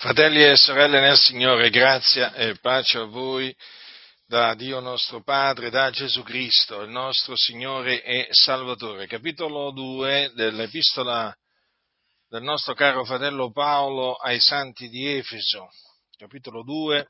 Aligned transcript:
Fratelli 0.00 0.44
e 0.44 0.56
sorelle 0.56 1.00
nel 1.00 1.16
Signore, 1.16 1.70
grazia 1.70 2.32
e 2.32 2.54
pace 2.60 2.98
a 2.98 3.04
voi 3.06 3.52
da 4.28 4.54
Dio 4.54 4.78
nostro 4.78 5.24
Padre, 5.24 5.70
da 5.70 5.90
Gesù 5.90 6.22
Cristo, 6.22 6.82
il 6.82 6.90
nostro 6.90 7.34
Signore 7.34 8.04
e 8.04 8.28
Salvatore. 8.30 9.08
Capitolo 9.08 9.72
2 9.72 10.34
dell'epistola 10.36 11.36
del 12.28 12.42
nostro 12.42 12.74
caro 12.74 13.04
fratello 13.04 13.50
Paolo 13.50 14.14
ai 14.14 14.38
santi 14.38 14.88
di 14.88 15.16
Efeso. 15.16 15.68
Capitolo 16.16 16.62
2, 16.62 17.08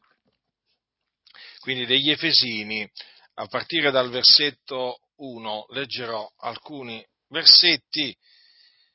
quindi 1.58 1.84
degli 1.84 2.10
Efesini, 2.10 2.90
a 3.34 3.46
partire 3.48 3.90
dal 3.90 4.08
versetto 4.08 5.00
1, 5.16 5.66
leggerò 5.72 6.26
alcuni 6.38 7.06
versetti. 7.28 8.16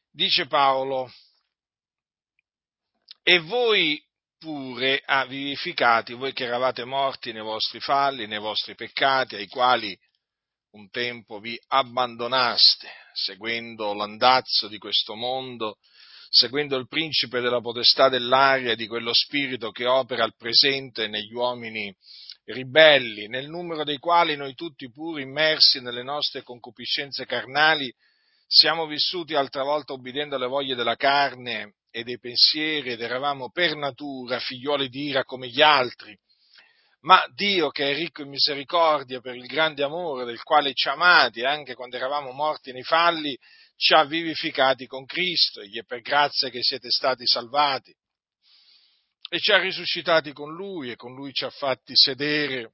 Dice 0.09 0.47
Paolo, 0.47 1.11
e 3.23 3.39
voi 3.39 4.01
pure 4.37 5.01
ha 5.05 5.25
vivificati, 5.25 6.13
voi 6.13 6.33
che 6.33 6.43
eravate 6.43 6.83
morti 6.83 7.31
nei 7.31 7.41
vostri 7.41 7.79
falli, 7.79 8.27
nei 8.27 8.39
vostri 8.39 8.75
peccati, 8.75 9.35
ai 9.35 9.47
quali 9.47 9.97
un 10.71 10.89
tempo 10.89 11.39
vi 11.39 11.57
abbandonaste, 11.67 12.89
seguendo 13.13 13.93
l'andazzo 13.93 14.67
di 14.67 14.77
questo 14.77 15.15
mondo, 15.15 15.77
seguendo 16.29 16.75
il 16.75 16.87
principe 16.87 17.39
della 17.39 17.61
potestà 17.61 18.09
dell'aria 18.09 18.71
e 18.71 18.75
di 18.75 18.87
quello 18.87 19.13
spirito 19.13 19.71
che 19.71 19.85
opera 19.85 20.23
al 20.23 20.35
presente 20.35 21.07
negli 21.07 21.31
uomini 21.31 21.95
ribelli, 22.45 23.27
nel 23.27 23.47
numero 23.47 23.85
dei 23.85 23.99
quali 23.99 24.35
noi 24.35 24.53
tutti 24.55 24.91
pure 24.91 25.21
immersi 25.21 25.79
nelle 25.79 26.03
nostre 26.03 26.43
concupiscenze 26.43 27.25
carnali, 27.25 27.93
siamo 28.45 28.85
vissuti 28.85 29.35
altra 29.35 29.63
volta 29.63 29.93
obbedendo 29.93 30.35
alle 30.35 30.47
voglie 30.47 30.75
della 30.75 30.97
carne 30.97 31.75
e 31.95 32.03
dei 32.03 32.17
pensieri 32.17 32.93
ed 32.93 33.01
eravamo 33.01 33.51
per 33.51 33.75
natura 33.75 34.39
figlioli 34.39 34.89
di 34.89 35.09
ira 35.09 35.23
come 35.23 35.47
gli 35.47 35.61
altri. 35.61 36.17
Ma 37.01 37.23
Dio, 37.35 37.69
che 37.69 37.91
è 37.91 37.93
ricco 37.93 38.23
in 38.23 38.29
misericordia 38.29 39.19
per 39.19 39.35
il 39.35 39.45
grande 39.45 39.83
amore 39.83 40.25
del 40.25 40.41
quale 40.41 40.73
ci 40.73 40.87
amati, 40.87 41.43
anche 41.43 41.75
quando 41.75 41.97
eravamo 41.97 42.31
morti 42.31 42.71
nei 42.71 42.81
falli, 42.81 43.37
ci 43.75 43.93
ha 43.93 44.05
vivificati 44.05 44.87
con 44.87 45.05
Cristo, 45.05 45.61
e 45.61 45.67
gli 45.67 45.77
è 45.77 45.83
per 45.83 46.01
grazia 46.01 46.49
che 46.49 46.63
siete 46.63 46.89
stati 46.89 47.27
salvati. 47.27 47.93
E 49.29 49.39
ci 49.39 49.51
ha 49.51 49.59
risuscitati 49.59 50.33
con 50.33 50.51
Lui 50.51 50.89
e 50.89 50.95
con 50.95 51.13
Lui 51.13 51.31
ci 51.31 51.43
ha 51.45 51.51
fatti 51.51 51.93
sedere 51.95 52.71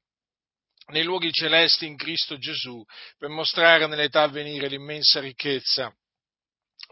nei 0.91 1.03
luoghi 1.03 1.31
celesti 1.33 1.85
in 1.87 1.97
Cristo 1.97 2.37
Gesù, 2.37 2.81
per 3.17 3.27
mostrare 3.27 3.85
nell'età 3.85 4.21
a 4.21 4.29
venire 4.29 4.69
l'immensa 4.69 5.19
ricchezza 5.19 5.93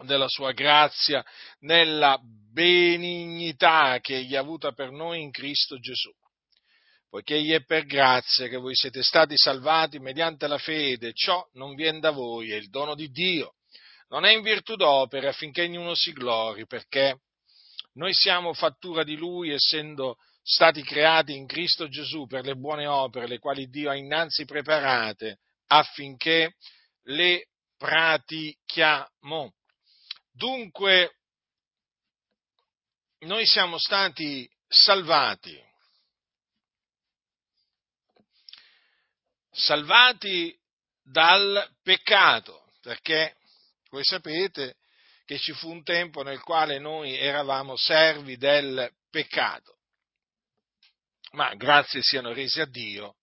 della 0.04 0.28
sua 0.28 0.52
grazia, 0.52 1.24
nella 1.60 2.18
benignità 2.22 3.98
che 4.00 4.16
egli 4.16 4.36
ha 4.36 4.40
avuta 4.40 4.72
per 4.72 4.90
noi 4.90 5.20
in 5.20 5.30
Cristo 5.30 5.78
Gesù. 5.78 6.10
Poiché 7.08 7.36
egli 7.36 7.52
è 7.52 7.64
per 7.64 7.86
grazia 7.86 8.48
che 8.48 8.56
voi 8.56 8.74
siete 8.74 9.02
stati 9.02 9.36
salvati 9.36 9.98
mediante 9.98 10.46
la 10.46 10.58
fede, 10.58 11.14
ciò 11.14 11.46
non 11.52 11.74
viene 11.74 12.00
da 12.00 12.10
voi, 12.10 12.50
è 12.50 12.56
il 12.56 12.68
dono 12.68 12.94
di 12.94 13.08
Dio. 13.08 13.54
Non 14.08 14.24
è 14.24 14.32
in 14.32 14.42
virtù 14.42 14.76
d'opere 14.76 15.28
affinché 15.28 15.62
ognuno 15.62 15.94
si 15.94 16.12
glori, 16.12 16.66
perché 16.66 17.20
noi 17.94 18.12
siamo 18.14 18.52
fattura 18.52 19.04
di 19.04 19.16
Lui, 19.16 19.50
essendo 19.50 20.16
stati 20.42 20.82
creati 20.82 21.34
in 21.34 21.46
Cristo 21.46 21.88
Gesù 21.88 22.26
per 22.26 22.44
le 22.44 22.54
buone 22.54 22.86
opere, 22.86 23.26
le 23.26 23.38
quali 23.38 23.68
Dio 23.68 23.90
ha 23.90 23.96
innanzi 23.96 24.44
preparate 24.44 25.40
affinché 25.66 26.54
le 27.04 27.48
pratichiamo. 27.76 29.52
Dunque, 30.38 31.16
noi 33.22 33.44
siamo 33.44 33.76
stati 33.76 34.48
salvati, 34.68 35.60
salvati 39.50 40.56
dal 41.02 41.68
peccato, 41.82 42.70
perché 42.82 43.34
voi 43.90 44.04
sapete 44.04 44.76
che 45.24 45.40
ci 45.40 45.52
fu 45.54 45.70
un 45.70 45.82
tempo 45.82 46.22
nel 46.22 46.40
quale 46.42 46.78
noi 46.78 47.16
eravamo 47.16 47.76
servi 47.76 48.36
del 48.36 48.94
peccato, 49.10 49.78
ma 51.32 51.52
grazie 51.56 52.00
siano 52.00 52.32
resi 52.32 52.60
a 52.60 52.66
Dio 52.66 53.16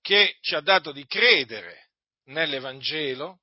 che 0.00 0.38
ci 0.40 0.54
ha 0.54 0.62
dato 0.62 0.90
di 0.90 1.04
credere 1.04 1.90
nell'Evangelo 2.28 3.40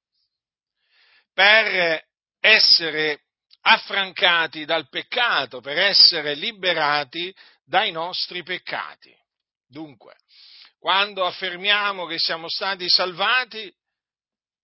per 1.32 2.08
essere 2.40 3.24
affrancati 3.62 4.66
dal 4.66 4.88
peccato, 4.90 5.62
per 5.62 5.78
essere 5.78 6.34
liberati 6.36 7.34
dai 7.64 7.92
nostri 7.92 8.44
peccati. 8.44 9.16
Dunque, 9.68 10.16
quando 10.80 11.26
affermiamo 11.26 12.06
che 12.06 12.18
siamo 12.18 12.48
stati 12.50 12.88
salvati, 12.88 13.72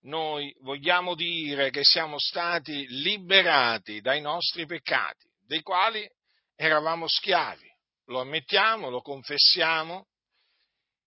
noi 0.05 0.55
vogliamo 0.61 1.15
dire 1.15 1.69
che 1.71 1.83
siamo 1.83 2.17
stati 2.19 2.85
liberati 2.87 4.01
dai 4.01 4.21
nostri 4.21 4.65
peccati, 4.65 5.27
dei 5.45 5.61
quali 5.61 6.07
eravamo 6.55 7.07
schiavi. 7.07 7.67
Lo 8.05 8.21
ammettiamo, 8.21 8.89
lo 8.89 9.01
confessiamo. 9.01 10.07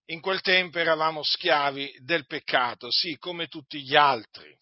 In 0.07 0.21
quel 0.21 0.41
tempo 0.41 0.79
eravamo 0.79 1.23
schiavi 1.23 1.99
del 2.01 2.27
peccato, 2.27 2.91
sì, 2.91 3.17
come 3.19 3.47
tutti 3.47 3.83
gli 3.83 3.95
altri. 3.95 4.57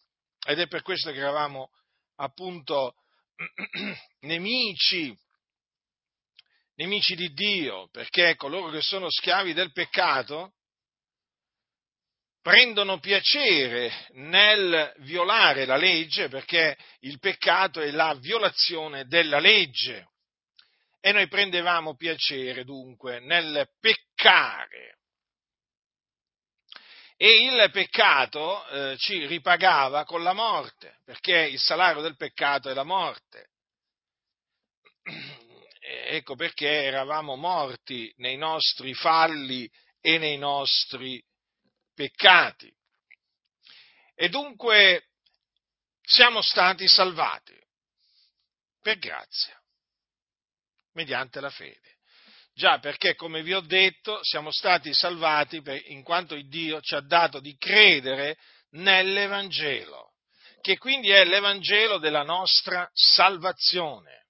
Ed 0.44 0.58
è 0.58 0.66
per 0.66 0.82
questo 0.82 1.12
che 1.12 1.18
eravamo 1.18 1.70
appunto 2.16 2.94
nemici, 4.20 5.16
nemici 6.76 7.14
di 7.14 7.32
Dio, 7.32 7.88
perché 7.90 8.34
coloro 8.36 8.70
che 8.70 8.82
sono 8.82 9.10
schiavi 9.10 9.52
del 9.52 9.72
peccato 9.72 10.52
prendono 12.40 13.00
piacere 13.00 14.06
nel 14.12 14.94
violare 14.98 15.64
la 15.64 15.76
legge, 15.76 16.28
perché 16.28 16.76
il 17.00 17.18
peccato 17.18 17.80
è 17.80 17.90
la 17.90 18.14
violazione 18.14 19.06
della 19.06 19.40
legge. 19.40 20.10
E 21.00 21.12
noi 21.12 21.26
prendevamo 21.28 21.96
piacere 21.96 22.64
dunque 22.64 23.20
nel 23.20 23.68
peccare 23.80 24.95
e 27.16 27.44
il 27.44 27.70
peccato 27.70 28.66
eh, 28.68 28.96
ci 28.98 29.26
ripagava 29.26 30.04
con 30.04 30.22
la 30.22 30.34
morte, 30.34 31.00
perché 31.04 31.46
il 31.46 31.58
salario 31.58 32.02
del 32.02 32.16
peccato 32.16 32.68
è 32.68 32.74
la 32.74 32.84
morte. 32.84 33.50
Ecco 35.80 36.34
perché 36.34 36.84
eravamo 36.84 37.36
morti 37.36 38.12
nei 38.16 38.36
nostri 38.36 38.92
falli 38.92 39.70
e 40.00 40.18
nei 40.18 40.36
nostri 40.36 41.22
peccati. 41.94 42.74
E 44.14 44.28
dunque 44.28 45.10
siamo 46.02 46.42
stati 46.42 46.88
salvati 46.88 47.56
per 48.80 48.98
grazia, 48.98 49.60
mediante 50.92 51.40
la 51.40 51.50
fede. 51.50 51.95
Già, 52.56 52.78
perché 52.78 53.14
come 53.14 53.42
vi 53.42 53.52
ho 53.52 53.60
detto, 53.60 54.18
siamo 54.22 54.50
stati 54.50 54.94
salvati 54.94 55.60
per, 55.60 55.78
in 55.90 56.02
quanto 56.02 56.40
Dio 56.40 56.80
ci 56.80 56.94
ha 56.94 57.02
dato 57.02 57.38
di 57.38 57.54
credere 57.58 58.38
nell'Evangelo, 58.70 60.14
che 60.62 60.78
quindi 60.78 61.10
è 61.10 61.22
l'Evangelo 61.26 61.98
della 61.98 62.22
nostra 62.22 62.88
salvazione. 62.94 64.28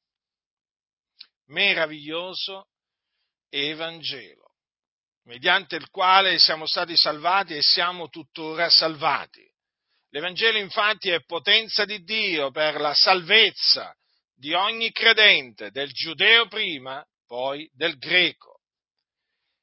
Meraviglioso 1.50 2.66
Evangelo, 3.48 4.54
mediante 5.26 5.76
il 5.76 5.88
quale 5.88 6.40
siamo 6.40 6.66
stati 6.66 6.96
salvati 6.96 7.54
e 7.54 7.62
siamo 7.62 8.08
tuttora 8.08 8.68
salvati. 8.68 9.48
L'Evangelo 10.10 10.58
infatti 10.58 11.10
è 11.10 11.22
potenza 11.22 11.84
di 11.84 12.02
Dio 12.02 12.50
per 12.50 12.80
la 12.80 12.92
salvezza 12.92 13.94
di 14.34 14.52
ogni 14.52 14.90
credente, 14.90 15.70
del 15.70 15.92
giudeo 15.92 16.48
prima 16.48 17.06
poi 17.26 17.68
del 17.74 17.98
greco. 17.98 18.62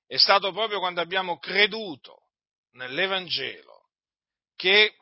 È 0.06 0.18
stato 0.18 0.51
proprio 0.51 0.80
quando 0.80 1.01
abbiamo 1.01 1.39
creduto 1.39 2.27
nell'Evangelo 2.71 3.89
che 4.56 4.95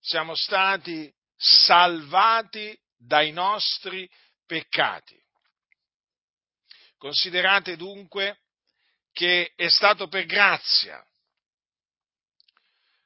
siamo 0.00 0.34
stati 0.34 1.12
salvati 1.36 2.78
dai 2.96 3.32
nostri 3.32 4.08
peccati. 4.46 5.18
Considerate 6.96 7.76
dunque 7.76 8.40
che 9.12 9.52
è 9.56 9.68
stato 9.68 10.06
per 10.08 10.26
grazia, 10.26 11.04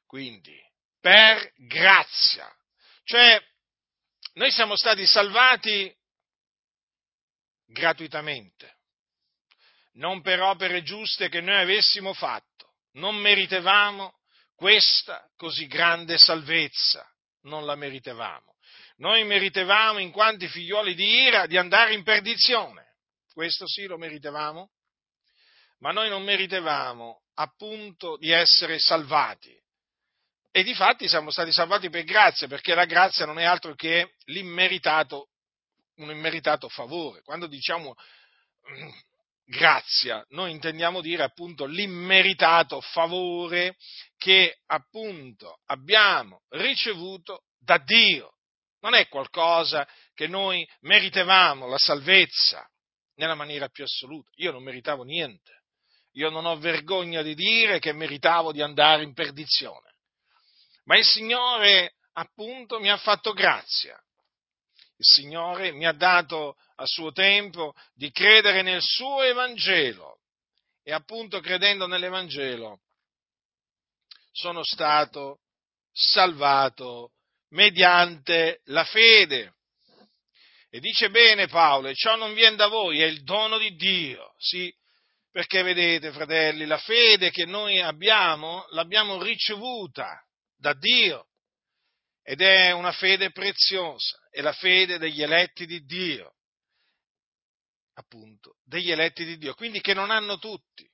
quindi 0.07 0.61
per 1.01 1.53
grazia, 1.57 2.53
cioè 3.05 3.41
noi 4.35 4.51
siamo 4.51 4.77
stati 4.77 5.07
salvati 5.07 5.95
gratuitamente, 7.67 8.77
non 9.95 10.23
per 10.23 10.41
opere 10.41 10.83
giuste 10.83 11.29
che 11.29 11.41
noi 11.41 11.61
avessimo 11.63 12.13
fatto, 12.15 12.75
non 12.93 13.17
meritevamo 13.17 14.21
questa 14.55 15.29
così 15.37 15.67
grande 15.67 16.17
salvezza, 16.19 17.07
non 17.43 17.65
la 17.65 17.75
meritevamo. 17.75 18.55
Noi 18.97 19.25
meritevamo, 19.25 19.99
in 19.99 20.13
quanti 20.13 20.47
figlioli 20.49 20.95
di 20.95 21.23
ira, 21.23 21.47
di 21.47 21.57
andare 21.57 21.95
in 21.95 22.03
perdizione. 22.03 22.83
questo 23.33 23.67
sì 23.67 23.87
lo 23.87 23.99
meritavamo, 23.99 24.71
ma 25.79 25.91
noi 25.91 26.09
non 26.09 26.23
meritavamo 26.23 27.23
appunto 27.35 28.17
di 28.17 28.31
essere 28.31 28.79
salvati. 28.79 29.53
E 30.53 30.63
di 30.63 30.73
fatti 30.73 31.09
siamo 31.09 31.33
stati 31.33 31.53
salvati 31.53 31.91
per 31.91 32.05
grazia, 32.05 32.47
perché 32.47 32.75
la 32.75 32.85
grazia 32.85 33.27
non 33.27 33.41
è 33.41 33.45
altro 33.45 33.75
che 33.75 34.15
l'immeritato, 34.27 35.31
un 35.97 36.11
immeritato 36.11 36.69
favore. 36.69 37.23
Quando 37.23 37.47
diciamo 37.47 37.95
mm, 38.71 38.89
grazia, 39.45 40.25
noi 40.31 40.51
intendiamo 40.51 41.01
dire 41.01 41.23
appunto 41.23 41.65
l'immeritato 41.65 42.81
favore 42.81 43.77
che 44.17 44.59
appunto 44.67 45.61
abbiamo 45.67 46.43
ricevuto 46.51 47.45
da 47.59 47.79
Dio. 47.79 48.33
Non 48.81 48.95
è 48.95 49.09
qualcosa 49.09 49.89
che 50.13 50.27
noi 50.27 50.69
meritevamo, 50.81 51.67
la 51.67 51.79
salvezza, 51.79 52.69
nella 53.17 53.35
maniera 53.35 53.69
più 53.69 53.85
assoluta. 53.85 54.31
Io 54.37 54.53
non 54.53 54.63
meritavo 54.63 55.05
niente. 55.05 55.63
Io 56.13 56.31
non 56.31 56.45
ho 56.45 56.57
vergogna 56.59 57.23
di 57.23 57.35
dire 57.35 57.79
che 57.79 57.93
meritavo 57.93 58.53
di 58.53 58.63
andare 58.63 59.03
in 59.03 59.15
perdizione. 59.15 59.95
Ma 60.85 60.97
il 60.97 61.05
Signore, 61.05 61.95
appunto, 62.13 62.79
mi 62.79 62.91
ha 62.91 62.97
fatto 62.97 63.33
grazia. 63.33 63.99
Il 64.97 65.05
Signore 65.05 65.73
mi 65.73 65.87
ha 65.87 65.93
dato 65.93 66.57
a 66.77 66.87
suo 66.87 67.13
tempo 67.13 67.75
di 67.95 68.11
credere 68.11 68.63
nel 68.63 68.81
suo 68.81 69.23
Evangelo. 69.23 70.21
E 70.83 70.93
appunto 70.93 71.41
credendo 71.41 71.87
nell'Evangelo 71.87 72.81
sono 74.31 74.63
stato 74.65 75.41
salvato 75.93 77.13
mediante 77.51 78.61
la 78.65 78.85
fede. 78.85 79.55
E 80.69 80.81
dice 80.81 81.09
bene 81.09 81.47
Paolo, 81.47 81.89
e 81.89 81.95
ciò 81.95 82.17
non 82.17 82.35
viene 82.35 82.57
da 82.57 82.67
voi, 82.67 83.01
è 83.01 83.07
il 83.07 83.23
dono 83.23 83.59
di 83.59 83.75
Dio. 83.77 84.35
Sì, 84.39 84.75
perché 85.31 85.63
vedete, 85.63 86.13
fratelli, 86.13 86.67
la 86.67 86.79
fede 86.79 87.31
che 87.31 87.47
noi 87.47 87.81
abbiamo 87.81 88.67
l'abbiamo 88.71 89.23
ricevuta 89.23 90.21
da 90.57 90.75
Dio 90.75 91.29
ed 92.27 92.41
è 92.41 92.71
una 92.71 92.91
fede 92.91 93.31
preziosa, 93.31 94.19
è 94.31 94.41
la 94.41 94.55
fede 94.55 94.99
degli 94.99 95.23
eletti 95.23 95.67
di 95.67 95.85
Dio, 95.85 96.37
appunto, 97.95 98.57
degli 98.65 98.91
eletti 98.91 99.27
di 99.27 99.37
Dio, 99.37 99.55
quindi 99.55 99.83
che 99.83 99.93
non 99.93 100.11
hanno 100.11 100.39
tutti, 100.39 100.91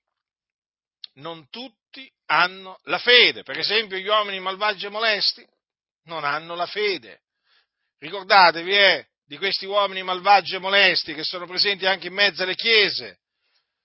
non 1.15 1.49
tutti 1.49 2.13
hanno 2.27 2.81
la 2.85 2.99
fede, 2.99 3.45
per 3.45 3.59
esempio 3.59 3.97
gli 3.97 4.09
uomini 4.09 4.41
malvagi 4.41 4.87
e 4.87 4.91
molesti 4.91 5.47
non 6.05 6.25
hanno 6.25 6.57
la 6.57 6.67
fede. 6.67 7.23
Ricordatevi 7.99 8.77
eh, 8.77 9.09
di 9.25 9.37
questi 9.37 9.67
uomini 9.67 10.03
malvagi 10.03 10.57
e 10.57 10.59
molesti 10.59 11.15
che 11.15 11.23
sono 11.23 11.47
presenti 11.47 11.87
anche 11.87 12.09
in 12.09 12.15
mezzo 12.15 12.43
alle 12.43 12.57
chiese, 12.57 13.21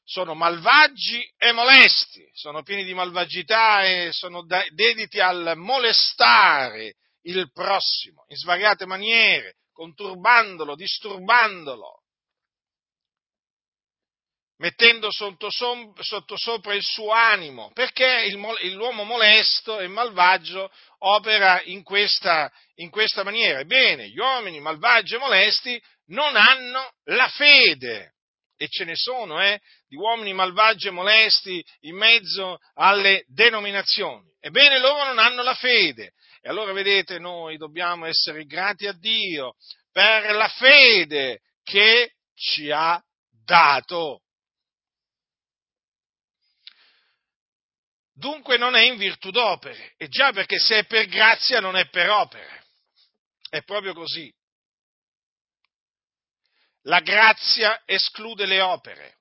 sono 0.03 0.33
malvagi 0.33 1.21
e 1.37 1.51
molesti, 1.51 2.27
sono 2.33 2.63
pieni 2.63 2.83
di 2.83 2.93
malvagità 2.95 3.83
e 3.83 4.11
sono 4.11 4.43
dediti 4.45 5.19
al 5.19 5.53
molestare 5.55 6.95
il 7.25 7.51
prossimo 7.51 8.25
in 8.27 8.37
svariate 8.37 8.85
maniere, 8.85 9.57
conturbandolo, 9.71 10.75
disturbandolo, 10.75 12.01
mettendo 14.57 15.11
sotto, 15.11 15.49
sopra 15.49 16.73
il 16.73 16.83
suo 16.83 17.11
animo, 17.11 17.71
perché 17.73 18.25
il, 18.25 18.73
l'uomo 18.73 19.03
molesto 19.03 19.79
e 19.79 19.87
malvagio 19.87 20.71
opera 20.99 21.61
in 21.63 21.83
questa, 21.83 22.51
in 22.75 22.89
questa 22.89 23.23
maniera. 23.23 23.59
Ebbene, 23.59 24.09
gli 24.09 24.17
uomini 24.17 24.59
malvagi 24.59 25.15
e 25.15 25.19
molesti 25.19 25.81
non 26.07 26.35
hanno 26.35 26.93
la 27.05 27.27
fede 27.27 28.13
e 28.57 28.69
ce 28.69 28.85
ne 28.85 28.95
sono, 28.95 29.41
eh, 29.41 29.59
di 29.87 29.97
uomini 29.97 30.33
malvagi 30.33 30.87
e 30.87 30.91
molesti 30.91 31.63
in 31.81 31.97
mezzo 31.97 32.59
alle 32.75 33.25
denominazioni. 33.27 34.29
Ebbene, 34.39 34.79
loro 34.79 35.03
non 35.05 35.19
hanno 35.19 35.43
la 35.43 35.55
fede. 35.55 36.13
E 36.45 36.49
allora 36.49 36.73
vedete, 36.73 37.17
noi 37.17 37.57
dobbiamo 37.57 38.05
essere 38.05 38.45
grati 38.45 38.85
a 38.85 38.93
Dio 38.93 39.55
per 39.91 40.29
la 40.35 40.47
fede 40.47 41.39
che 41.63 42.17
ci 42.35 42.69
ha 42.69 43.01
dato. 43.43 44.21
Dunque 48.13 48.57
non 48.57 48.75
è 48.75 48.81
in 48.81 48.95
virtù 48.95 49.31
d'opere, 49.31 49.95
e 49.97 50.07
già 50.07 50.31
perché 50.33 50.59
se 50.59 50.77
è 50.77 50.85
per 50.85 51.07
grazia 51.07 51.59
non 51.59 51.75
è 51.75 51.89
per 51.89 52.11
opere. 52.11 52.67
È 53.49 53.63
proprio 53.63 53.95
così. 53.95 54.31
La 56.83 56.99
grazia 56.99 57.81
esclude 57.85 58.45
le 58.45 58.61
opere. 58.61 59.17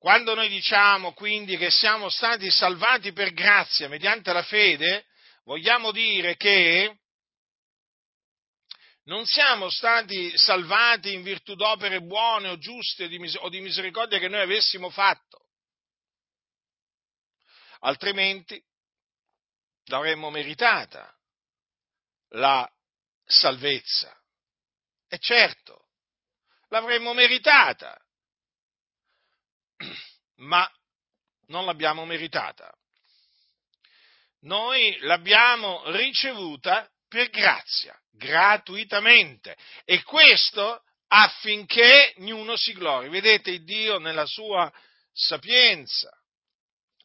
Quando 0.00 0.34
noi 0.34 0.48
diciamo 0.48 1.12
quindi 1.12 1.56
che 1.56 1.70
siamo 1.70 2.08
stati 2.08 2.50
salvati 2.50 3.12
per 3.12 3.32
grazia 3.32 3.88
mediante 3.88 4.32
la 4.32 4.42
fede, 4.42 5.06
vogliamo 5.44 5.90
dire 5.92 6.36
che 6.36 6.98
non 9.04 9.26
siamo 9.26 9.68
stati 9.70 10.36
salvati 10.36 11.12
in 11.12 11.22
virtù 11.22 11.54
d'opere 11.54 12.00
buone 12.00 12.48
o 12.48 12.58
giuste 12.58 13.04
o 13.38 13.48
di 13.48 13.60
misericordia 13.60 14.18
che 14.18 14.28
noi 14.28 14.40
avessimo 14.40 14.88
fatto. 14.90 15.48
Altrimenti 17.80 18.62
l'avremmo 19.84 20.30
meritata 20.30 21.14
la 22.28 22.68
salvezza. 23.24 24.18
E 25.06 25.18
certo, 25.18 25.88
l'avremmo 26.68 27.12
meritata, 27.12 27.96
ma 30.36 30.68
non 31.48 31.66
l'abbiamo 31.66 32.06
meritata. 32.06 32.74
Noi 34.44 34.96
l'abbiamo 35.00 35.90
ricevuta 35.90 36.88
per 37.08 37.30
grazia, 37.30 37.98
gratuitamente, 38.10 39.56
e 39.84 40.02
questo 40.02 40.82
affinché 41.08 42.14
ognuno 42.18 42.56
si 42.56 42.72
glori. 42.72 43.08
Vedete, 43.08 43.62
Dio 43.62 43.98
nella 43.98 44.26
sua 44.26 44.70
sapienza 45.12 46.10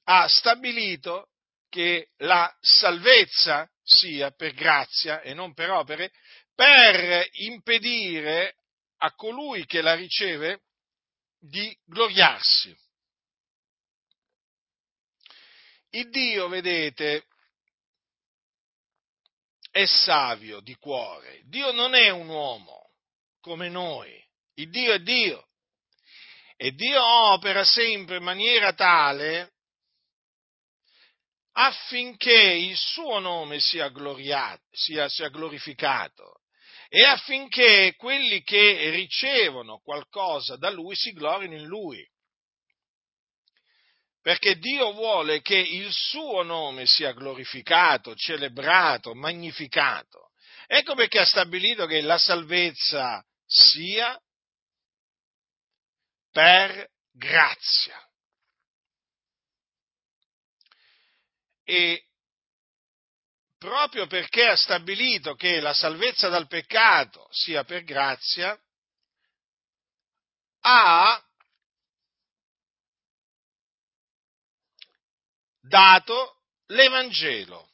ha 0.06 0.28
stabilito 0.28 1.30
che 1.70 2.10
la 2.18 2.52
salvezza 2.60 3.70
sia 3.84 4.32
per 4.32 4.54
grazia 4.54 5.22
e 5.22 5.34
non 5.34 5.54
per 5.54 5.70
opere, 5.70 6.12
per 6.56 7.28
impedire 7.34 8.56
a 8.98 9.14
colui 9.14 9.66
che 9.66 9.82
la 9.82 9.94
riceve 9.94 10.62
di 11.40 11.74
gloriarsi. 11.86 12.76
Il 15.92 16.10
Dio, 16.10 16.48
vedete, 16.50 17.26
è 19.71 19.85
savio 19.85 20.59
di 20.61 20.76
cuore. 20.76 21.42
Dio 21.45 21.71
non 21.71 21.94
è 21.94 22.09
un 22.09 22.28
uomo 22.28 22.92
come 23.40 23.69
noi. 23.69 24.11
Il 24.56 24.69
Dio 24.69 24.94
è 24.94 24.99
Dio. 24.99 25.47
E 26.56 26.71
Dio 26.73 27.04
opera 27.04 27.64
sempre 27.64 28.18
in 28.18 28.23
maniera 28.23 28.73
tale 28.73 29.54
affinché 31.54 32.54
il 32.54 32.76
suo 32.76 33.19
nome 33.19 33.59
sia, 33.59 33.92
sia, 34.71 35.09
sia 35.09 35.30
glorificato 35.30 36.42
e 36.90 37.04
affinché 37.04 37.95
quelli 37.97 38.42
che 38.44 38.90
ricevono 38.90 39.80
qualcosa 39.80 40.56
da 40.57 40.69
lui 40.69 40.95
si 40.95 41.11
glorino 41.14 41.56
in 41.56 41.66
lui. 41.66 42.06
Perché 44.21 44.57
Dio 44.57 44.92
vuole 44.94 45.42
che 45.42 45.56
il 45.56 45.92
suo 45.92 46.44
nome 46.44 46.85
sia 46.85 47.14
glorificato, 47.14 48.16
celebrato, 48.16 49.16
magnificato. 49.16 50.31
Ecco 50.68 50.94
perché 50.94 51.19
ha 51.19 51.26
stabilito 51.26 51.85
che 51.85 52.02
la 52.02 52.18
salvezza 52.18 53.23
sia 53.45 54.19
per 56.31 56.90
grazia. 57.11 57.99
E 61.64 62.04
proprio 63.57 64.07
perché 64.07 64.47
ha 64.47 64.56
stabilito 64.56 65.35
che 65.35 65.59
la 65.59 65.73
salvezza 65.73 66.30
dal 66.30 66.47
peccato 66.47 67.28
sia 67.31 67.64
per 67.64 67.83
grazia, 67.83 68.59
ha 70.61 71.23
dato 75.69 76.42
l'Evangelo, 76.68 77.69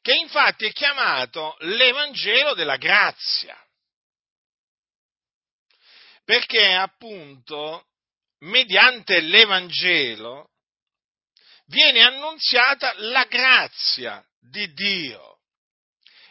che 0.00 0.14
infatti 0.14 0.66
è 0.66 0.72
chiamato 0.72 1.56
l'Evangelo 1.60 2.54
della 2.54 2.76
grazia, 2.76 3.60
perché 6.24 6.72
appunto 6.72 7.88
mediante 8.40 9.20
l'Evangelo 9.20 10.50
viene 11.66 12.02
annunziata 12.02 12.92
la 12.96 13.24
grazia 13.24 14.24
di 14.38 14.72
Dio. 14.72 15.40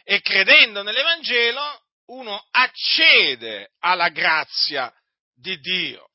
E 0.04 0.20
credendo 0.20 0.82
nell'Evangelo 0.82 1.82
uno 2.06 2.46
accede 2.52 3.72
alla 3.80 4.08
grazia 4.08 4.92
di 5.34 5.58
Dio. 5.58 6.10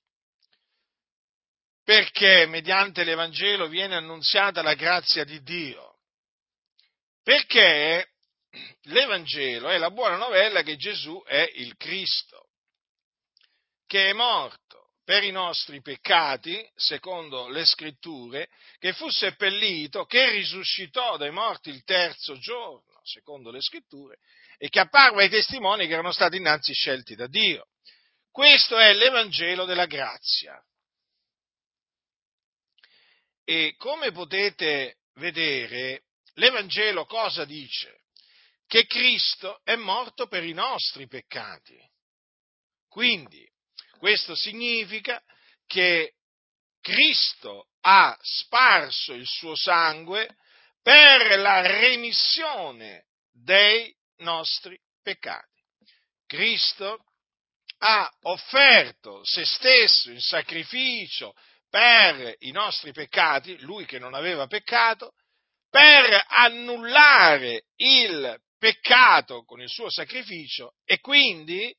Perché 1.92 2.46
mediante 2.46 3.04
l'Evangelo 3.04 3.68
viene 3.68 3.98
annunziata 3.98 4.62
la 4.62 4.76
grazia 4.76 5.26
di 5.26 5.42
Dio? 5.42 5.98
Perché 7.22 8.12
l'Evangelo 8.84 9.68
è 9.68 9.78
la 9.78 9.92
buona 9.92 10.16
novella 10.16 10.62
che 10.62 10.78
Gesù 10.78 11.22
è 11.26 11.52
il 11.56 11.76
Cristo, 11.76 12.48
che 13.88 14.10
è 14.10 14.14
morto 14.14 14.94
per 15.04 15.26
i 15.26 15.32
nostri 15.32 15.82
peccati, 15.82 16.66
secondo 16.76 17.50
le 17.50 17.66
scritture, 17.66 18.48
che 18.80 18.94
fu 18.94 19.10
seppellito, 19.10 20.06
che 20.06 20.30
risuscitò 20.30 21.18
dai 21.18 21.32
morti 21.32 21.72
il 21.72 21.84
terzo 21.84 22.38
giorno, 22.38 23.02
secondo 23.04 23.52
le 23.52 23.60
scritture, 23.60 24.18
e 24.58 24.70
che 24.70 24.80
apparve 24.80 25.24
ai 25.24 25.30
testimoni 25.30 25.88
che 25.88 25.92
erano 25.92 26.14
stati 26.14 26.38
innanzi 26.38 26.72
scelti 26.72 27.16
da 27.16 27.28
Dio. 27.28 27.68
Questo 28.32 28.78
è 28.78 28.94
l'Evangelo 28.94 29.66
della 29.66 29.88
grazia. 29.88 30.58
E 33.54 33.76
come 33.76 34.14
potete 34.14 35.00
vedere, 35.16 36.04
l'Evangelo 36.36 37.04
cosa 37.04 37.44
dice? 37.44 38.04
Che 38.66 38.86
Cristo 38.86 39.60
è 39.66 39.76
morto 39.76 40.28
per 40.28 40.46
i 40.46 40.54
nostri 40.54 41.06
peccati. 41.06 41.78
Quindi, 42.88 43.46
questo 43.98 44.36
significa 44.36 45.22
che 45.68 46.14
Cristo 46.80 47.68
ha 47.82 48.18
sparso 48.22 49.12
il 49.12 49.28
suo 49.28 49.54
sangue 49.58 50.34
per 50.82 51.38
la 51.38 51.60
remissione 51.60 53.08
dei 53.34 53.94
nostri 54.20 54.80
peccati. 55.04 55.62
Cristo 56.26 57.04
ha 57.80 58.10
offerto 58.22 59.26
se 59.26 59.44
stesso 59.44 60.10
in 60.10 60.22
sacrificio 60.22 61.36
per 61.72 62.36
i 62.40 62.52
nostri 62.52 62.92
peccati, 62.92 63.58
lui 63.62 63.86
che 63.86 63.98
non 63.98 64.14
aveva 64.14 64.46
peccato, 64.46 65.14
per 65.70 66.26
annullare 66.28 67.68
il 67.78 68.38
peccato 68.60 69.46
con 69.46 69.62
il 69.62 69.70
suo 69.70 69.90
sacrificio 69.90 70.74
e 70.84 71.00
quindi 71.00 71.74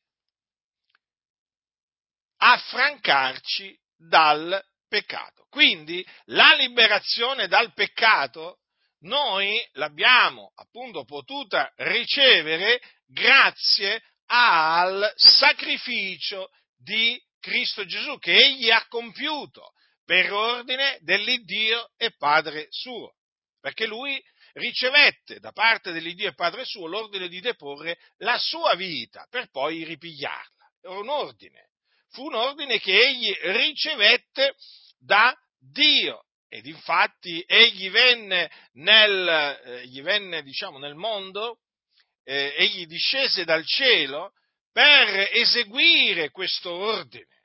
affrancarci 2.39 3.79
dal 3.95 4.65
peccato. 4.89 5.47
Quindi 5.51 6.05
la 6.25 6.55
liberazione 6.55 7.47
dal 7.47 7.75
peccato 7.75 8.61
noi 9.01 9.63
l'abbiamo 9.73 10.53
appunto 10.55 11.05
potuta 11.05 11.71
ricevere 11.77 12.81
grazie 13.07 14.03
al 14.27 15.13
sacrificio 15.17 16.49
di 16.79 17.21
Cristo 17.41 17.85
Gesù 17.85 18.19
che 18.19 18.35
egli 18.35 18.71
ha 18.71 18.87
compiuto 18.89 19.73
per 20.05 20.33
ordine 20.33 20.99
dell'Iddio 21.01 21.91
e 21.97 22.15
Padre 22.17 22.67
suo, 22.71 23.15
perché 23.61 23.87
lui 23.87 24.23
ricevette 24.55 25.39
da 25.39 25.53
parte 25.53 25.93
dell'Iddio 25.93 26.29
e 26.29 26.35
Padre 26.35 26.65
suo 26.65 26.87
l'ordine 26.87 27.29
di 27.29 27.41
deporre 27.41 27.99
la 28.19 28.39
sua 28.39 28.75
vita 28.75 29.27
per 29.31 29.49
poi 29.51 29.85
ripigliarla. 29.85 30.71
Era 30.83 30.99
un 30.99 31.09
ordine, 31.09 31.71
fu 32.11 32.27
un 32.27 32.35
ordine 32.35 32.79
che 32.79 32.99
egli 32.99 33.33
ricevette 33.43 34.55
da 34.99 35.35
Dio 35.59 36.27
ed 36.49 36.67
infatti 36.67 37.43
egli 37.47 37.91
venne 37.91 38.51
nel, 38.73 39.59
eh, 39.65 40.03
venne, 40.03 40.43
diciamo, 40.43 40.79
nel 40.79 40.95
mondo, 40.95 41.61
eh, 42.25 42.55
egli 42.59 42.87
discese 42.87 43.45
dal 43.45 43.65
cielo 43.65 44.33
per 44.71 45.31
eseguire 45.33 46.31
questo 46.31 46.71
ordine 46.71 47.42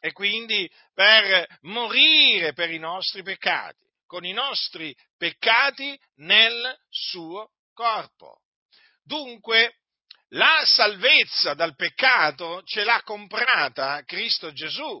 e 0.00 0.12
quindi 0.12 0.68
per 0.94 1.46
morire 1.62 2.52
per 2.52 2.70
i 2.70 2.78
nostri 2.78 3.22
peccati, 3.22 3.84
con 4.06 4.24
i 4.24 4.32
nostri 4.32 4.96
peccati 5.16 5.98
nel 6.16 6.76
suo 6.88 7.50
corpo. 7.74 8.40
Dunque, 9.02 9.76
la 10.34 10.62
salvezza 10.64 11.54
dal 11.54 11.74
peccato 11.74 12.62
ce 12.64 12.84
l'ha 12.84 13.02
comprata 13.02 14.02
Cristo 14.04 14.52
Gesù, 14.52 15.00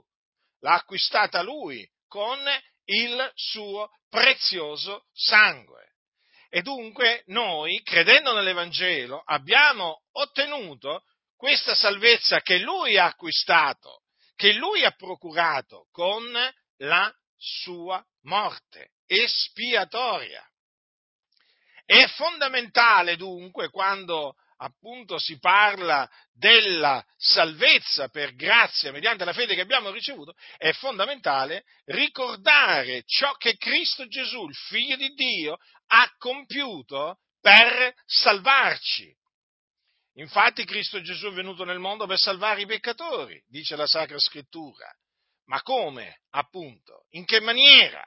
l'ha 0.60 0.74
acquistata 0.74 1.42
Lui 1.42 1.88
con 2.06 2.38
il 2.86 3.30
suo 3.34 3.90
prezioso 4.08 5.06
sangue. 5.12 5.94
E 6.48 6.62
dunque 6.62 7.22
noi, 7.26 7.80
credendo 7.82 8.32
nell'Evangelo, 8.32 9.22
abbiamo 9.24 10.02
ottenuto 10.12 11.04
questa 11.36 11.74
salvezza 11.74 12.40
che 12.40 12.58
Lui 12.58 12.98
ha 12.98 13.04
acquistato, 13.06 13.99
che 14.40 14.54
Lui 14.54 14.86
ha 14.86 14.92
procurato 14.92 15.88
con 15.92 16.24
la 16.78 17.14
sua 17.36 18.02
morte 18.22 18.92
espiatoria. 19.04 20.42
È 21.84 22.06
fondamentale 22.06 23.16
dunque 23.16 23.68
quando 23.68 24.36
appunto 24.56 25.18
si 25.18 25.38
parla 25.38 26.08
della 26.32 27.04
salvezza 27.18 28.08
per 28.08 28.34
grazia 28.34 28.92
mediante 28.92 29.26
la 29.26 29.34
fede 29.34 29.54
che 29.54 29.60
abbiamo 29.60 29.90
ricevuto, 29.90 30.34
è 30.56 30.72
fondamentale 30.72 31.64
ricordare 31.84 33.02
ciò 33.04 33.34
che 33.34 33.58
Cristo 33.58 34.06
Gesù, 34.06 34.46
il 34.48 34.56
Figlio 34.56 34.96
di 34.96 35.10
Dio, 35.10 35.58
ha 35.88 36.10
compiuto 36.16 37.18
per 37.42 37.92
salvarci. 38.06 39.14
Infatti 40.14 40.64
Cristo 40.64 41.00
Gesù 41.00 41.28
è 41.28 41.32
venuto 41.32 41.64
nel 41.64 41.78
mondo 41.78 42.06
per 42.06 42.18
salvare 42.18 42.62
i 42.62 42.66
peccatori, 42.66 43.42
dice 43.46 43.76
la 43.76 43.86
Sacra 43.86 44.18
Scrittura. 44.18 44.92
Ma 45.46 45.62
come, 45.62 46.22
appunto? 46.30 47.06
In 47.10 47.24
che 47.24 47.40
maniera? 47.40 48.04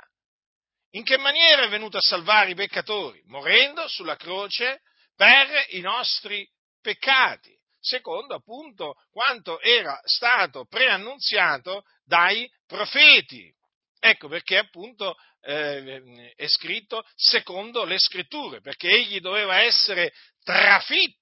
In 0.92 1.04
che 1.04 1.18
maniera 1.18 1.64
è 1.64 1.70
venuto 1.70 1.98
a 1.98 2.02
salvare 2.02 2.52
i 2.52 2.56
peccatori? 2.56 3.22
Morendo 3.26 3.88
sulla 3.88 4.16
croce 4.16 4.82
per 5.16 5.48
i 5.70 5.80
nostri 5.80 6.48
peccati, 6.82 7.58
secondo 7.80 8.36
appunto 8.36 8.96
quanto 9.12 9.60
era 9.60 10.00
stato 10.04 10.66
preannunziato 10.66 11.84
dai 12.04 12.50
profeti. 12.66 13.52
Ecco 14.00 14.28
perché 14.28 14.58
appunto 14.58 15.16
eh, 15.42 16.34
è 16.36 16.48
scritto 16.48 17.06
secondo 17.16 17.86
le 17.86 17.98
scritture, 17.98 18.62
perché 18.62 18.90
egli 18.90 19.20
doveva 19.20 19.62
essere 19.62 20.14
trafitto. 20.44 21.22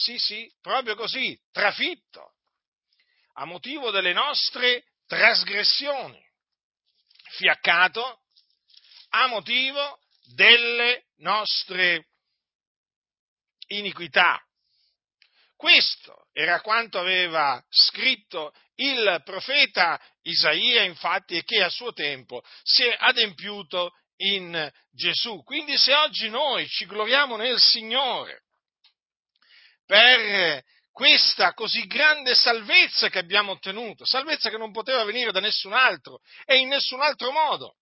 Sì, 0.00 0.16
sì, 0.16 0.50
proprio 0.62 0.94
così, 0.94 1.38
trafitto, 1.52 2.36
a 3.34 3.44
motivo 3.44 3.90
delle 3.90 4.14
nostre 4.14 4.84
trasgressioni, 5.06 6.18
fiaccato 7.32 8.22
a 9.10 9.26
motivo 9.26 10.00
delle 10.32 11.08
nostre 11.16 12.06
iniquità. 13.66 14.42
Questo 15.54 16.28
era 16.32 16.62
quanto 16.62 16.98
aveva 16.98 17.62
scritto 17.68 18.54
il 18.76 19.20
profeta 19.22 20.00
Isaia, 20.22 20.82
infatti, 20.84 21.36
e 21.36 21.44
che 21.44 21.62
a 21.62 21.68
suo 21.68 21.92
tempo 21.92 22.42
si 22.62 22.84
è 22.84 22.96
adempiuto 22.98 23.92
in 24.16 24.72
Gesù. 24.92 25.42
Quindi 25.42 25.76
se 25.76 25.92
oggi 25.94 26.30
noi 26.30 26.66
ci 26.68 26.86
gloriamo 26.86 27.36
nel 27.36 27.60
Signore 27.60 28.44
per 29.90 30.62
questa 30.92 31.52
così 31.52 31.84
grande 31.88 32.36
salvezza 32.36 33.08
che 33.08 33.18
abbiamo 33.18 33.52
ottenuto, 33.52 34.04
salvezza 34.04 34.48
che 34.48 34.56
non 34.56 34.70
poteva 34.70 35.02
venire 35.02 35.32
da 35.32 35.40
nessun 35.40 35.72
altro 35.72 36.20
e 36.44 36.58
in 36.58 36.68
nessun 36.68 37.00
altro 37.00 37.32
modo, 37.32 37.74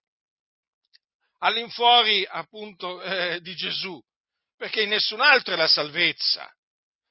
all'infuori 1.40 2.26
appunto 2.26 3.02
eh, 3.02 3.40
di 3.42 3.54
Gesù, 3.54 4.00
perché 4.56 4.82
in 4.82 4.88
nessun 4.88 5.20
altro 5.20 5.52
è 5.52 5.56
la 5.58 5.68
salvezza, 5.68 6.50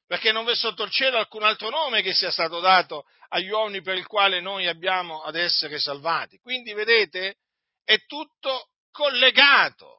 perché 0.08 0.32
non 0.32 0.46
v'è 0.46 0.56
sotto 0.56 0.82
il 0.82 0.90
cielo 0.90 1.20
alcun 1.20 1.44
altro 1.44 1.70
nome 1.70 2.02
che 2.02 2.16
sia 2.16 2.32
stato 2.32 2.60
dato 2.60 3.06
agli 3.30 3.50
uomini 3.50 3.84
per 3.84 3.98
il 3.98 4.08
quale 4.08 4.42
noi 4.42 4.66
abbiamo 4.66 5.22
ad 5.22 5.36
essere 5.36 5.78
salvati. 5.78 6.40
Quindi 6.40 6.74
vedete, 6.74 7.36
è 7.84 8.04
tutto 8.08 8.70
collegato. 8.90 9.97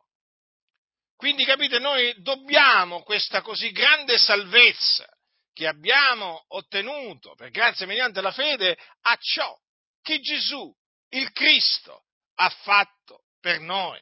Quindi 1.19 1.45
capite, 1.45 1.81
noi 1.81 2.15
dobbiamo 2.23 3.03
questa 3.03 3.43
così 3.43 3.73
grande 3.73 4.19
salvezza 4.19 5.05
che 5.53 5.67
abbiamo 5.67 6.45
ottenuto 6.51 7.35
per 7.35 7.51
grazia 7.51 7.87
mediante 7.87 8.21
la 8.21 8.31
fede 8.31 8.79
a 9.01 9.17
ciò 9.21 9.53
che 10.01 10.21
Gesù, 10.21 10.73
il 11.09 11.33
Cristo, 11.33 12.05
ha 12.37 12.49
fatto 12.49 13.25
per 13.41 13.59
noi. 13.59 14.01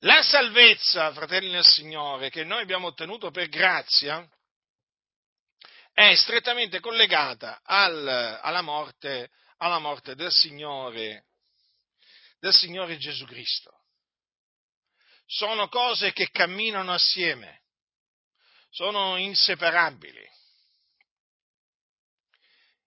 La 0.00 0.20
salvezza, 0.24 1.12
fratelli 1.12 1.52
del 1.52 1.64
Signore, 1.64 2.30
che 2.30 2.42
noi 2.42 2.62
abbiamo 2.62 2.88
ottenuto 2.88 3.30
per 3.30 3.48
grazia, 3.48 4.28
è 5.92 6.16
strettamente 6.16 6.80
collegata 6.80 7.60
al, 7.62 8.40
alla, 8.42 8.62
morte, 8.62 9.30
alla, 9.58 9.78
morte, 9.78 10.16
del 10.16 10.32
Signore, 10.32 11.27
del 12.38 12.52
Signore 12.52 12.96
Gesù 12.96 13.24
Cristo. 13.24 13.72
Sono 15.26 15.68
cose 15.68 16.12
che 16.12 16.30
camminano 16.30 16.92
assieme, 16.92 17.62
sono 18.70 19.16
inseparabili. 19.16 20.26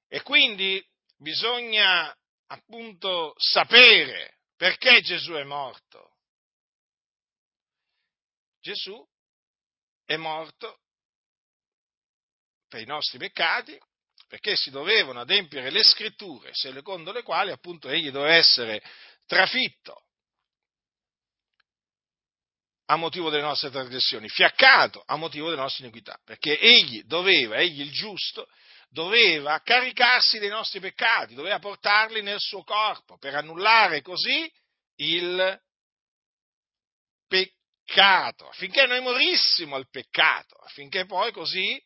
E 0.07 0.21
quindi 0.23 0.83
bisogna 1.17 2.13
appunto 2.47 3.33
sapere 3.37 4.39
perché 4.55 5.01
Gesù 5.01 5.33
è 5.33 5.43
morto. 5.43 6.17
Gesù 8.59 9.07
è 10.05 10.17
morto 10.17 10.81
per 12.67 12.81
i 12.81 12.85
nostri 12.85 13.17
peccati, 13.17 13.77
perché 14.27 14.55
si 14.55 14.69
dovevano 14.69 15.21
adempiere 15.21 15.69
le 15.71 15.83
scritture, 15.83 16.53
secondo 16.53 17.11
le 17.11 17.23
quali 17.23 17.51
appunto 17.51 17.89
egli 17.89 18.11
doveva 18.11 18.35
essere 18.35 18.81
trafitto. 19.31 20.03
A 22.87 22.97
motivo 22.97 23.29
delle 23.29 23.43
nostre 23.43 23.69
trasgressioni, 23.69 24.27
fiaccato 24.27 25.01
a 25.05 25.15
motivo 25.15 25.47
delle 25.47 25.61
nostre 25.61 25.85
iniquità, 25.85 26.19
perché 26.25 26.59
egli 26.59 27.03
doveva, 27.03 27.55
egli 27.55 27.79
il 27.79 27.91
giusto, 27.93 28.49
doveva 28.89 29.61
caricarsi 29.61 30.37
dei 30.39 30.49
nostri 30.49 30.81
peccati, 30.81 31.33
doveva 31.33 31.59
portarli 31.59 32.21
nel 32.21 32.39
suo 32.39 32.63
corpo 32.63 33.17
per 33.17 33.35
annullare 33.35 34.01
così 34.01 34.51
il 34.97 35.61
peccato, 37.25 38.49
affinché 38.49 38.85
noi 38.85 38.99
morissimo 38.99 39.77
al 39.77 39.89
peccato, 39.89 40.57
affinché 40.57 41.05
poi 41.05 41.31
così 41.31 41.81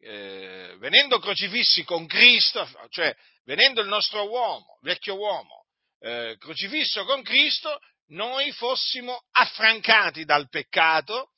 eh, 0.00 0.76
venendo 0.78 1.18
crocifissi 1.20 1.84
con 1.84 2.06
Cristo, 2.06 2.68
cioè 2.90 3.16
venendo 3.44 3.80
il 3.80 3.88
nostro 3.88 4.28
uomo, 4.28 4.78
vecchio 4.82 5.16
uomo, 5.16 5.65
eh, 6.00 6.36
crocifisso 6.38 7.04
con 7.04 7.22
Cristo, 7.22 7.78
noi 8.08 8.52
fossimo 8.52 9.24
affrancati 9.32 10.24
dal 10.24 10.48
peccato 10.48 11.30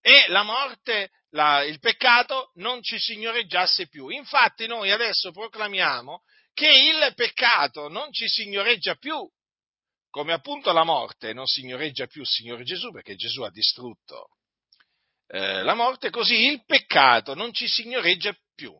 e 0.00 0.26
la 0.28 0.42
morte, 0.42 1.10
la, 1.30 1.62
il 1.64 1.78
peccato 1.78 2.50
non 2.54 2.82
ci 2.82 2.98
signoreggiasse 2.98 3.88
più. 3.88 4.08
Infatti 4.08 4.66
noi 4.66 4.90
adesso 4.90 5.30
proclamiamo 5.32 6.22
che 6.52 6.70
il 6.70 7.12
peccato 7.14 7.88
non 7.88 8.12
ci 8.12 8.28
signoreggia 8.28 8.94
più, 8.94 9.28
come 10.10 10.32
appunto 10.32 10.72
la 10.72 10.84
morte 10.84 11.32
non 11.32 11.46
signoreggia 11.46 12.06
più 12.06 12.20
il 12.20 12.28
Signore 12.28 12.62
Gesù, 12.62 12.92
perché 12.92 13.16
Gesù 13.16 13.42
ha 13.42 13.50
distrutto 13.50 14.28
eh, 15.26 15.62
la 15.62 15.74
morte, 15.74 16.10
così 16.10 16.46
il 16.46 16.64
peccato 16.64 17.34
non 17.34 17.52
ci 17.52 17.66
signoreggia 17.66 18.32
più. 18.54 18.72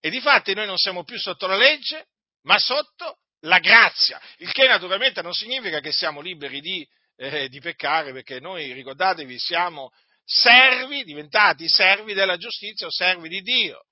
E 0.00 0.08
di 0.08 0.20
fatti 0.20 0.54
noi 0.54 0.66
non 0.66 0.78
siamo 0.78 1.04
più 1.04 1.18
sotto 1.18 1.46
la 1.46 1.56
legge, 1.56 2.06
ma 2.44 2.58
sotto 2.58 3.18
la 3.40 3.58
grazia, 3.58 4.20
il 4.38 4.52
che 4.52 4.66
naturalmente 4.66 5.22
non 5.22 5.32
significa 5.32 5.80
che 5.80 5.92
siamo 5.92 6.20
liberi 6.20 6.60
di, 6.60 6.86
eh, 7.16 7.48
di 7.48 7.60
peccare, 7.60 8.12
perché 8.12 8.40
noi, 8.40 8.72
ricordatevi, 8.72 9.38
siamo 9.38 9.90
servi, 10.24 11.04
diventati 11.04 11.68
servi 11.68 12.14
della 12.14 12.36
giustizia 12.36 12.86
o 12.86 12.90
servi 12.90 13.28
di 13.28 13.40
Dio. 13.40 13.84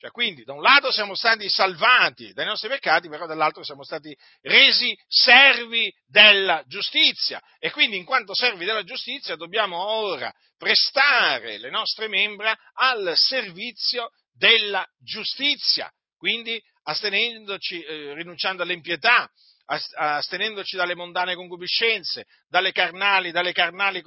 Cioè, 0.00 0.12
quindi, 0.12 0.44
da 0.44 0.52
un 0.52 0.62
lato 0.62 0.92
siamo 0.92 1.16
stati 1.16 1.48
salvati 1.48 2.32
dai 2.32 2.46
nostri 2.46 2.68
peccati, 2.68 3.08
però 3.08 3.26
dall'altro 3.26 3.64
siamo 3.64 3.82
stati 3.82 4.16
resi 4.42 4.96
servi 5.08 5.92
della 6.06 6.62
giustizia. 6.68 7.42
E 7.58 7.72
quindi, 7.72 7.96
in 7.96 8.04
quanto 8.04 8.32
servi 8.32 8.64
della 8.64 8.84
giustizia, 8.84 9.34
dobbiamo 9.34 9.76
ora 9.76 10.32
prestare 10.56 11.58
le 11.58 11.70
nostre 11.70 12.06
membra 12.06 12.56
al 12.74 13.14
servizio 13.16 14.10
della 14.32 14.86
giustizia. 15.00 15.90
Quindi, 16.16 16.62
astenendoci, 16.88 17.82
eh, 17.82 18.14
rinunciando 18.14 18.62
all'impietà, 18.62 19.30
astenendoci 19.66 20.76
dalle 20.76 20.94
mondane 20.94 21.34
concupiscenze, 21.34 22.24
dalle 22.48 22.72
carnali, 22.72 23.30
dalle 23.30 23.52
carnali, 23.52 24.02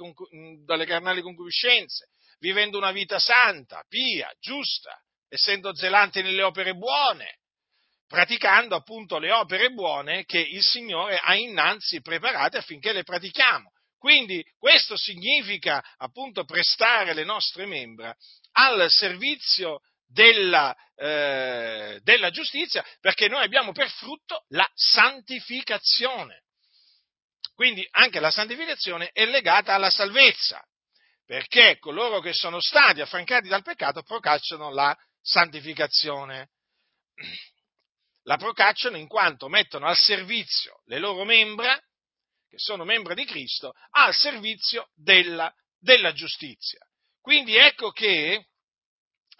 dalle 0.64 0.86
carnali 0.86 1.22
concupiscenze, 1.22 2.08
vivendo 2.40 2.78
una 2.78 2.90
vita 2.90 3.20
santa, 3.20 3.84
pia, 3.88 4.28
giusta, 4.40 5.00
essendo 5.28 5.72
zelanti 5.72 6.20
nelle 6.20 6.42
opere 6.42 6.74
buone, 6.74 7.38
praticando 8.08 8.74
appunto 8.74 9.18
le 9.18 9.30
opere 9.30 9.70
buone 9.70 10.24
che 10.24 10.40
il 10.40 10.62
Signore 10.62 11.16
ha 11.22 11.36
innanzi 11.36 12.00
preparate 12.00 12.58
affinché 12.58 12.92
le 12.92 13.04
pratichiamo. 13.04 13.70
Quindi 13.96 14.44
questo 14.58 14.96
significa 14.96 15.80
appunto 15.98 16.44
prestare 16.44 17.14
le 17.14 17.22
nostre 17.22 17.66
membra 17.66 18.12
al 18.54 18.90
servizio 18.90 19.78
della, 20.12 20.76
eh, 20.94 21.98
della 22.02 22.30
giustizia 22.30 22.84
perché 23.00 23.28
noi 23.28 23.42
abbiamo 23.42 23.72
per 23.72 23.90
frutto 23.90 24.44
la 24.48 24.68
santificazione. 24.74 26.44
Quindi 27.54 27.86
anche 27.92 28.20
la 28.20 28.30
santificazione 28.30 29.10
è 29.12 29.24
legata 29.26 29.74
alla 29.74 29.90
salvezza, 29.90 30.62
perché 31.24 31.78
coloro 31.78 32.20
che 32.20 32.32
sono 32.32 32.60
stati 32.60 33.00
affrancati 33.00 33.48
dal 33.48 33.62
peccato 33.62 34.02
procacciano 34.02 34.70
la 34.70 34.96
santificazione. 35.20 36.50
La 38.24 38.36
procacciano 38.36 38.96
in 38.96 39.08
quanto 39.08 39.48
mettono 39.48 39.86
al 39.86 39.96
servizio 39.96 40.82
le 40.86 40.98
loro 40.98 41.24
membra, 41.24 41.76
che 42.48 42.56
sono 42.56 42.84
membra 42.84 43.14
di 43.14 43.24
Cristo, 43.24 43.72
al 43.90 44.14
servizio 44.14 44.90
della, 44.94 45.52
della 45.78 46.12
giustizia. 46.12 46.78
Quindi 47.20 47.56
ecco 47.56 47.90
che 47.90 48.46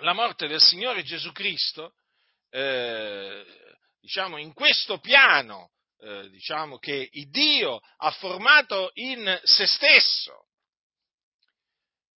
la 0.03 0.13
morte 0.13 0.49
del 0.49 0.61
Signore 0.61 1.03
Gesù 1.03 1.31
Cristo, 1.33 1.95
eh, 2.51 3.45
diciamo, 4.01 4.37
in 4.37 4.53
questo 4.53 4.99
piano, 4.99 5.71
eh, 5.99 6.29
diciamo, 6.29 6.79
che 6.79 7.09
Dio 7.29 7.81
ha 7.99 8.11
formato 8.11 8.91
in 8.95 9.41
se 9.45 9.67
stesso, 9.67 10.47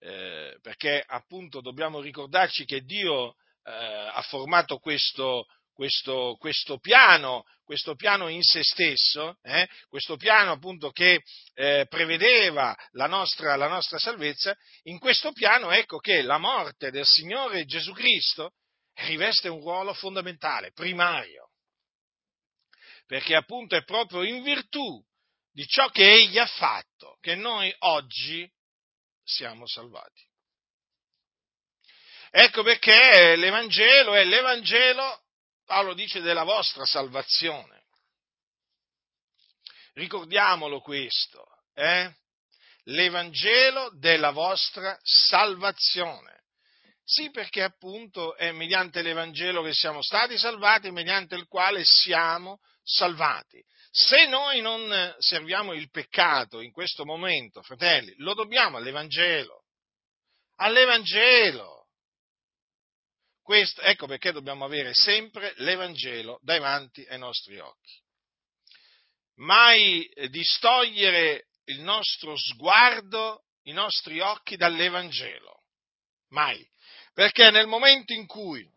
eh, 0.01 0.59
perché 0.61 1.03
appunto 1.07 1.61
dobbiamo 1.61 2.01
ricordarci 2.01 2.65
che 2.65 2.83
Dio 2.83 3.37
eh, 3.63 3.73
ha 3.73 4.23
formato 4.23 4.79
questo, 4.79 5.47
questo, 5.77 6.37
questo, 6.39 6.79
piano, 6.79 7.45
questo 7.63 7.95
piano 7.97 8.29
in 8.29 8.43
se 8.43 8.63
stesso, 8.65 9.37
eh, 9.43 9.69
questo 9.89 10.17
piano 10.17 10.53
appunto 10.53 10.91
che 10.91 11.23
eh, 11.53 11.85
prevedeva 11.87 12.75
la 12.93 13.07
nostra, 13.07 13.57
la 13.57 13.69
nostra 13.69 13.99
salvezza, 13.99 14.57
in 14.85 14.99
questo 14.99 15.33
piano 15.33 15.71
ecco 15.71 15.99
che 15.99 16.23
la 16.23 16.39
morte 16.39 16.91
del 16.91 17.05
Signore 17.05 17.67
Gesù 17.67 17.93
Cristo 17.93 18.55
riveste 19.05 19.51
un 19.51 19.61
ruolo 19.61 19.93
fondamentale, 19.93 20.73
primario, 20.73 21.51
perché 23.05 23.37
appunto 23.37 23.77
è 23.77 23.85
proprio 23.85 24.23
in 24.23 24.43
virtù 24.43 25.05
di 25.53 25.67
ciò 25.67 25.91
che 25.91 26.11
Egli 26.11 26.39
ha 26.39 26.47
fatto 26.47 27.19
che 27.21 27.35
noi 27.35 27.73
oggi 27.81 28.51
siamo 29.23 29.67
salvati. 29.67 30.25
Ecco 32.31 32.63
perché 32.63 33.37
l'Evangelo 33.37 34.15
è 34.15 34.25
l'Evangelo, 34.25 35.26
Paolo 35.67 35.95
dice, 35.95 36.21
della 36.21 36.45
vostra 36.45 36.85
salvazione. 36.85 37.85
Ricordiamolo 39.95 40.81
questo, 40.81 41.45
eh? 41.75 42.15
L'Evangelo 42.85 43.91
della 43.99 44.31
vostra 44.31 44.97
salvazione. 45.03 46.45
Sì, 47.05 47.31
perché 47.31 47.63
appunto 47.63 48.37
è 48.37 48.53
mediante 48.53 49.03
l'Evangelo 49.03 49.63
che 49.63 49.73
siamo 49.73 50.03
stati 50.03 50.39
salvati, 50.39 50.91
mediante 50.91 51.35
il 51.35 51.47
quale 51.47 51.85
siamo 51.85 52.61
salvati. 52.83 53.61
Se 53.91 54.27
noi 54.27 54.61
non 54.61 55.15
serviamo 55.19 55.73
il 55.73 55.91
peccato 55.91 56.61
in 56.61 56.71
questo 56.71 57.05
momento, 57.05 57.63
fratelli, 57.63 58.15
lo 58.19 58.35
dobbiamo 58.35 58.77
all'Evangelo. 58.77 59.65
All'Evangelo. 60.57 61.76
Questo, 63.47 63.81
ecco 63.83 64.09
perché 64.09 64.33
dobbiamo 64.33 64.65
avere 64.65 64.93
sempre 64.93 65.55
l'Evangelo 65.59 66.41
davanti 66.43 67.07
ai 67.09 67.19
nostri 67.21 67.61
occhi. 67.61 67.95
Mai 69.37 70.11
distogliere 70.31 71.47
il 71.67 71.81
nostro 71.81 72.37
sguardo, 72.37 73.45
i 73.67 73.73
nostri 73.73 74.19
occhi 74.19 74.57
dall'Evangelo. 74.57 75.63
Mai. 76.31 76.61
Perché 77.15 77.53
nel 77.53 77.69
momento 77.69 78.13
in 78.13 78.27
cui, 78.27 78.69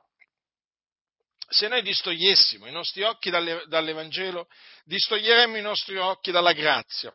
se 1.48 1.68
noi 1.68 1.82
distogliessimo 1.82 2.68
i 2.68 2.72
nostri 2.72 3.02
occhi 3.02 3.32
dall'Evangelo, 3.32 4.48
distoglieremmo 4.84 5.58
i 5.58 5.64
nostri 5.64 5.98
occhi 5.98 6.30
dalla 6.30 6.54
grazia. 6.54 7.12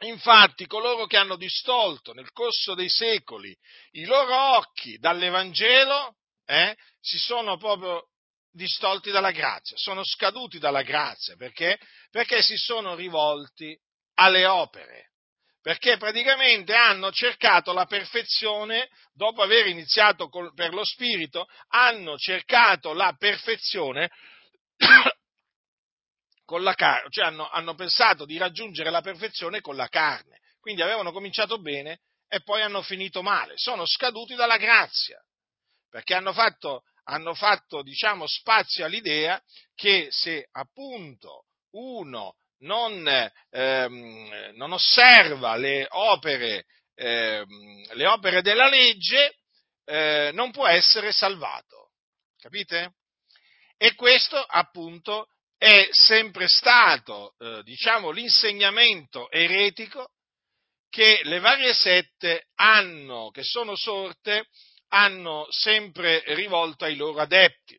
Infatti, 0.00 0.66
coloro 0.66 1.06
che 1.06 1.16
hanno 1.16 1.36
distolto 1.36 2.12
nel 2.12 2.32
corso 2.32 2.74
dei 2.74 2.90
secoli 2.90 3.56
i 3.92 4.04
loro 4.04 4.56
occhi 4.56 4.98
dall'Evangelo 4.98 6.16
eh, 6.46 6.76
si 7.00 7.18
sono 7.18 7.56
proprio 7.56 8.08
distolti 8.52 9.10
dalla 9.10 9.32
grazia, 9.32 9.76
sono 9.76 10.02
scaduti 10.02 10.58
dalla 10.58 10.82
grazia, 10.82 11.36
perché? 11.36 11.78
Perché 12.10 12.40
si 12.42 12.56
sono 12.56 12.94
rivolti 12.94 13.78
alle 14.14 14.46
opere, 14.46 15.10
perché 15.60 15.98
praticamente 15.98 16.74
hanno 16.74 17.12
cercato 17.12 17.72
la 17.72 17.84
perfezione, 17.84 18.88
dopo 19.12 19.42
aver 19.42 19.66
iniziato 19.66 20.28
col, 20.28 20.54
per 20.54 20.72
lo 20.72 20.84
Spirito, 20.84 21.46
hanno 21.68 22.16
cercato 22.16 22.94
la 22.94 23.14
perfezione 23.18 24.10
con 26.46 26.62
la 26.62 26.74
carne, 26.74 27.10
cioè 27.10 27.26
hanno, 27.26 27.50
hanno 27.50 27.74
pensato 27.74 28.24
di 28.24 28.38
raggiungere 28.38 28.88
la 28.90 29.02
perfezione 29.02 29.60
con 29.60 29.76
la 29.76 29.88
carne, 29.88 30.40
quindi 30.60 30.80
avevano 30.80 31.12
cominciato 31.12 31.60
bene 31.60 32.00
e 32.28 32.40
poi 32.40 32.62
hanno 32.62 32.80
finito 32.80 33.22
male, 33.22 33.54
sono 33.56 33.84
scaduti 33.84 34.34
dalla 34.34 34.56
grazia 34.56 35.20
perché 35.88 36.14
hanno 36.14 36.32
fatto 36.32 36.82
hanno 37.08 37.34
fatto 37.34 37.82
diciamo, 37.82 38.26
spazio 38.26 38.84
all'idea 38.84 39.40
che 39.74 40.08
se 40.10 40.48
appunto 40.52 41.44
uno 41.74 42.34
non, 42.60 43.06
ehm, 43.50 44.52
non 44.54 44.72
osserva 44.72 45.56
le 45.56 45.86
opere, 45.88 46.64
ehm, 46.94 47.94
le 47.94 48.06
opere 48.06 48.42
della 48.42 48.68
legge, 48.68 49.36
eh, 49.84 50.30
non 50.32 50.50
può 50.50 50.66
essere 50.66 51.12
salvato. 51.12 51.90
Capite? 52.40 52.94
E 53.76 53.94
questo 53.94 54.38
appunto 54.38 55.28
è 55.58 55.88
sempre 55.90 56.48
stato, 56.48 57.34
eh, 57.38 57.62
diciamo, 57.62 58.10
l'insegnamento 58.10 59.30
eretico 59.30 60.10
che 60.88 61.20
le 61.24 61.38
varie 61.40 61.74
sette 61.74 62.48
hanno, 62.54 63.30
che 63.30 63.42
sono 63.42 63.76
sorte, 63.76 64.46
hanno 64.88 65.46
sempre 65.50 66.22
rivolto 66.34 66.84
ai 66.84 66.96
loro 66.96 67.20
adepti. 67.20 67.78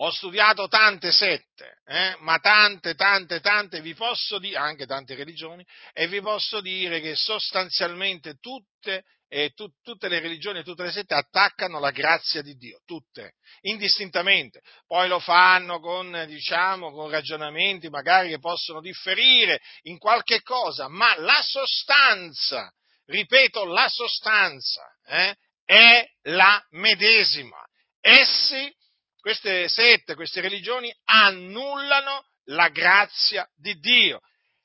Ho 0.00 0.10
studiato 0.12 0.68
tante 0.68 1.10
sette, 1.10 1.80
eh, 1.84 2.16
ma 2.20 2.38
tante, 2.38 2.94
tante, 2.94 3.40
tante, 3.40 3.80
vi 3.80 3.94
posso 3.94 4.38
dire, 4.38 4.56
anche 4.56 4.86
tante 4.86 5.16
religioni, 5.16 5.66
e 5.92 6.06
vi 6.06 6.20
posso 6.20 6.60
dire 6.60 7.00
che 7.00 7.16
sostanzialmente 7.16 8.36
tutte 8.38 9.02
e 9.30 9.50
tu, 9.50 9.68
tutte 9.82 10.08
le 10.08 10.20
religioni 10.20 10.60
e 10.60 10.62
tutte 10.64 10.84
le 10.84 10.90
sette 10.90 11.14
attaccano 11.14 11.78
la 11.78 11.90
grazia 11.90 12.42
di 12.42 12.54
Dio, 12.56 12.80
tutte, 12.86 13.34
indistintamente. 13.62 14.62
Poi 14.86 15.06
lo 15.06 15.18
fanno 15.18 15.80
con, 15.80 16.24
diciamo, 16.26 16.90
con 16.92 17.10
ragionamenti 17.10 17.90
magari 17.90 18.30
che 18.30 18.38
possono 18.38 18.80
differire 18.80 19.60
in 19.82 19.98
qualche 19.98 20.40
cosa, 20.42 20.88
ma 20.88 21.18
la 21.18 21.40
sostanza, 21.42 22.72
ripeto, 23.08 23.64
la 23.64 23.88
sostanza 23.88 24.82
eh, 25.06 25.36
è 25.64 26.06
la 26.24 26.62
medesima. 26.70 27.58
Essi, 28.00 28.72
queste 29.20 29.68
sette, 29.68 30.14
queste 30.14 30.40
religioni, 30.40 30.94
annullano 31.04 32.24
la 32.44 32.68
grazia 32.68 33.48
di 33.56 33.74
Dio. 33.78 34.20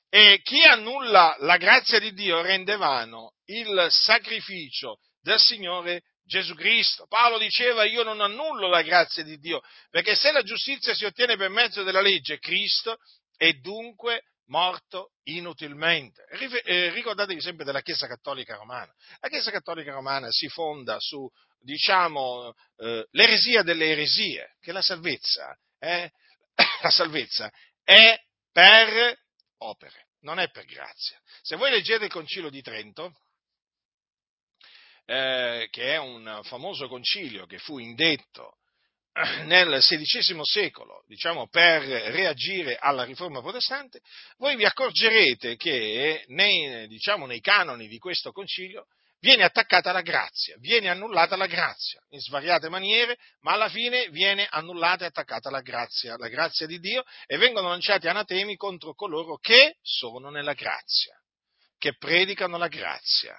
E 0.08 0.40
chi 0.42 0.62
annulla 0.64 1.36
la 1.40 1.56
grazia 1.56 1.98
di 1.98 2.12
Dio 2.12 2.40
rende 2.40 2.76
vano 2.76 3.32
il 3.46 3.88
sacrificio 3.90 4.98
del 5.20 5.40
Signore 5.40 6.02
Gesù 6.24 6.54
Cristo. 6.54 7.06
Paolo 7.06 7.38
diceva 7.38 7.84
io 7.84 8.02
non 8.02 8.20
annullo 8.20 8.68
la 8.68 8.82
grazia 8.82 9.24
di 9.24 9.38
Dio, 9.38 9.60
perché 9.90 10.14
se 10.14 10.30
la 10.30 10.42
giustizia 10.42 10.94
si 10.94 11.04
ottiene 11.04 11.36
per 11.36 11.50
mezzo 11.50 11.82
della 11.82 12.00
legge, 12.00 12.38
Cristo 12.38 12.96
è 13.36 13.52
dunque 13.54 14.22
morto 14.46 15.12
inutilmente. 15.24 16.24
Eh, 16.64 16.90
ricordatevi 16.90 17.40
sempre 17.40 17.64
della 17.64 17.82
Chiesa 17.82 18.06
Cattolica 18.06 18.56
Romana. 18.56 18.92
La 19.20 19.28
Chiesa 19.28 19.50
Cattolica 19.50 19.92
Romana 19.92 20.28
si 20.30 20.48
fonda 20.48 20.96
su, 20.98 21.28
diciamo, 21.58 22.54
eh, 22.76 23.06
l'eresia 23.10 23.62
delle 23.62 23.90
eresie, 23.90 24.56
che 24.60 24.72
la 24.72 24.82
salvezza, 24.82 25.56
eh, 25.78 26.10
la 26.82 26.90
salvezza 26.90 27.50
è 27.82 28.18
per 28.50 29.18
opere 29.58 30.04
non 30.24 30.38
è 30.38 30.50
per 30.50 30.64
grazia. 30.64 31.20
Se 31.42 31.56
voi 31.56 31.70
leggete 31.70 32.06
il 32.06 32.10
Concilio 32.10 32.50
di 32.50 32.62
Trento, 32.62 33.14
eh, 35.04 35.68
che 35.70 35.92
è 35.92 35.98
un 35.98 36.40
famoso 36.44 36.88
concilio 36.88 37.46
che 37.46 37.58
fu 37.58 37.78
indetto 37.78 38.56
nel 39.46 39.78
XVI 39.78 40.40
secolo, 40.42 41.04
diciamo, 41.06 41.48
per 41.48 41.82
reagire 41.82 42.76
alla 42.76 43.04
riforma 43.04 43.40
protestante, 43.40 44.00
voi 44.38 44.56
vi 44.56 44.64
accorgerete 44.64 45.56
che 45.56 46.24
nei, 46.28 46.88
diciamo, 46.88 47.26
nei 47.26 47.40
canoni 47.40 47.86
di 47.86 47.98
questo 47.98 48.32
concilio 48.32 48.86
viene 49.20 49.44
attaccata 49.44 49.92
la 49.92 50.02
grazia, 50.02 50.56
viene 50.58 50.90
annullata 50.90 51.36
la 51.36 51.46
grazia 51.46 52.00
in 52.10 52.20
svariate 52.20 52.68
maniere, 52.68 53.16
ma 53.40 53.52
alla 53.52 53.68
fine 53.68 54.08
viene 54.10 54.46
annullata 54.50 55.04
e 55.04 55.08
attaccata 55.08 55.48
la 55.48 55.60
grazia, 55.60 56.16
la 56.18 56.28
grazia 56.28 56.66
di 56.66 56.78
Dio 56.78 57.04
e 57.26 57.38
vengono 57.38 57.68
lanciati 57.68 58.08
anatemi 58.08 58.56
contro 58.56 58.94
coloro 58.94 59.38
che 59.38 59.76
sono 59.80 60.28
nella 60.28 60.52
grazia, 60.54 61.16
che 61.78 61.96
predicano 61.96 62.58
la 62.58 62.68
grazia 62.68 63.34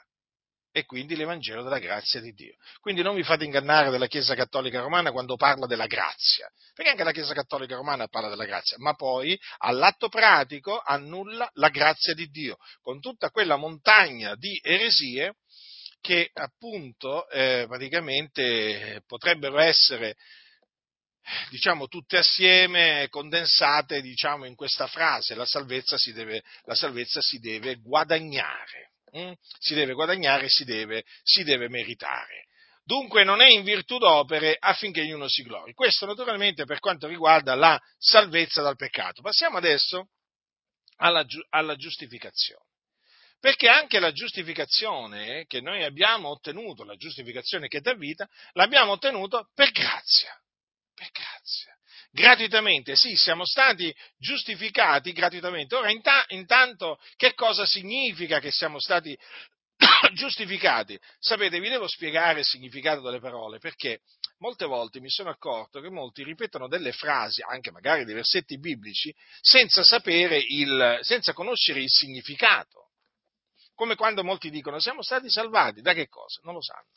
e 0.77 0.83
quindi 0.83 1.15
l'Evangelo 1.15 1.63
della 1.63 1.79
grazia 1.79 2.19
di 2.19 2.33
Dio. 2.33 2.57
Quindi 2.81 3.01
non 3.01 3.15
vi 3.15 3.23
fate 3.23 3.45
ingannare 3.45 3.89
dalla 3.91 4.07
Chiesa 4.07 4.35
Cattolica 4.35 4.81
Romana 4.81 5.13
quando 5.13 5.38
parla 5.38 5.67
della 5.67 5.88
grazia, 5.88 6.51
perché 6.73 6.91
anche 6.91 7.05
la 7.05 7.13
Chiesa 7.13 7.33
Cattolica 7.33 7.77
Romana 7.77 8.09
parla 8.09 8.27
della 8.27 8.43
grazia, 8.43 8.75
ma 8.79 8.93
poi 8.93 9.39
all'atto 9.59 10.09
pratico 10.09 10.81
annulla 10.85 11.49
la 11.53 11.69
grazia 11.69 12.13
di 12.13 12.27
Dio, 12.27 12.57
con 12.81 12.99
tutta 12.99 13.29
quella 13.29 13.55
montagna 13.55 14.35
di 14.35 14.59
eresie 14.61 15.35
che 16.01 16.29
appunto 16.33 17.29
eh, 17.29 17.63
praticamente 17.69 19.01
potrebbero 19.07 19.59
essere 19.59 20.17
diciamo 21.51 21.88
tutte 21.88 22.17
assieme 22.17 23.07
condensate 23.09 24.01
diciamo 24.01 24.45
in 24.45 24.55
questa 24.55 24.85
frase 24.88 25.33
la 25.35 25.45
salvezza 25.45 25.97
si 25.97 26.11
deve, 26.11 26.43
la 26.65 26.75
salvezza 26.75 27.21
si 27.21 27.39
deve 27.39 27.77
guadagnare 27.77 28.91
hm? 29.15 29.34
si 29.60 29.73
deve 29.73 29.93
guadagnare 29.93 30.49
si 30.49 30.63
deve, 30.63 31.04
si 31.23 31.43
deve 31.43 31.69
meritare 31.69 32.45
Dunque 32.88 33.23
non 33.23 33.41
è 33.41 33.47
in 33.47 33.63
virtù 33.63 33.97
d'opere 33.97 34.56
affinché 34.60 35.01
ognuno 35.01 35.28
si 35.28 35.41
glori. 35.41 35.73
Questo 35.73 36.06
naturalmente 36.06 36.65
per 36.65 36.80
quanto 36.80 37.08
riguarda 37.08 37.56
la 37.56 37.82
salvezza 37.97 38.62
dal 38.62 38.75
peccato. 38.75 39.23
Passiamo 39.23 39.58
adesso 39.58 40.10
alla, 40.97 41.25
alla 41.49 41.75
giustificazione. 41.75 42.63
Perché 43.39 43.69
anche 43.69 43.99
la 43.99 44.12
giustificazione 44.12 45.45
che 45.47 45.62
noi 45.62 45.84
abbiamo 45.84 46.30
ottenuto, 46.30 46.84
la 46.84 46.95
giustificazione 46.95 47.67
che 47.67 47.82
dà 47.82 47.95
vita, 47.95 48.30
l'abbiamo 48.54 48.91
ottenuto 48.91 49.49
per 49.56 49.71
grazia. 49.71 50.39
Per 50.93 51.10
grazia. 51.10 51.74
Gratuitamente, 52.15 52.95
sì, 52.95 53.17
siamo 53.17 53.45
stati 53.45 53.93
giustificati 54.17 55.12
gratuitamente. 55.12 55.75
Ora, 55.75 55.89
intanto, 56.30 56.97
che 57.17 57.34
cosa 57.34 57.65
significa 57.65 58.39
che 58.39 58.51
siamo 58.51 58.80
stati 58.80 59.19
giustificati? 60.13 60.97
Sapete, 61.19 61.60
vi 61.60 61.67
devo 61.67 61.89
spiegare 61.89 62.39
il 62.39 62.45
significato 62.45 63.01
delle 63.01 63.19
parole, 63.19 63.60
perché 63.60 63.99
molte 64.38 64.63
volte 64.65 65.01
mi 65.01 65.10
sono 65.10 65.30
accorto 65.30 65.82
che 65.82 65.89
molti 65.89 66.23
ripetono 66.23 66.69
delle 66.69 66.93
frasi, 66.93 67.41
anche 67.41 67.71
magari 67.71 68.06
dei 68.06 68.15
versetti 68.15 68.60
biblici, 68.60 69.13
senza 69.41 69.84
sapere 69.84 70.38
il, 70.38 70.99
senza 71.01 71.34
conoscere 71.34 71.82
il 71.82 71.89
significato. 71.89 72.91
Come 73.73 73.95
quando 73.95 74.23
molti 74.23 74.49
dicono 74.49 74.80
siamo 74.80 75.01
stati 75.01 75.30
salvati, 75.30 75.82
da 75.82 75.91
che 75.91 76.08
cosa? 76.08 76.39
Non 76.43 76.54
lo 76.54 76.62
sanno. 76.62 76.88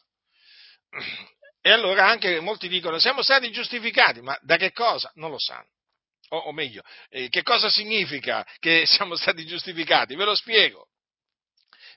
E 1.61 1.71
allora 1.71 2.07
anche 2.07 2.40
molti 2.40 2.68
dicono 2.68 2.99
siamo 2.99 3.23
stati 3.23 3.51
giustificati, 3.51 4.21
ma 4.21 4.38
da 4.42 4.57
che 4.57 4.73
cosa? 4.73 5.11
Non 5.14 5.31
lo 5.31 5.38
sanno. 5.38 5.68
O, 6.31 6.37
o 6.37 6.53
meglio, 6.53 6.83
eh, 7.09 7.29
che 7.29 7.42
cosa 7.42 7.68
significa 7.68 8.47
che 8.59 8.85
siamo 8.87 9.16
stati 9.16 9.44
giustificati? 9.47 10.14
Ve 10.14 10.25
lo 10.25 10.35
spiego. 10.35 10.88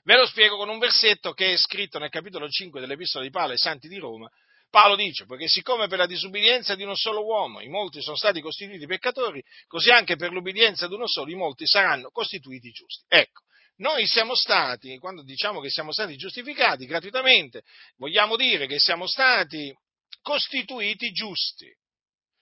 Ve 0.04 0.16
lo 0.16 0.26
spiego 0.26 0.56
con 0.56 0.68
un 0.68 0.78
versetto 0.78 1.32
che 1.32 1.52
è 1.52 1.56
scritto 1.56 1.98
nel 1.98 2.10
capitolo 2.10 2.48
5 2.48 2.80
dell'Epistola 2.80 3.24
di 3.24 3.30
Paolo 3.30 3.52
ai 3.52 3.58
Santi 3.58 3.88
di 3.88 3.98
Roma. 3.98 4.28
Paolo 4.68 4.96
dice, 4.96 5.26
perché 5.26 5.48
siccome 5.48 5.86
per 5.86 5.98
la 5.98 6.06
disubbidienza 6.06 6.74
di 6.74 6.82
uno 6.82 6.96
solo 6.96 7.24
uomo 7.24 7.60
i 7.60 7.68
molti 7.68 8.00
sono 8.00 8.16
stati 8.16 8.40
costituiti 8.40 8.86
peccatori, 8.86 9.42
così 9.66 9.90
anche 9.90 10.16
per 10.16 10.32
l'ubbidienza 10.32 10.88
di 10.88 10.94
uno 10.94 11.06
solo 11.06 11.30
i 11.30 11.34
molti 11.34 11.66
saranno 11.66 12.10
costituiti 12.10 12.70
giusti. 12.70 13.04
Ecco, 13.06 13.42
noi 13.76 14.06
siamo 14.06 14.34
stati, 14.34 14.98
quando 14.98 15.22
diciamo 15.22 15.60
che 15.60 15.70
siamo 15.70 15.92
stati 15.92 16.16
giustificati 16.16 16.86
gratuitamente, 16.86 17.62
vogliamo 17.96 18.36
dire 18.36 18.66
che 18.66 18.78
siamo 18.78 19.06
stati 19.06 19.74
costituiti 20.22 21.10
giusti, 21.10 21.68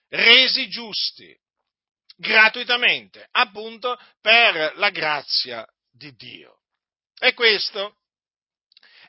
resi 0.09 0.67
giusti, 0.67 1.35
gratuitamente, 2.15 3.27
appunto 3.31 3.97
per 4.21 4.73
la 4.75 4.89
grazia 4.89 5.65
di 5.91 6.13
Dio. 6.13 6.59
E 7.17 7.33
questo 7.33 7.97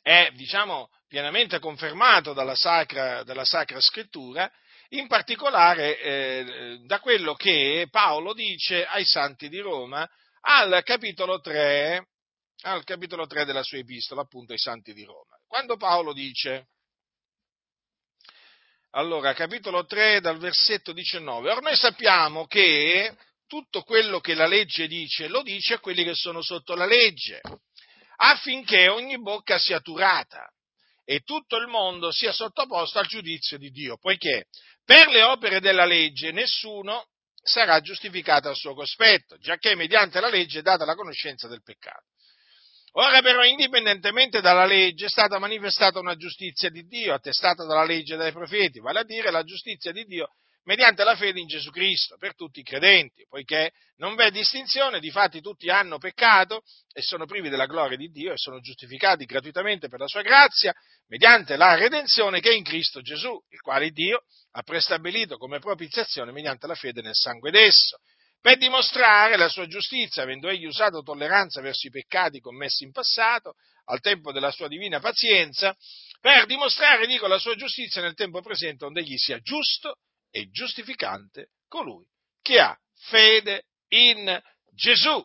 è, 0.01 0.31
diciamo, 0.35 0.89
pienamente 1.09 1.59
confermato 1.59 2.33
dalla 2.33 2.55
Sacra, 2.55 3.23
dalla 3.23 3.45
sacra 3.45 3.81
Scrittura, 3.81 4.51
in 4.91 5.07
particolare 5.07 5.99
eh, 6.01 6.79
da 6.85 7.01
quello 7.01 7.35
che 7.35 7.87
Paolo 7.91 8.35
dice 8.35 8.85
ai 8.87 9.05
Santi 9.05 9.49
di 9.49 9.59
Roma 9.59 10.09
al 10.43 10.83
capitolo 10.85 11.41
3, 11.41 12.09
al 12.63 12.85
capitolo 12.85 13.27
3 13.27 13.45
della 13.45 13.63
sua 13.63 13.79
epistola, 13.79 14.23
appunto 14.23 14.53
ai 14.53 14.59
Santi 14.59 14.93
di 14.93 15.05
Roma. 15.05 15.37
Quando 15.47 15.77
Paolo 15.77 16.13
dice, 16.13 16.69
allora, 18.91 19.33
capitolo 19.33 19.85
3 19.85 20.21
dal 20.21 20.39
versetto 20.39 20.93
19, 20.93 21.51
or 21.51 21.63
noi 21.63 21.77
sappiamo 21.77 22.47
che 22.47 23.17
tutto 23.47 23.83
quello 23.83 24.21
che 24.21 24.35
la 24.35 24.47
legge 24.47 24.87
dice 24.87 25.29
lo 25.29 25.43
dice 25.43 25.75
a 25.75 25.79
quelli 25.79 26.05
che 26.05 26.15
sono 26.15 26.43
sotto 26.43 26.75
la 26.75 26.87
legge, 26.87 27.41
affinché 28.17 28.89
ogni 28.89 29.21
bocca 29.21 29.59
sia 29.59 29.81
turata 29.81 30.49
e 31.05 31.21
tutto 31.21 31.57
il 31.57 31.67
mondo 31.67 32.13
sia 32.13 32.33
sottoposto 32.33 32.99
al 32.99 33.07
giudizio 33.07 33.59
di 33.59 33.71
Dio, 33.71 33.99
poiché 33.99 34.47
per 34.85 35.09
le 35.09 35.23
opere 35.23 35.61
della 35.61 35.85
legge 35.85 36.31
nessuno 36.31 37.09
sarà 37.43 37.81
giustificato 37.81 38.49
al 38.49 38.57
suo 38.57 38.75
cospetto, 38.75 39.37
giacché 39.39 39.75
mediante 39.75 40.21
la 40.21 40.29
legge 40.29 40.61
è 40.61 40.63
data 40.63 40.85
la 40.85 40.95
conoscenza 40.95 41.49
del 41.49 41.63
peccato. 41.63 42.12
Ora 42.95 43.23
però, 43.23 43.43
indipendentemente 43.45 44.41
dalla 44.41 44.67
legge, 44.67 45.07
è 45.07 45.09
stata 45.09 45.39
manifestata 45.39 45.99
una 45.99 46.17
giustizia 46.17 46.69
di 46.69 46.87
Dio, 46.87 47.15
attestata 47.15 47.65
dalla 47.65 47.85
legge 47.85 48.15
e 48.15 48.17
dai 48.19 48.33
profeti, 48.33 48.81
vale 48.81 49.01
a 49.01 49.05
dire 49.05 49.31
la 49.31 49.45
giustizia 49.45 49.93
di 49.93 50.05
Dio 50.05 50.29
mediante 50.65 51.03
la 51.03 51.17
fede 51.17 51.41
in 51.41 51.47
Gesù 51.47 51.71
Cristo, 51.71 52.17
per 52.17 52.35
tutti 52.35 52.61
i 52.61 52.63
credenti, 52.63 53.25
poiché 53.29 53.73
non 53.97 54.15
v'è 54.15 54.31
distinzione, 54.31 55.01
difatti 55.01 55.41
tutti 55.41 55.69
hanno 55.69 55.99
peccato 55.99 56.63
e 56.93 57.03
sono 57.03 57.27
privi 57.27 57.49
della 57.49 57.67
gloria 57.67 57.97
di 57.97 58.09
Dio 58.11 58.33
e 58.33 58.37
sono 58.37 58.61
giustificati 58.61 59.25
gratuitamente 59.25 59.89
per 59.89 60.01
la 60.01 60.07
sua 60.07 60.23
grazia, 60.23 60.73
mediante 61.09 61.57
la 61.57 61.75
redenzione 61.75 62.41
che 62.41 62.51
è 62.51 62.55
in 62.55 62.63
Cristo 62.63 63.01
Gesù, 63.01 63.37
il 63.49 63.61
quale 63.61 63.91
Dio 63.91 64.23
ha 64.53 64.63
prestabilito 64.63 65.37
come 65.37 65.59
propiziazione 65.59 66.31
mediante 66.31 66.67
la 66.67 66.75
fede 66.75 67.03
nel 67.03 67.15
sangue 67.15 67.51
d'esso 67.51 67.99
per 68.43 68.59
dimostrare 68.59 69.37
la 69.37 69.49
sua 69.49 69.69
giustizia, 69.69 70.25
avendo 70.25 70.49
egli 70.49 70.67
usato 70.67 71.01
tolleranza 71.03 71.61
verso 71.61 71.87
i 71.87 71.91
peccati 71.91 72.41
commessi 72.41 72.83
in 72.83 72.91
passato, 72.91 73.55
al 73.85 74.01
tempo 74.01 74.33
della 74.33 74.51
sua 74.51 74.67
divina 74.67 74.99
pazienza, 74.99 75.77
per 76.21 76.47
dimostrare, 76.47 77.07
dico, 77.07 77.29
la 77.29 77.39
sua 77.39 77.55
giustizia 77.55 78.03
nel 78.03 78.15
tempo 78.15 78.43
presente, 78.43 78.85
onde 78.85 79.01
egli 79.01 79.17
sia 79.17 79.39
giusto 79.39 79.99
e 80.29 80.51
giustificante 80.51 81.51
colui 81.69 82.05
che 82.43 82.59
ha 82.59 82.77
fede 83.09 83.67
in 83.91 84.43
Gesù. 84.75 85.25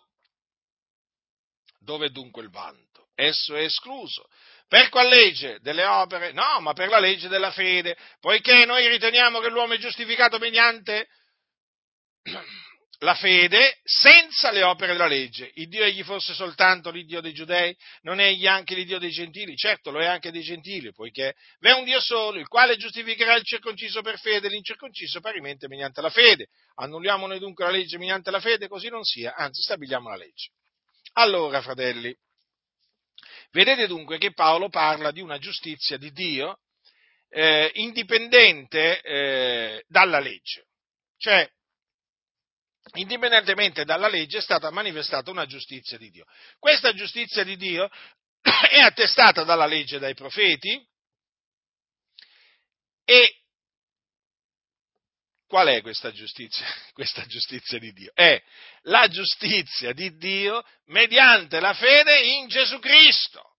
Dove 1.79 2.11
dunque 2.11 2.43
il 2.43 2.51
vanto? 2.51 3.09
Esso 3.15 3.55
è 3.55 3.63
escluso. 3.63 4.27
Per 4.67 4.89
qual 4.89 5.07
legge? 5.07 5.57
Delle 5.61 5.85
opere? 5.85 6.33
No, 6.33 6.59
ma 6.59 6.73
per 6.73 6.89
la 6.89 6.99
legge 6.99 7.29
della 7.29 7.51
fede, 7.51 7.97
poiché 8.19 8.65
noi 8.65 8.87
riteniamo 8.87 9.39
che 9.39 9.49
l'uomo 9.49 9.73
è 9.73 9.77
giustificato 9.77 10.37
mediante 10.37 11.07
la 12.99 13.13
fede 13.13 13.79
senza 13.83 14.51
le 14.51 14.63
opere 14.63 14.93
della 14.93 15.07
legge. 15.07 15.51
Il 15.55 15.67
Dio 15.67 15.83
egli 15.83 16.03
fosse 16.03 16.33
soltanto 16.33 16.89
l'Iddio 16.89 17.21
dei 17.21 17.33
giudei, 17.33 17.75
non 18.01 18.19
è 18.19 18.25
egli 18.25 18.47
anche 18.47 18.73
l'Iddio 18.73 18.97
dei 18.97 19.11
gentili? 19.11 19.55
Certo, 19.55 19.91
lo 19.91 19.99
è 19.99 20.05
anche 20.05 20.31
dei 20.31 20.41
gentili, 20.41 20.91
poiché 20.91 21.35
v'è 21.59 21.73
un 21.73 21.83
Dio 21.83 21.99
solo, 21.99 22.39
il 22.39 22.47
quale 22.47 22.75
giustificherà 22.75 23.35
il 23.35 23.43
circonciso 23.43 24.01
per 24.01 24.19
fede 24.19 24.47
e 24.47 24.49
l'incirconciso 24.49 25.19
parimente 25.19 25.67
mediante 25.67 26.01
la 26.01 26.09
fede. 26.09 26.47
Annulliamo 26.75 27.27
noi 27.27 27.39
dunque 27.39 27.65
la 27.65 27.71
legge 27.71 27.97
mediante 27.97 28.31
la 28.31 28.39
fede? 28.39 28.67
Così 28.67 28.89
non 28.89 29.03
sia, 29.03 29.35
anzi 29.35 29.61
stabiliamo 29.61 30.09
la 30.09 30.15
legge. 30.15 30.51
Allora, 31.13 31.61
fratelli, 31.61 32.15
vedete 33.51 33.87
dunque 33.87 34.17
che 34.17 34.33
Paolo 34.33 34.69
parla 34.69 35.11
di 35.11 35.21
una 35.21 35.37
giustizia 35.37 35.97
di 35.97 36.11
Dio 36.11 36.59
eh, 37.29 37.69
indipendente 37.75 39.01
eh, 39.01 39.83
dalla 39.87 40.19
legge. 40.19 40.65
Cioè, 41.17 41.47
indipendentemente 42.93 43.85
dalla 43.85 44.07
legge, 44.07 44.37
è 44.37 44.41
stata 44.41 44.71
manifestata 44.71 45.31
una 45.31 45.45
giustizia 45.45 45.97
di 45.97 46.09
Dio. 46.09 46.25
Questa 46.59 46.93
giustizia 46.93 47.43
di 47.43 47.55
Dio 47.55 47.89
è 48.41 48.79
attestata 48.79 49.43
dalla 49.43 49.65
legge 49.65 49.97
e 49.97 49.99
dai 49.99 50.13
profeti 50.13 50.85
e 53.03 53.41
qual 55.47 55.67
è 55.67 55.81
questa 55.81 56.11
giustizia? 56.11 56.65
Questa 56.91 57.25
giustizia 57.25 57.79
di 57.79 57.93
Dio? 57.93 58.11
È 58.13 58.41
la 58.83 59.07
giustizia 59.07 59.93
di 59.93 60.17
Dio 60.17 60.63
mediante 60.87 61.59
la 61.59 61.73
fede 61.73 62.19
in 62.19 62.47
Gesù 62.47 62.79
Cristo. 62.79 63.56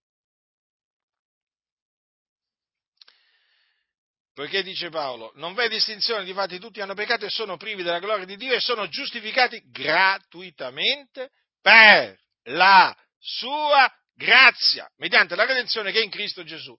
Poiché 4.38 4.62
dice 4.62 4.88
Paolo, 4.88 5.32
non 5.34 5.52
v'è 5.52 5.68
distinzione, 5.68 6.22
di 6.22 6.32
fatti 6.32 6.60
tutti 6.60 6.80
hanno 6.80 6.94
peccato 6.94 7.24
e 7.24 7.28
sono 7.28 7.56
privi 7.56 7.82
della 7.82 7.98
gloria 7.98 8.24
di 8.24 8.36
Dio 8.36 8.54
e 8.54 8.60
sono 8.60 8.86
giustificati 8.86 9.60
gratuitamente 9.68 11.30
per 11.60 12.16
la 12.44 12.96
sua 13.18 13.92
grazia, 14.14 14.88
mediante 14.98 15.34
la 15.34 15.44
redenzione 15.44 15.90
che 15.90 15.98
è 15.98 16.04
in 16.04 16.10
Cristo 16.10 16.44
Gesù. 16.44 16.72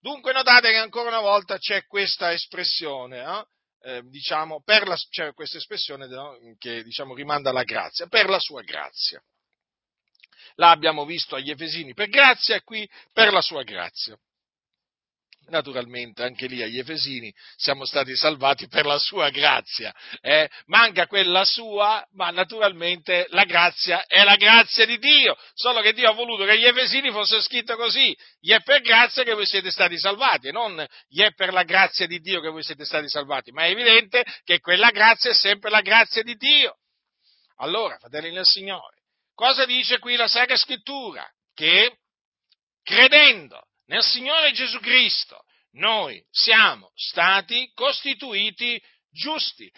Dunque 0.00 0.32
notate 0.32 0.70
che 0.70 0.76
ancora 0.76 1.06
una 1.06 1.20
volta 1.20 1.56
c'è 1.56 1.86
questa 1.86 2.32
espressione, 2.32 3.22
eh? 3.22 3.44
Eh, 3.92 4.02
diciamo, 4.08 4.64
la, 4.66 4.96
c'è 5.08 5.34
questa 5.34 5.58
espressione 5.58 6.08
no? 6.08 6.36
che 6.58 6.82
diciamo, 6.82 7.14
rimanda 7.14 7.50
alla 7.50 7.62
grazia, 7.62 8.08
per 8.08 8.28
la 8.28 8.40
sua 8.40 8.62
grazia. 8.62 9.22
Là 10.56 10.70
abbiamo 10.70 11.04
visto 11.04 11.36
agli 11.36 11.50
Efesini 11.50 11.94
per 11.94 12.08
grazia 12.08 12.56
e 12.56 12.62
qui 12.62 12.90
per 13.12 13.32
la 13.32 13.40
sua 13.40 13.62
grazia. 13.62 14.18
Naturalmente 15.48 16.22
anche 16.22 16.46
lì 16.46 16.62
agli 16.62 16.78
Efesini 16.78 17.32
siamo 17.56 17.84
stati 17.84 18.16
salvati 18.16 18.66
per 18.66 18.86
la 18.86 18.98
sua 18.98 19.28
grazia. 19.28 19.94
Eh? 20.20 20.48
Manca 20.66 21.06
quella 21.06 21.44
sua, 21.44 22.04
ma 22.12 22.30
naturalmente 22.30 23.26
la 23.30 23.44
grazia 23.44 24.04
è 24.06 24.24
la 24.24 24.36
grazia 24.36 24.86
di 24.86 24.98
Dio. 24.98 25.36
Solo 25.52 25.80
che 25.80 25.92
Dio 25.92 26.08
ha 26.08 26.14
voluto 26.14 26.44
che 26.44 26.52
agli 26.52 26.64
Efesini 26.64 27.10
fosse 27.10 27.42
scritto 27.42 27.76
così: 27.76 28.16
gli 28.40 28.52
è 28.52 28.62
per 28.62 28.80
grazia 28.80 29.22
che 29.22 29.34
voi 29.34 29.46
siete 29.46 29.70
stati 29.70 29.98
salvati, 29.98 30.50
non 30.50 30.84
gli 31.08 31.20
è 31.20 31.32
per 31.34 31.52
la 31.52 31.62
grazia 31.62 32.06
di 32.06 32.20
Dio 32.20 32.40
che 32.40 32.48
voi 32.48 32.62
siete 32.62 32.84
stati 32.84 33.08
salvati. 33.08 33.52
Ma 33.52 33.64
è 33.64 33.70
evidente 33.70 34.24
che 34.44 34.60
quella 34.60 34.90
grazia 34.90 35.30
è 35.30 35.34
sempre 35.34 35.70
la 35.70 35.82
grazia 35.82 36.22
di 36.22 36.36
Dio. 36.36 36.78
Allora, 37.58 37.98
fratelli 37.98 38.32
del 38.32 38.46
Signore, 38.46 39.02
cosa 39.34 39.64
dice 39.66 39.98
qui 39.98 40.16
la 40.16 40.28
Sacra 40.28 40.56
Scrittura? 40.56 41.28
Che 41.52 41.98
credendo 42.82 43.68
nel 43.86 44.02
Signore 44.02 44.52
Gesù 44.52 44.78
Cristo 44.80 45.44
noi 45.72 46.24
siamo 46.30 46.92
stati 46.94 47.70
costituiti 47.74 48.80
giusti. 49.10 49.70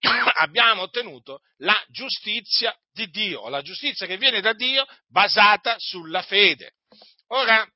Abbiamo 0.34 0.82
ottenuto 0.82 1.40
la 1.58 1.80
giustizia 1.88 2.74
di 2.92 3.08
Dio, 3.08 3.48
la 3.48 3.62
giustizia 3.62 4.06
che 4.06 4.16
viene 4.16 4.40
da 4.40 4.52
Dio 4.52 4.86
basata 5.08 5.76
sulla 5.78 6.22
fede. 6.22 6.72
Ora, 7.28 7.66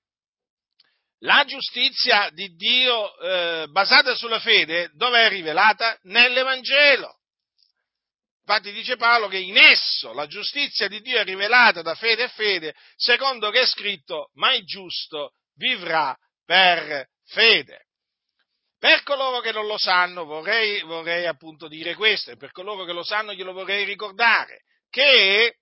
la 1.20 1.44
giustizia 1.46 2.28
di 2.30 2.54
Dio 2.54 3.18
eh, 3.18 3.66
basata 3.68 4.14
sulla 4.14 4.40
fede 4.40 4.90
dove 4.94 5.24
è 5.24 5.28
rivelata? 5.28 5.98
Nell'Evangelo. 6.02 7.20
Infatti 8.46 8.72
dice 8.72 8.96
Paolo 8.96 9.28
che 9.28 9.38
in 9.38 9.56
esso 9.56 10.12
la 10.12 10.26
giustizia 10.26 10.86
di 10.86 11.00
Dio 11.00 11.18
è 11.18 11.24
rivelata 11.24 11.80
da 11.80 11.94
fede 11.94 12.24
e 12.24 12.28
fede, 12.28 12.74
secondo 12.94 13.50
che 13.50 13.60
è 13.60 13.66
scritto, 13.66 14.30
ma 14.34 14.52
il 14.52 14.66
giusto 14.66 15.32
vivrà 15.54 16.16
per 16.44 17.08
fede. 17.26 17.86
Per 18.78 19.02
coloro 19.02 19.40
che 19.40 19.52
non 19.52 19.66
lo 19.66 19.78
sanno 19.78 20.24
vorrei, 20.24 20.82
vorrei 20.82 21.26
appunto 21.26 21.68
dire 21.68 21.94
questo 21.94 22.32
e 22.32 22.36
per 22.36 22.50
coloro 22.50 22.84
che 22.84 22.92
lo 22.92 23.02
sanno 23.02 23.32
glielo 23.32 23.52
vorrei 23.52 23.84
ricordare, 23.84 24.64
che 24.90 25.56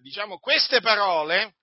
diciamo, 0.00 0.38
queste 0.38 0.80
parole 0.80 1.54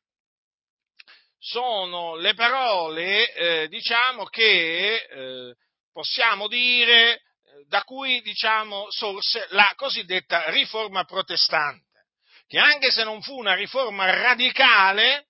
sono 1.37 2.15
le 2.15 2.33
parole 2.33 3.33
eh, 3.33 3.67
diciamo, 3.67 4.25
che 4.25 4.95
eh, 4.95 5.55
possiamo 5.91 6.47
dire 6.47 7.13
eh, 7.13 7.21
da 7.67 7.83
cui 7.83 8.21
diciamo, 8.21 8.87
sorse 8.89 9.47
la 9.51 9.71
cosiddetta 9.75 10.49
riforma 10.49 11.05
protestante, 11.05 12.07
che 12.47 12.57
anche 12.57 12.91
se 12.91 13.03
non 13.03 13.21
fu 13.21 13.37
una 13.37 13.53
riforma 13.53 14.09
radicale, 14.09 15.27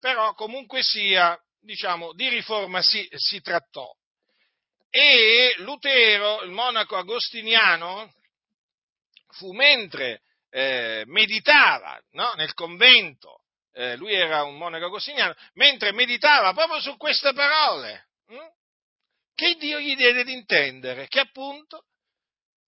però 0.00 0.34
comunque 0.34 0.82
sia 0.82 1.38
diciamo, 1.68 2.14
di 2.14 2.30
riforma 2.30 2.80
si, 2.80 3.06
si 3.10 3.42
trattò. 3.42 3.86
E 4.88 5.54
Lutero, 5.58 6.40
il 6.42 6.50
monaco 6.50 6.96
agostiniano, 6.96 8.10
fu 9.32 9.52
mentre 9.52 10.22
eh, 10.48 11.02
meditava 11.06 12.00
no, 12.12 12.32
nel 12.36 12.54
convento, 12.54 13.42
eh, 13.74 13.96
lui 13.96 14.14
era 14.14 14.44
un 14.44 14.56
monaco 14.56 14.86
agostiniano, 14.86 15.34
mentre 15.54 15.92
meditava 15.92 16.54
proprio 16.54 16.80
su 16.80 16.96
queste 16.96 17.34
parole, 17.34 18.08
hm, 18.28 18.48
che 19.34 19.54
Dio 19.56 19.78
gli 19.78 19.94
diede 19.94 20.24
di 20.24 20.32
intendere 20.32 21.06
che 21.06 21.20
appunto 21.20 21.84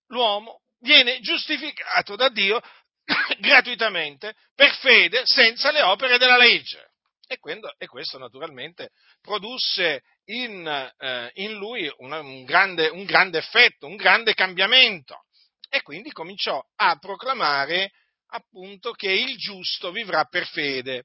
l'uomo 0.09 0.61
viene 0.81 1.21
giustificato 1.21 2.17
da 2.17 2.29
Dio 2.29 2.61
gratuitamente 3.41 4.37
per 4.55 4.75
fede 4.77 5.23
senza 5.25 5.71
le 5.71 5.81
opere 5.81 6.19
della 6.19 6.37
legge. 6.37 6.90
E, 7.33 7.39
quando, 7.39 7.73
e 7.79 7.87
questo 7.87 8.19
naturalmente 8.19 8.91
produsse 9.21 10.03
in, 10.25 10.67
eh, 10.99 11.31
in 11.35 11.53
lui 11.53 11.89
una, 11.99 12.19
un, 12.19 12.43
grande, 12.43 12.89
un 12.89 13.05
grande 13.05 13.39
effetto, 13.39 13.87
un 13.87 13.95
grande 13.95 14.35
cambiamento. 14.35 15.27
E 15.69 15.81
quindi 15.83 16.11
cominciò 16.11 16.61
a 16.75 16.97
proclamare 16.97 17.93
appunto 18.31 18.91
che 18.91 19.13
il 19.13 19.37
giusto 19.37 19.93
vivrà 19.93 20.25
per 20.25 20.45
fede. 20.49 21.05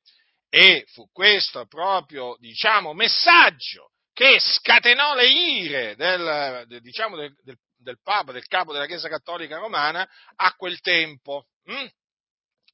E 0.50 0.86
fu 0.94 1.08
questo 1.12 1.68
proprio, 1.68 2.36
diciamo, 2.40 2.94
messaggio 2.94 3.92
che 4.12 4.40
scatenò 4.40 5.14
le 5.14 5.28
ire 5.28 5.96
del, 5.96 6.66
del, 6.66 6.82
diciamo, 6.82 7.18
del, 7.18 7.36
del, 7.44 7.60
del, 7.78 8.00
Papa, 8.02 8.32
del 8.32 8.48
capo 8.48 8.74
della 8.74 8.88
Chiesa 8.88 9.10
Cattolica 9.10 9.60
Romana 9.60 10.10
a 10.38 10.54
quel 10.56 10.80
tempo. 10.80 11.50
Mm? 11.70 11.86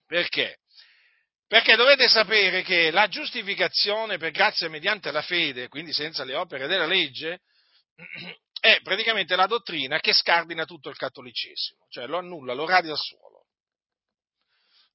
Perché? 0.06 0.61
Perché 1.52 1.76
dovete 1.76 2.08
sapere 2.08 2.62
che 2.62 2.92
la 2.92 3.10
giustificazione 3.10 4.18
per 4.18 4.32
grazia 4.32 4.70
mediante 4.70 5.12
la 5.12 5.22
fede, 5.22 5.68
quindi 5.68 5.92
senza 5.92 6.24
le 6.24 6.34
opere 6.34 6.66
della 6.66 6.86
legge, 6.86 7.42
è 8.58 8.80
praticamente 8.82 9.36
la 9.36 9.48
dottrina 9.48 10.00
che 10.00 10.14
scardina 10.14 10.64
tutto 10.64 10.88
il 10.88 10.96
cattolicesimo, 10.96 11.88
cioè 11.90 12.08
lo 12.08 12.20
annulla, 12.20 12.54
lo 12.54 12.66
radia 12.66 12.92
al 12.92 12.98
suolo. 12.98 13.48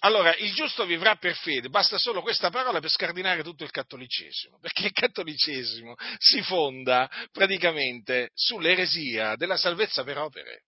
allora, 0.00 0.34
il 0.38 0.52
giusto 0.54 0.84
vivrà 0.86 1.14
per 1.14 1.36
fede, 1.36 1.68
basta 1.68 1.98
solo 1.98 2.20
questa 2.20 2.50
parola 2.50 2.80
per 2.80 2.90
scardinare 2.90 3.44
tutto 3.44 3.62
il 3.62 3.70
cattolicesimo, 3.70 4.58
perché 4.58 4.86
il 4.86 4.92
cattolicesimo 4.92 5.94
si 6.18 6.42
fonda 6.42 7.08
praticamente 7.30 8.32
sull'eresia 8.34 9.36
della 9.36 9.56
salvezza 9.56 10.02
per 10.02 10.18
opere, 10.18 10.64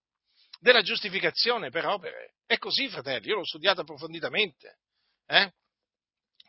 della 0.60 0.82
giustificazione 0.82 1.70
per 1.70 1.86
opere. 1.86 2.34
È 2.46 2.56
così, 2.58 2.88
fratelli, 2.88 3.26
io 3.26 3.34
l'ho 3.34 3.44
studiato 3.44 3.80
approfonditamente. 3.80 4.76
Eh? 5.26 5.50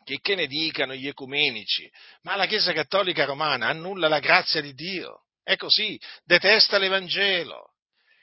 Che, 0.04 0.18
che 0.20 0.34
ne 0.34 0.46
dicano 0.46 0.94
gli 0.94 1.08
ecumenici, 1.08 1.90
ma 2.22 2.36
la 2.36 2.46
Chiesa 2.46 2.72
Cattolica 2.72 3.24
Romana 3.24 3.68
annulla 3.68 4.08
la 4.08 4.18
grazia 4.18 4.60
di 4.60 4.74
Dio, 4.74 5.24
è 5.42 5.56
così, 5.56 5.98
detesta 6.24 6.78
l'Evangelo. 6.78 7.72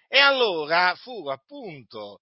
E 0.08 0.20
allora 0.20 0.94
fu 0.96 1.28
appunto 1.30 2.22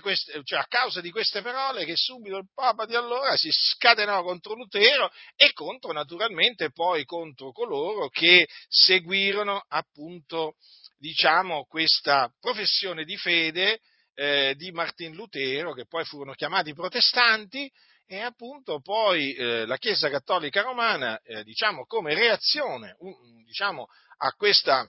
queste, 0.00 0.40
cioè 0.42 0.58
a 0.58 0.66
causa 0.66 1.00
di 1.00 1.10
queste 1.10 1.42
parole 1.42 1.84
che 1.84 1.96
subito 1.96 2.38
il 2.38 2.48
Papa 2.52 2.86
di 2.86 2.94
allora 2.94 3.36
si 3.36 3.50
scatenò 3.52 4.22
contro 4.22 4.54
Lutero 4.54 5.10
e 5.36 5.52
contro 5.52 5.92
naturalmente 5.92 6.72
poi 6.72 7.04
contro 7.04 7.52
coloro 7.52 8.08
che 8.08 8.48
seguirono 8.68 9.64
appunto 9.68 10.54
diciamo 10.98 11.66
questa 11.66 12.32
professione 12.40 13.04
di 13.04 13.16
fede 13.16 13.80
eh, 14.14 14.54
di 14.56 14.70
Martin 14.72 15.14
Lutero 15.14 15.72
che 15.72 15.86
poi 15.86 16.04
furono 16.04 16.32
chiamati 16.32 16.72
protestanti 16.72 17.70
e 18.06 18.20
appunto 18.20 18.80
poi 18.80 19.34
eh, 19.34 19.66
la 19.66 19.76
Chiesa 19.78 20.10
Cattolica 20.10 20.62
Romana 20.62 21.18
eh, 21.22 21.42
diciamo 21.42 21.84
come 21.86 22.14
reazione 22.14 22.96
un, 22.98 23.14
diciamo, 23.44 23.86
a 24.18 24.30
questa 24.32 24.88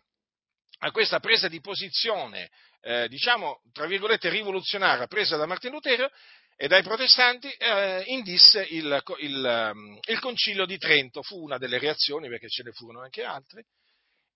a 0.80 0.92
questa 0.92 1.20
presa 1.20 1.48
di 1.48 1.62
posizione 1.62 2.50
eh, 2.86 3.08
diciamo, 3.08 3.62
tra 3.72 3.88
virgolette, 3.88 4.30
rivoluzionaria 4.30 5.08
presa 5.08 5.38
da 5.38 5.48
Martin 5.48 5.72
Lutero 5.72 6.08
e 6.56 6.68
dai 6.68 6.84
protestanti, 6.84 7.50
eh, 7.50 8.04
indisse 8.06 8.64
il, 8.70 9.04
il, 9.18 9.46
ehm, 9.46 10.00
il, 10.08 10.20
concilio 10.20 10.68
di 10.68 10.78
Trento, 10.78 11.24
fu 11.24 11.42
una 11.42 11.58
delle 11.58 11.80
reazioni 11.80 12.30
perché 12.30 12.48
ce 12.48 12.62
ne 12.62 12.72
furono 12.72 13.02
anche 13.02 13.24
altre, 13.24 13.66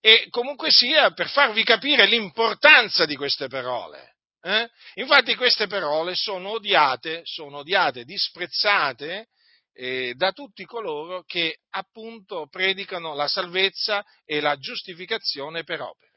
e 0.01 0.27
comunque 0.31 0.71
sia 0.71 1.11
per 1.11 1.29
farvi 1.29 1.63
capire 1.63 2.07
l'importanza 2.07 3.05
di 3.05 3.15
queste 3.15 3.47
parole. 3.47 4.15
Eh? 4.41 4.69
Infatti 4.95 5.35
queste 5.35 5.67
parole 5.67 6.15
sono 6.15 6.51
odiate, 6.51 7.21
sono 7.25 7.57
odiate, 7.57 8.05
disprezzate 8.05 9.27
eh, 9.73 10.13
da 10.15 10.31
tutti 10.31 10.63
coloro 10.65 11.23
che 11.23 11.57
appunto 11.71 12.47
predicano 12.49 13.13
la 13.15 13.27
salvezza 13.27 14.03
e 14.25 14.39
la 14.39 14.55
giustificazione 14.57 15.63
per 15.63 15.81
opere 15.81 16.09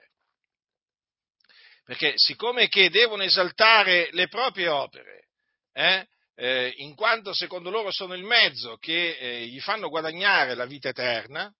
perché 1.84 2.12
siccome 2.16 2.68
che 2.68 2.90
devono 2.90 3.22
esaltare 3.22 4.08
le 4.12 4.28
proprie 4.28 4.68
opere, 4.68 5.28
eh, 5.72 6.06
eh, 6.36 6.72
in 6.76 6.94
quanto 6.94 7.34
secondo 7.34 7.70
loro 7.70 7.90
sono 7.90 8.14
il 8.14 8.24
mezzo 8.24 8.76
che 8.78 9.16
eh, 9.18 9.46
gli 9.46 9.60
fanno 9.60 9.88
guadagnare 9.88 10.54
la 10.54 10.64
vita 10.64 10.88
eterna, 10.88 11.52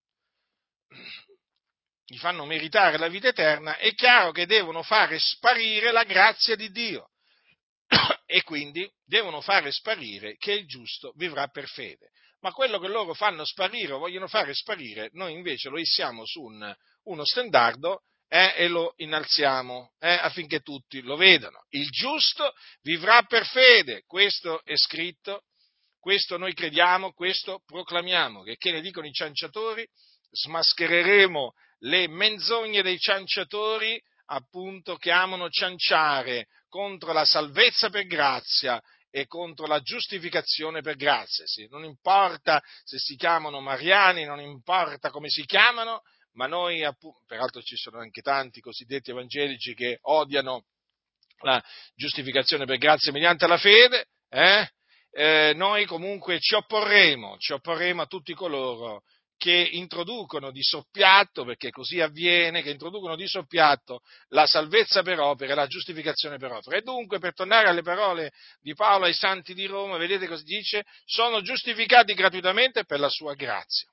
gli 2.13 2.19
fanno 2.19 2.45
meritare 2.45 2.99
la 2.99 3.09
vita 3.09 3.29
eterna, 3.29 3.79
è 3.79 3.95
chiaro 3.95 4.33
che 4.33 4.45
devono 4.45 4.83
fare 4.83 5.19
sparire 5.19 5.93
la 5.93 6.05
grazia 6.05 6.55
di 6.57 6.71
Dio 6.71 7.09
e 8.27 8.43
quindi 8.43 8.87
devono 9.03 9.41
fare 9.41 9.73
sparire 9.73 10.37
che 10.37 10.53
il 10.53 10.67
giusto 10.67 11.15
vivrà 11.17 11.47
per 11.47 11.67
fede. 11.69 12.11
Ma 12.41 12.53
quello 12.53 12.79
che 12.79 12.89
loro 12.89 13.15
fanno 13.15 13.47
sparire 13.47 13.95
o 13.95 13.99
vogliono 13.99 14.29
fare 14.29 14.53
sparire, 14.53 15.09
noi 15.13 15.33
invece 15.33 15.71
lo 15.71 15.79
issiamo 15.79 16.27
su 16.27 16.43
un, 16.43 16.77
uno 17.05 17.25
stendardo 17.25 18.03
eh, 18.29 18.57
e 18.57 18.69
lo 18.69 18.93
innalziamo 18.97 19.93
eh, 19.99 20.11
affinché 20.13 20.61
tutti 20.61 21.01
lo 21.01 21.17
vedano. 21.17 21.65
Il 21.71 21.89
giusto 21.89 22.53
vivrà 22.83 23.23
per 23.23 23.47
fede, 23.47 24.03
questo 24.07 24.63
è 24.65 24.77
scritto, 24.77 25.45
questo 25.99 26.37
noi 26.37 26.53
crediamo, 26.53 27.13
questo 27.13 27.63
proclamiamo, 27.65 28.43
che, 28.43 28.57
che 28.59 28.71
ne 28.71 28.83
dicono 28.83 29.07
i 29.07 29.13
cianciatori, 29.13 29.89
smaschereremo 30.31 31.55
le 31.85 32.09
menzogne 32.09 32.83
dei 32.83 32.99
cianciatori 32.99 34.01
appunto 34.27 34.97
che 34.97 35.11
amano 35.11 35.49
cianciare 35.49 36.49
contro 36.69 37.13
la 37.13 37.25
salvezza 37.25 37.91
per 37.91 38.07
grazia 38.07 38.81
e 39.11 39.27
contro 39.27 39.67
la 39.67 39.81
giustificazione 39.81 40.81
per 40.81 40.97
grazia. 40.97 41.47
Sì, 41.47 41.67
non 41.69 41.85
importa 41.85 42.63
se 42.83 42.99
si 42.99 43.15
chiamano 43.17 43.61
mariani, 43.61 44.25
non 44.25 44.41
importa 44.41 45.11
come 45.11 45.29
si 45.29 45.45
chiamano, 45.45 46.03
ma 46.33 46.47
noi, 46.47 46.83
peraltro 47.27 47.61
ci 47.61 47.77
sono 47.77 47.99
anche 47.99 48.23
tanti 48.23 48.61
cosiddetti 48.61 49.11
evangelici 49.11 49.75
che 49.75 49.99
odiano 50.03 50.65
la 51.41 51.63
giustificazione 51.95 52.65
per 52.65 52.79
grazia 52.79 53.13
mediante 53.13 53.47
la 53.47 53.59
fede, 53.59 54.07
eh? 54.31 54.67
Eh, 55.15 55.53
noi 55.55 55.85
comunque 55.85 56.41
ci 56.41 56.55
opporremo, 56.55 57.37
ci 57.37 57.53
opporremo 57.53 58.01
a 58.01 58.07
tutti 58.07 58.33
coloro 58.33 59.03
che 59.43 59.71
introducono 59.73 60.53
di 60.53 60.63
soppiatto, 60.63 61.45
perché 61.45 61.71
così 61.71 61.99
avviene, 61.99 62.63
che 62.63 62.71
introducono 62.71 63.17
di 63.17 63.27
soppiatto 63.27 63.99
la 64.29 64.47
salvezza 64.47 65.03
per 65.03 65.19
opere, 65.19 65.57
la 65.57 65.67
giustificazione 65.67 66.39
per 66.39 66.53
opere. 66.53 66.79
E 66.79 66.83
dunque, 66.83 67.19
per 67.19 67.35
tornare 67.35 67.67
alle 67.67 67.83
parole 67.83 68.31
di 68.61 68.73
Paolo 68.73 69.07
ai 69.07 69.15
santi 69.15 69.53
di 69.53 69.67
Roma, 69.67 69.97
vedete 69.97 70.29
cosa 70.29 70.45
dice? 70.45 70.85
Sono 71.05 71.43
giustificati 71.43 72.15
gratuitamente 72.15 72.85
per 72.85 73.01
la 73.01 73.09
sua 73.09 73.35
grazia. 73.35 73.89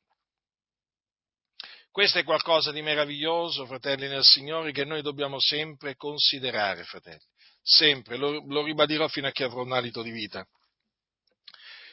Questo 1.90 2.20
è 2.20 2.24
qualcosa 2.24 2.72
di 2.72 2.84
meraviglioso, 2.84 3.66
fratelli 3.66 4.08
nel 4.08 4.24
Signore, 4.24 4.72
che 4.72 4.86
noi 4.86 5.02
dobbiamo 5.02 5.40
sempre 5.40 5.96
considerare, 5.96 6.84
fratelli. 6.84 7.26
Sempre, 7.64 8.18
lo, 8.18 8.46
lo 8.46 8.64
ribadirò 8.64 9.08
fino 9.08 9.26
a 9.26 9.32
che 9.32 9.46
avrò 9.46 9.64
un 9.64 9.74
alito 9.74 10.04
di 10.04 10.12
vita. 10.12 10.46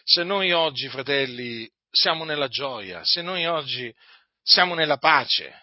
Se 0.04 0.24
noi 0.24 0.52
oggi, 0.52 0.90
fratelli, 0.90 1.66
siamo 1.96 2.24
nella 2.24 2.48
gioia, 2.48 3.02
se 3.04 3.22
noi 3.22 3.46
oggi 3.46 3.92
siamo 4.42 4.74
nella 4.74 4.98
pace, 4.98 5.62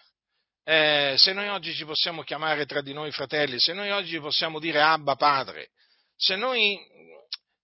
eh, 0.64 1.14
se 1.16 1.32
noi 1.32 1.48
oggi 1.48 1.72
ci 1.74 1.84
possiamo 1.84 2.22
chiamare 2.22 2.66
tra 2.66 2.80
di 2.80 2.92
noi 2.92 3.12
fratelli, 3.12 3.60
se 3.60 3.72
noi 3.72 3.90
oggi 3.90 4.18
possiamo 4.18 4.58
dire 4.58 4.80
Abba 4.80 5.14
Padre, 5.14 5.70
se 6.16 6.34
noi, 6.34 6.76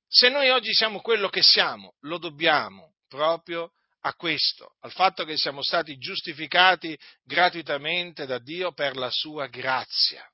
se 0.06 0.28
noi 0.28 0.50
oggi 0.50 0.72
siamo 0.72 1.00
quello 1.00 1.28
che 1.28 1.42
siamo, 1.42 1.94
lo 2.00 2.18
dobbiamo 2.18 2.94
proprio 3.08 3.72
a 4.02 4.14
questo, 4.14 4.76
al 4.80 4.92
fatto 4.92 5.24
che 5.24 5.36
siamo 5.36 5.62
stati 5.62 5.98
giustificati 5.98 6.96
gratuitamente 7.24 8.24
da 8.24 8.38
Dio 8.38 8.72
per 8.72 8.96
la 8.96 9.10
sua 9.10 9.46
grazia. 9.48 10.24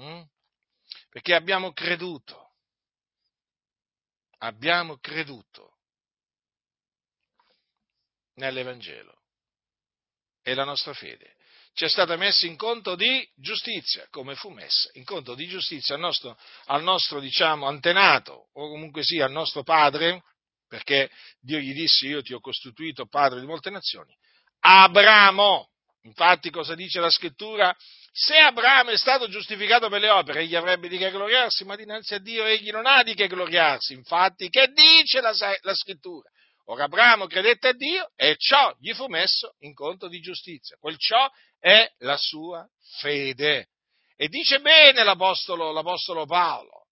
Mm? 0.00 0.20
Perché 1.08 1.34
abbiamo 1.34 1.72
creduto, 1.72 2.52
abbiamo 4.38 4.98
creduto 4.98 5.77
nell'Evangelo 8.38 9.22
e 10.42 10.54
la 10.54 10.64
nostra 10.64 10.94
fede 10.94 11.36
ci 11.78 11.84
è 11.84 11.88
stata 11.88 12.16
messa 12.16 12.44
in 12.44 12.56
conto 12.56 12.96
di 12.96 13.24
giustizia, 13.36 14.04
come 14.10 14.34
fu 14.34 14.50
messa 14.50 14.90
in 14.94 15.04
conto 15.04 15.36
di 15.36 15.46
giustizia 15.46 15.94
al 15.94 16.00
nostro, 16.00 16.36
al 16.66 16.82
nostro 16.82 17.20
diciamo, 17.20 17.68
antenato, 17.68 18.48
o 18.52 18.68
comunque 18.68 19.04
sia 19.04 19.26
al 19.26 19.30
nostro 19.30 19.62
padre, 19.62 20.24
perché 20.66 21.08
Dio 21.38 21.60
gli 21.60 21.72
disse 21.72 22.08
io 22.08 22.20
ti 22.20 22.34
ho 22.34 22.40
costituito 22.40 23.06
padre 23.06 23.38
di 23.38 23.46
molte 23.46 23.70
nazioni. 23.70 24.12
Abramo, 24.58 25.70
infatti 26.02 26.50
cosa 26.50 26.74
dice 26.74 26.98
la 26.98 27.10
scrittura? 27.10 27.72
Se 28.10 28.36
Abramo 28.36 28.90
è 28.90 28.96
stato 28.96 29.28
giustificato 29.28 29.88
per 29.88 30.00
le 30.00 30.10
opere, 30.10 30.40
egli 30.40 30.56
avrebbe 30.56 30.88
di 30.88 30.98
che 30.98 31.12
gloriarsi, 31.12 31.64
ma 31.64 31.76
dinanzi 31.76 32.14
a 32.14 32.18
Dio 32.18 32.44
egli 32.44 32.70
non 32.70 32.86
ha 32.86 33.04
di 33.04 33.14
che 33.14 33.28
gloriarsi. 33.28 33.92
Infatti, 33.92 34.48
che 34.48 34.72
dice 34.72 35.20
la, 35.20 35.32
la 35.60 35.74
scrittura? 35.74 36.28
Ora 36.70 36.84
Abramo 36.84 37.26
credette 37.26 37.68
a 37.68 37.72
Dio 37.72 38.12
e 38.14 38.36
ciò 38.36 38.74
gli 38.78 38.92
fu 38.92 39.06
messo 39.06 39.54
in 39.60 39.72
conto 39.72 40.06
di 40.06 40.20
giustizia. 40.20 40.76
Quel 40.78 40.98
ciò 40.98 41.30
è 41.58 41.90
la 41.98 42.16
sua 42.18 42.68
fede. 43.00 43.68
E 44.14 44.28
dice 44.28 44.60
bene 44.60 45.02
l'Apostolo, 45.02 45.72
l'Apostolo 45.72 46.26
Paolo, 46.26 46.88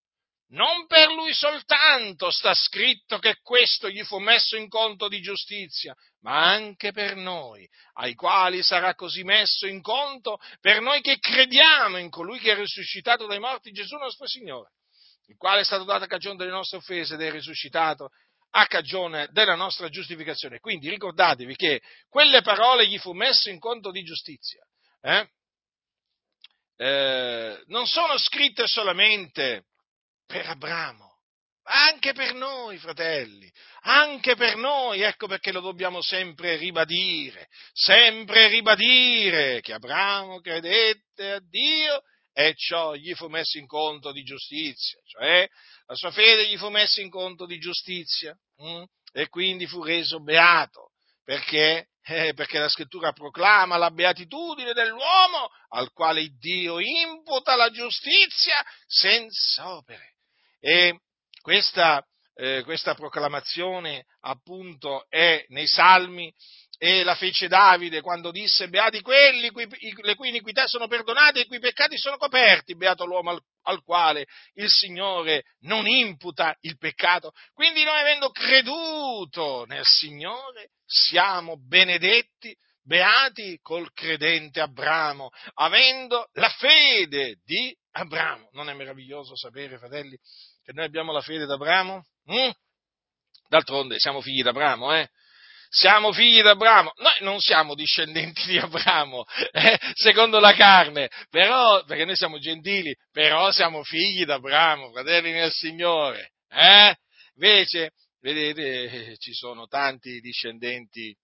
non 0.52 0.86
per 0.86 1.10
lui 1.10 1.34
soltanto 1.34 2.30
sta 2.30 2.54
scritto 2.54 3.18
che 3.18 3.40
questo 3.42 3.90
gli 3.90 4.02
fu 4.02 4.18
messo 4.18 4.56
in 4.56 4.68
conto 4.68 5.08
di 5.08 5.20
giustizia, 5.20 5.94
ma 6.20 6.42
anche 6.44 6.92
per 6.92 7.16
noi, 7.16 7.68
ai 7.94 8.14
quali 8.14 8.62
sarà 8.62 8.94
così 8.94 9.24
messo 9.24 9.66
in 9.66 9.82
conto 9.82 10.38
per 10.60 10.80
noi 10.80 11.02
che 11.02 11.18
crediamo 11.18 11.98
in 11.98 12.08
colui 12.08 12.38
che 12.38 12.52
è 12.52 12.56
risuscitato 12.56 13.26
dai 13.26 13.40
morti, 13.40 13.72
Gesù 13.72 13.96
nostro 13.96 14.26
Signore, 14.26 14.70
il 15.26 15.36
quale 15.36 15.62
è 15.62 15.64
stato 15.64 15.84
dato 15.84 16.04
a 16.04 16.08
cagione 16.08 16.36
delle 16.36 16.50
nostre 16.50 16.78
offese 16.78 17.14
ed 17.14 17.20
è 17.20 17.30
risuscitato 17.30 18.10
a 18.50 18.66
cagione 18.66 19.28
della 19.32 19.54
nostra 19.54 19.88
giustificazione. 19.88 20.60
Quindi 20.60 20.88
ricordatevi 20.88 21.56
che 21.56 21.82
quelle 22.08 22.42
parole 22.42 22.86
gli 22.86 22.98
fu 22.98 23.12
messo 23.12 23.50
in 23.50 23.58
conto 23.58 23.90
di 23.90 24.02
giustizia. 24.02 24.62
Eh? 25.02 25.28
Eh, 26.76 27.62
non 27.66 27.86
sono 27.86 28.18
scritte 28.18 28.66
solamente 28.66 29.64
per 30.26 30.46
Abramo, 30.46 31.20
anche 31.62 32.12
per 32.12 32.34
noi, 32.34 32.78
fratelli, 32.78 33.50
anche 33.82 34.36
per 34.36 34.56
noi, 34.56 35.00
ecco 35.00 35.26
perché 35.26 35.52
lo 35.52 35.60
dobbiamo 35.60 36.02
sempre 36.02 36.56
ribadire, 36.56 37.48
sempre 37.72 38.48
ribadire 38.48 39.60
che 39.60 39.72
Abramo 39.72 40.40
credette 40.40 41.32
a 41.32 41.40
Dio 41.40 42.02
e 42.38 42.54
ciò 42.54 42.92
gli 42.92 43.14
fu 43.14 43.28
messo 43.28 43.56
in 43.56 43.66
conto 43.66 44.12
di 44.12 44.22
giustizia, 44.22 45.00
cioè 45.06 45.48
la 45.86 45.94
sua 45.94 46.10
fede 46.10 46.46
gli 46.46 46.58
fu 46.58 46.68
messa 46.68 47.00
in 47.00 47.08
conto 47.08 47.46
di 47.46 47.58
giustizia 47.58 48.36
hm? 48.58 48.82
e 49.10 49.30
quindi 49.30 49.66
fu 49.66 49.82
reso 49.82 50.20
beato, 50.20 50.90
perché, 51.24 51.88
eh, 52.04 52.34
perché 52.34 52.58
la 52.58 52.68
scrittura 52.68 53.12
proclama 53.12 53.78
la 53.78 53.90
beatitudine 53.90 54.74
dell'uomo 54.74 55.48
al 55.70 55.90
quale 55.92 56.28
Dio 56.38 56.78
imputa 56.78 57.56
la 57.56 57.70
giustizia 57.70 58.62
senza 58.86 59.74
opere. 59.74 60.16
E 60.60 61.00
questa, 61.40 62.06
eh, 62.34 62.60
questa 62.64 62.94
proclamazione 62.94 64.04
appunto 64.20 65.06
è 65.08 65.42
nei 65.48 65.66
Salmi 65.66 66.30
e 66.78 67.04
la 67.04 67.14
fece 67.14 67.48
Davide 67.48 68.00
quando 68.00 68.30
disse 68.30 68.68
beati 68.68 69.00
quelli 69.00 69.50
cui, 69.50 69.66
le 70.02 70.14
cui 70.14 70.28
iniquità 70.28 70.66
sono 70.66 70.86
perdonate 70.86 71.40
e 71.40 71.42
i 71.42 71.46
cui 71.46 71.58
peccati 71.58 71.96
sono 71.96 72.16
coperti, 72.16 72.76
beato 72.76 73.04
l'uomo 73.04 73.30
al, 73.30 73.40
al, 73.62 73.82
quale 73.82 74.26
il 74.54 74.68
Signore 74.68 75.44
non 75.60 75.86
imputa 75.86 76.56
il 76.60 76.76
peccato. 76.76 77.32
Quindi 77.54 77.82
noi 77.84 77.98
avendo 77.98 78.30
creduto 78.30 79.64
nel 79.66 79.84
Signore 79.84 80.70
siamo 80.84 81.56
benedetti, 81.56 82.54
beati 82.82 83.58
col 83.62 83.92
credente 83.92 84.60
Abramo, 84.60 85.30
avendo 85.54 86.28
la 86.34 86.50
fede 86.50 87.40
di 87.44 87.74
Abramo. 87.92 88.50
Non 88.52 88.68
è 88.68 88.74
meraviglioso 88.74 89.36
sapere, 89.36 89.78
fratelli, 89.78 90.16
che 90.62 90.72
noi 90.72 90.84
abbiamo 90.84 91.12
la 91.12 91.20
fede 91.20 91.46
d'Abramo? 91.46 92.06
Mm? 92.30 92.50
D'altronde 93.48 93.98
siamo 93.98 94.20
figli 94.20 94.42
d'Abramo, 94.42 94.94
eh? 94.94 95.08
Siamo 95.68 96.12
figli 96.12 96.40
di 96.40 96.48
Abramo, 96.48 96.92
noi 96.96 97.14
non 97.20 97.40
siamo 97.40 97.74
discendenti 97.74 98.46
di 98.46 98.58
Abramo, 98.58 99.24
eh, 99.52 99.78
secondo 99.94 100.38
la 100.38 100.54
carne, 100.54 101.08
però, 101.30 101.84
perché 101.84 102.04
noi 102.04 102.16
siamo 102.16 102.38
gentili, 102.38 102.94
però 103.12 103.50
siamo 103.50 103.82
figli 103.82 104.24
di 104.24 104.30
Abramo, 104.30 104.90
fratelli 104.92 105.32
nel 105.32 105.52
Signore, 105.52 106.32
eh? 106.48 106.94
Invece, 107.34 107.92
vedete, 108.20 109.16
ci 109.18 109.32
sono 109.34 109.66
tanti 109.66 110.20
discendenti, 110.20 111.14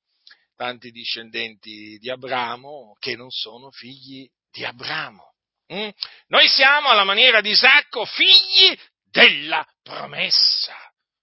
tanti 0.55 0.91
discendenti 0.91 1.97
di 1.99 2.11
Abramo 2.11 2.97
che 2.99 3.17
non 3.17 3.31
sono 3.31 3.71
figli 3.71 4.29
di 4.51 4.65
Abramo. 4.65 5.33
Mm? 5.73 5.89
Noi 6.27 6.49
siamo 6.49 6.89
alla 6.89 7.05
maniera 7.05 7.41
di 7.41 7.51
Isacco 7.51 8.05
figli 8.05 8.79
della 9.11 9.67
promessa. 9.83 10.77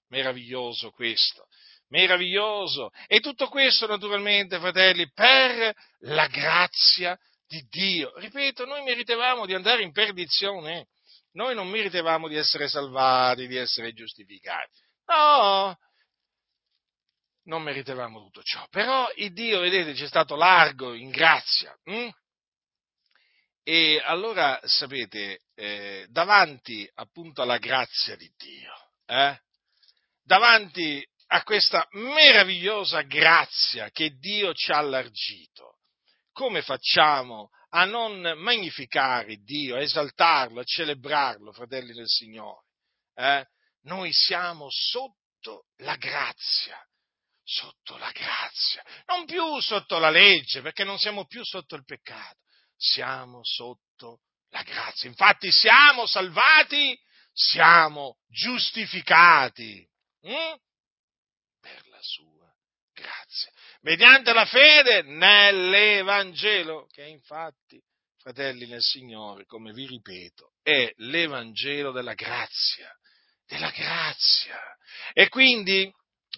Meraviglioso 0.07 0.89
questo 0.89 1.49
meraviglioso. 1.90 2.90
E 3.08 3.20
tutto 3.20 3.48
questo, 3.48 3.88
naturalmente, 3.88 4.60
fratelli, 4.60 5.10
per 5.12 5.74
la 6.00 6.28
grazia 6.28 7.18
di 7.48 7.66
Dio. 7.70 8.18
Ripeto, 8.18 8.66
noi 8.66 8.84
meritevamo 8.84 9.46
di 9.46 9.54
andare 9.54 9.84
in 9.84 9.92
perdizione. 9.92 10.88
Noi 11.34 11.54
non 11.54 11.68
meritevamo 11.68 12.28
di 12.28 12.36
essere 12.36 12.68
salvati, 12.68 13.48
di 13.48 13.56
essere 13.56 13.94
giustificati. 13.94 14.80
No, 15.06 15.78
non 17.44 17.64
meritevamo 17.64 18.20
tutto 18.20 18.42
ciò. 18.44 18.66
Però 18.70 19.10
il 19.16 19.34
Dio, 19.34 19.60
vedete, 19.60 19.96
ci 19.96 20.04
è 20.04 20.08
stato 20.08 20.36
largo 20.36 20.94
in 20.94 21.10
grazia. 21.10 21.76
Hm? 21.84 22.10
E 23.64 24.02
allora, 24.04 24.60
sapete, 24.64 25.42
eh, 25.56 26.08
davanti 26.10 26.90
appunto 26.96 27.42
alla 27.42 27.58
grazia 27.58 28.16
di 28.16 28.32
Dio, 28.36 28.74
eh, 29.06 29.40
davanti 30.24 31.06
a 31.32 31.43
questa 31.43 31.88
meravigliosa 31.91 33.01
grazia 33.01 33.89
che 33.91 34.17
Dio 34.17 34.53
ci 34.53 34.71
ha 34.71 34.77
allargito, 34.77 35.80
come 36.32 36.61
facciamo 36.61 37.49
a 37.71 37.86
non 37.86 38.19
magnificare 38.38 39.38
Dio, 39.38 39.75
a 39.75 39.82
esaltarlo, 39.82 40.59
a 40.59 40.63
celebrarlo, 40.63 41.51
fratelli 41.51 41.93
del 41.93 42.07
Signore? 42.07 42.65
Eh? 43.13 43.45
Noi 43.84 44.11
siamo 44.11 44.67
sotto 44.69 45.67
la 45.77 45.95
grazia, 45.97 46.84
sotto 47.43 47.97
la 47.97 48.11
grazia, 48.11 48.84
non 49.05 49.25
più 49.25 49.59
sotto 49.59 49.99
la 49.99 50.09
legge, 50.09 50.61
perché 50.61 50.84
non 50.84 50.97
siamo 50.97 51.25
più 51.25 51.43
sotto 51.43 51.75
il 51.75 51.86
peccato, 51.86 52.39
siamo 52.75 53.41
sotto 53.43 54.21
la 54.49 54.63
grazia. 54.63 55.07
Infatti 55.07 55.51
siamo 55.51 56.07
salvati, 56.07 56.99
siamo 57.32 58.17
giustificati. 58.27 59.88
Mm? 60.27 60.53
La 62.00 62.02
sua 62.02 62.54
grazia, 62.93 63.52
mediante 63.82 64.34
la 64.34 64.45
fede 64.45 65.02
nell'Evangelo, 65.04 66.88
che 66.91 67.04
infatti, 67.04 67.82
fratelli 68.18 68.68
nel 68.68 68.82
Signore, 68.82 69.45
come 69.45 69.74
vi 69.74 69.86
ripeto, 69.86 70.54
è 70.62 70.91
l'Evangelo 70.97 71.91
della 71.91 72.14
grazia, 72.14 72.89
della 73.45 73.70
grazia. 73.72 74.58
E 75.14 75.28
quindi 75.28 75.91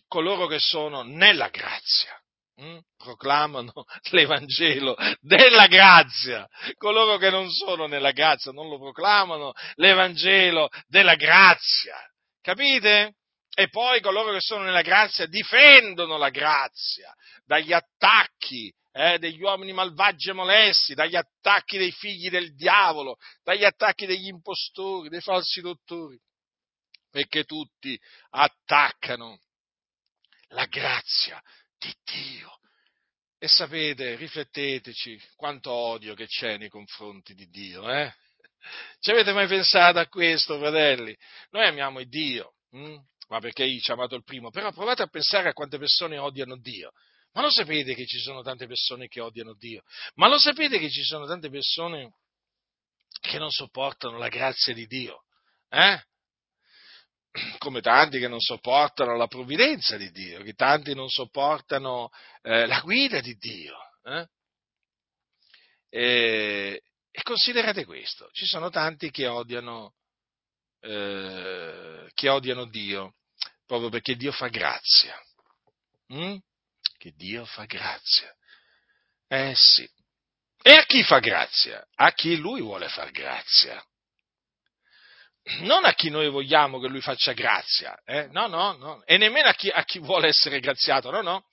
coloro 0.08 0.48
che 0.48 0.60
sono 0.60 1.04
nella 1.04 1.50
grazia, 1.50 2.20
hm, 2.56 2.80
proclamano 2.98 3.72
l'Evangelo 4.12 4.96
della 5.20 5.68
grazia. 5.68 6.48
Coloro 6.78 7.18
che 7.18 7.30
non 7.30 7.52
sono 7.52 7.86
nella 7.86 8.12
grazia 8.12 8.52
non 8.52 8.68
lo 8.68 8.80
proclamano 8.80 9.54
l'Evangelo 9.76 10.70
della 10.88 11.16
grazia. 11.16 11.98
Capite? 12.42 13.18
E 13.54 13.68
poi 13.70 14.00
coloro 14.00 14.32
che 14.32 14.40
sono 14.40 14.64
nella 14.64 14.82
grazia 14.82 15.26
difendono 15.26 16.18
la 16.18 16.30
grazia 16.30 17.14
dagli 17.46 17.74
attacchi 17.74 18.74
eh, 18.94 19.20
degli 19.20 19.42
uomini 19.42 19.74
malvagi 19.74 20.30
e 20.30 20.34
molesti, 20.34 20.94
dagli 20.94 21.16
attacchi 21.16 21.78
dei 21.78 21.92
figli 21.92 22.30
del 22.30 22.56
diavolo, 22.56 23.18
dagli 23.44 23.64
attacchi 23.64 24.06
degli 24.06 24.28
impostori, 24.28 25.10
dei 25.10 25.22
falsi 25.22 25.62
dottori, 25.62 26.20
perché 27.10 27.44
tutti 27.44 28.00
attaccano 28.32 29.40
la 30.50 30.66
grazia 30.66 31.42
di 31.78 31.94
Dio. 32.04 32.58
E 33.38 33.48
sapete, 33.48 34.16
rifletteteci 34.16 35.20
quanto 35.36 35.72
odio 35.72 36.14
che 36.14 36.28
c'è 36.28 36.58
nei 36.58 36.70
confronti 36.70 37.34
di 37.34 37.48
Dio, 37.48 37.90
eh? 37.90 38.14
Ci 39.00 39.10
avete 39.10 39.34
mai 39.34 39.48
pensato 39.48 39.98
a 39.98 40.08
questo, 40.08 40.60
fratelli? 40.60 41.18
Noi 41.50 41.66
amiamo 41.66 42.04
Dio, 42.04 42.54
hm? 42.70 42.98
Ma 43.32 43.40
perché 43.40 43.64
egli 43.64 43.80
ci 43.80 43.92
ha 43.92 43.94
amato 43.94 44.16
il 44.16 44.26
primo, 44.26 44.50
però 44.50 44.74
provate 44.74 45.04
a 45.04 45.08
pensare 45.08 45.48
a 45.48 45.54
quante 45.54 45.78
persone 45.78 46.18
odiano 46.18 46.58
Dio. 46.58 46.92
Ma 47.32 47.42
lo 47.42 47.50
sapete 47.50 47.96
che 47.96 48.06
ci 48.06 48.20
sono 48.20 48.42
tante 48.42 48.68
persone 48.68 49.08
che 49.08 49.22
odiano 49.22 49.54
Dio? 49.54 49.84
Ma 50.16 50.28
lo 50.28 50.38
sapete 50.38 50.78
che 50.80 50.90
ci 50.90 51.02
sono 51.02 51.26
tante 51.26 51.50
persone 51.50 52.12
che 53.22 53.38
non 53.38 53.50
sopportano 53.50 54.18
la 54.18 54.28
grazia 54.28 54.74
di 54.74 54.86
Dio? 54.86 55.24
Eh? 55.70 56.04
Come 57.58 57.80
tanti 57.80 58.20
che 58.20 58.28
non 58.28 58.42
sopportano 58.42 59.16
la 59.16 59.28
provvidenza 59.28 59.96
di 59.96 60.12
Dio, 60.12 60.44
che 60.44 60.52
tanti 60.52 60.94
non 60.94 61.08
sopportano 61.08 62.10
eh, 62.42 62.66
la 62.66 62.82
guida 62.82 63.22
di 63.22 63.38
Dio. 63.38 63.78
Eh? 64.04 64.28
E, 65.88 66.84
e, 67.10 67.24
considerate 67.24 67.86
questo, 67.86 68.30
ci 68.34 68.46
sono 68.46 68.70
tanti 68.70 69.10
che 69.10 69.28
odiano, 69.28 69.94
eh, 70.82 72.10
che 72.14 72.28
odiano 72.28 72.66
Dio 72.66 73.16
proprio 73.72 73.90
perché 73.90 74.18
Dio 74.18 74.34
fa 74.34 74.50
grazia. 74.50 75.18
Mm? 76.14 76.36
Che 76.98 77.14
Dio 77.16 77.46
fa 77.46 77.64
grazia. 77.64 78.30
Eh 79.30 79.54
sì. 79.56 79.90
E 80.62 80.74
a 80.74 80.84
chi 80.84 81.02
fa 81.04 81.20
grazia? 81.20 81.82
A 81.96 82.12
chi 82.12 82.36
lui 82.36 82.60
vuole 82.60 82.90
far 82.90 83.12
grazia. 83.12 83.82
Non 85.62 85.86
a 85.86 85.94
chi 85.94 86.10
noi 86.10 86.30
vogliamo 86.30 86.82
che 86.82 86.90
lui 86.90 87.00
faccia 87.00 87.32
grazia, 87.32 87.98
eh? 88.06 88.28
no, 88.28 88.46
no, 88.48 88.74
no, 88.74 89.04
e 89.06 89.18
nemmeno 89.18 89.48
a 89.48 89.54
chi, 89.54 89.70
a 89.70 89.84
chi 89.84 89.98
vuole 89.98 90.28
essere 90.28 90.60
graziato, 90.60 91.10
no, 91.10 91.22
no. 91.22 91.46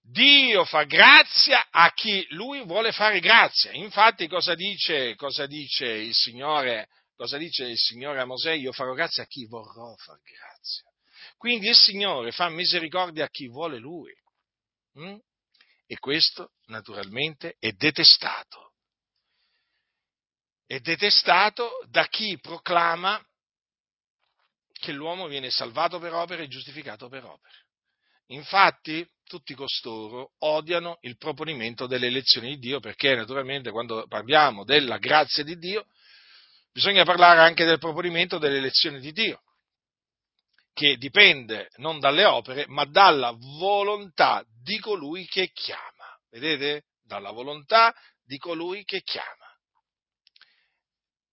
Dio 0.00 0.64
fa 0.64 0.82
grazia 0.84 1.68
a 1.70 1.92
chi 1.92 2.26
lui 2.30 2.64
vuole 2.64 2.90
fare 2.90 3.20
grazia. 3.20 3.70
Infatti 3.72 4.26
cosa 4.26 4.54
dice, 4.54 5.14
cosa 5.14 5.46
dice 5.46 5.86
il 5.86 6.14
Signore, 6.14 6.88
cosa 7.14 7.36
dice 7.36 7.66
il 7.66 7.78
Signore 7.78 8.20
a 8.20 8.24
Mosè? 8.24 8.52
Io 8.52 8.72
farò 8.72 8.92
grazia 8.94 9.22
a 9.22 9.26
chi 9.26 9.46
vorrò 9.46 9.94
far 9.96 10.18
grazia. 10.22 10.89
Quindi 11.40 11.68
il 11.68 11.74
Signore 11.74 12.32
fa 12.32 12.50
misericordia 12.50 13.24
a 13.24 13.30
chi 13.30 13.48
vuole 13.48 13.78
Lui. 13.78 14.12
Mm? 14.98 15.16
E 15.86 15.98
questo 15.98 16.50
naturalmente 16.66 17.56
è 17.58 17.72
detestato. 17.72 18.74
È 20.66 20.78
detestato 20.80 21.78
da 21.88 22.06
chi 22.08 22.38
proclama 22.38 23.18
che 24.70 24.92
l'uomo 24.92 25.28
viene 25.28 25.48
salvato 25.48 25.98
per 25.98 26.12
opere 26.12 26.42
e 26.42 26.48
giustificato 26.48 27.08
per 27.08 27.24
opere. 27.24 27.68
Infatti, 28.32 29.08
tutti 29.24 29.54
costoro 29.54 30.32
odiano 30.40 30.98
il 31.00 31.16
proponimento 31.16 31.86
delle 31.86 32.08
elezioni 32.08 32.48
di 32.48 32.58
Dio 32.58 32.80
perché 32.80 33.14
naturalmente 33.14 33.70
quando 33.70 34.06
parliamo 34.06 34.64
della 34.64 34.98
grazia 34.98 35.42
di 35.42 35.56
Dio 35.56 35.86
bisogna 36.70 37.04
parlare 37.04 37.40
anche 37.40 37.64
del 37.64 37.78
proponimento 37.78 38.36
delle 38.36 38.58
elezioni 38.58 39.00
di 39.00 39.12
Dio 39.12 39.40
che 40.80 40.96
dipende 40.96 41.68
non 41.76 42.00
dalle 42.00 42.24
opere, 42.24 42.64
ma 42.68 42.86
dalla 42.86 43.32
volontà 43.32 44.42
di 44.62 44.78
colui 44.78 45.26
che 45.26 45.50
chiama. 45.52 46.18
Vedete? 46.30 46.84
Dalla 47.02 47.32
volontà 47.32 47.94
di 48.24 48.38
colui 48.38 48.82
che 48.84 49.02
chiama. 49.02 49.28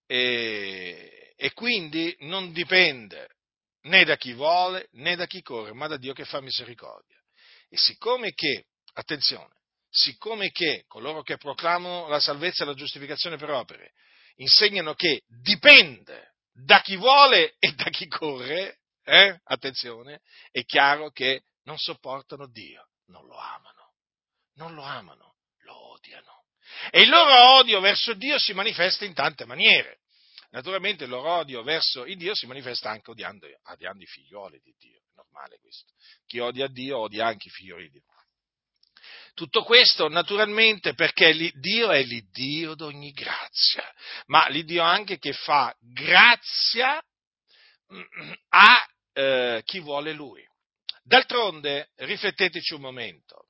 e, 0.06 1.34
e 1.38 1.54
quindi 1.54 2.14
non 2.20 2.52
dipende 2.52 3.36
né 3.84 4.04
da 4.04 4.18
chi 4.18 4.34
vuole 4.34 4.90
né 4.94 5.16
da 5.16 5.28
chi 5.28 5.42
corre, 5.42 5.72
ma 5.72 5.88
da 5.88 5.96
Dio 5.96 6.12
che 6.12 6.26
fa 6.26 6.42
misericordia. 6.42 7.18
E 7.70 7.78
siccome 7.78 8.34
che, 8.34 8.66
attenzione, 8.96 9.54
siccome 9.90 10.52
che 10.52 10.84
coloro 10.88 11.22
che 11.22 11.38
proclamano 11.38 12.10
la 12.10 12.20
salvezza 12.20 12.64
e 12.64 12.68
la 12.68 12.74
giustificazione 12.74 13.38
per 13.38 13.52
opere 13.52 13.94
insegnano 14.36 14.94
che 14.94 15.22
dipende 15.42 16.34
da 16.52 16.82
chi 16.82 16.98
vuole 16.98 17.56
e 17.60 17.72
da 17.76 17.86
chi 17.86 18.08
corre, 18.08 18.80
eh, 19.08 19.40
attenzione, 19.46 20.22
è 20.52 20.66
chiaro 20.66 21.12
che 21.12 21.44
non 21.64 21.78
sopportano 21.78 22.48
Dio, 22.48 22.90
non 23.06 23.26
lo 23.26 23.38
amano, 23.38 23.94
non 24.56 24.74
lo 24.74 24.84
amano, 24.84 25.36
lo 25.60 25.92
odiano. 25.94 26.44
E 26.92 27.04
il 27.04 27.10
loro 27.10 27.56
odio 27.56 27.80
verso 27.80 28.14
Dio 28.14 28.38
si 28.38 28.52
manifesta 28.54 29.06
in 29.06 29.14
tante 29.14 29.46
maniere. 29.46 30.00
Naturalmente 30.50 31.06
il 31.06 31.10
loro 31.10 31.32
odio 31.32 31.64
verso 31.64 32.06
il 32.06 32.18
Dio 32.18 32.36
si 32.36 32.48
manifesta 32.48 32.90
anche 32.90 33.12
odiando, 33.12 33.48
odiando 33.64 34.04
i 34.04 34.08
figlioli 34.08 34.60
di 34.62 34.76
Dio, 34.78 34.98
è 34.98 35.12
normale 35.16 35.58
questo. 35.60 35.94
Chi 36.26 36.40
odia 36.40 36.68
Dio 36.68 37.00
odia 37.00 37.28
anche 37.28 37.48
i 37.48 37.52
figlioli 37.52 37.90
di 37.90 38.00
Dio. 38.00 38.16
Tutto 39.34 39.64
questo 39.64 40.10
naturalmente 40.10 40.96
perché 40.96 41.34
Dio 41.54 41.92
è 41.92 42.02
l'Iddio 42.04 42.76
d'ogni 42.76 43.12
grazia, 43.12 43.90
ma 44.26 44.50
l'Iddio 44.50 44.82
anche 44.82 45.18
che 45.18 45.32
fa 45.32 45.74
grazia 45.80 47.02
a 48.50 48.88
eh, 49.18 49.64
chi 49.66 49.80
vuole 49.80 50.14
Lui. 50.14 50.48
D'altronde, 51.04 51.90
rifletteteci 51.96 52.76
un 52.76 52.82
momento, 52.82 53.48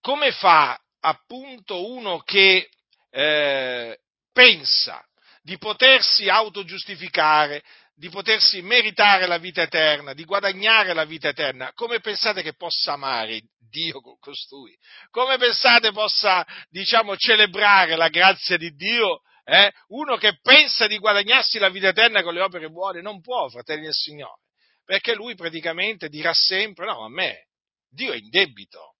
come 0.00 0.32
fa 0.32 0.80
appunto 1.00 1.90
uno 1.90 2.20
che 2.20 2.70
eh, 3.10 3.98
pensa 4.32 5.04
di 5.42 5.58
potersi 5.58 6.28
autogiustificare, 6.28 7.62
di 7.94 8.08
potersi 8.08 8.62
meritare 8.62 9.26
la 9.26 9.36
vita 9.36 9.60
eterna, 9.60 10.14
di 10.14 10.24
guadagnare 10.24 10.94
la 10.94 11.04
vita 11.04 11.28
eterna, 11.28 11.72
come 11.74 12.00
pensate 12.00 12.40
che 12.40 12.54
possa 12.54 12.92
amare 12.92 13.42
Dio 13.58 14.00
con 14.00 14.18
costui? 14.18 14.74
Come 15.10 15.36
pensate 15.36 15.92
possa, 15.92 16.46
diciamo, 16.70 17.16
celebrare 17.16 17.96
la 17.96 18.08
grazia 18.08 18.56
di 18.56 18.70
Dio? 18.74 19.20
Eh? 19.52 19.72
Uno 19.88 20.16
che 20.16 20.38
pensa 20.40 20.86
di 20.86 20.96
guadagnarsi 20.98 21.58
la 21.58 21.70
vita 21.70 21.88
eterna 21.88 22.22
con 22.22 22.34
le 22.34 22.40
opere 22.40 22.68
buone 22.68 23.00
non 23.00 23.20
può, 23.20 23.48
fratelli 23.48 23.82
del 23.82 23.92
Signore, 23.92 24.42
perché 24.84 25.12
lui 25.12 25.34
praticamente 25.34 26.08
dirà 26.08 26.32
sempre, 26.32 26.86
no, 26.86 27.04
a 27.04 27.08
me, 27.08 27.48
Dio 27.88 28.12
è 28.12 28.16
in 28.16 28.28
debito, 28.28 28.94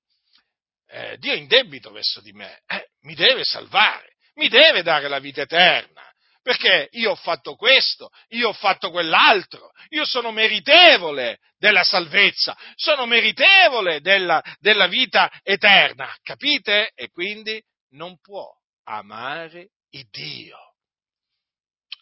eh, 0.89 1.17
Dio 1.19 1.35
è 1.35 1.37
in 1.37 1.47
debito 1.47 1.93
verso 1.93 2.21
di 2.21 2.33
me, 2.33 2.63
eh, 2.67 2.89
mi 3.03 3.15
deve 3.15 3.45
salvare, 3.45 4.17
mi 4.35 4.49
deve 4.49 4.83
dare 4.83 5.07
la 5.07 5.21
vita 5.21 5.43
eterna 5.43 6.03
perché 6.43 6.89
io 6.93 7.11
ho 7.13 7.17
fatto 7.17 7.55
questo, 7.55 8.11
io 8.31 8.49
ho 8.49 8.53
fatto 8.53 8.91
quell'altro, 8.91 9.71
io 9.91 10.05
sono 10.05 10.33
meritevole 10.33 11.39
della 11.59 11.85
salvezza, 11.85 12.57
sono 12.75 13.07
meritevole 13.07 14.01
della, 14.01 14.43
della 14.59 14.89
vita 14.89 15.31
eterna, 15.43 16.13
capite? 16.23 16.91
E 16.95 17.11
quindi 17.11 17.63
non 17.91 18.19
può 18.21 18.49
amare 18.85 19.69
il 19.91 20.09
Dio. 20.11 20.59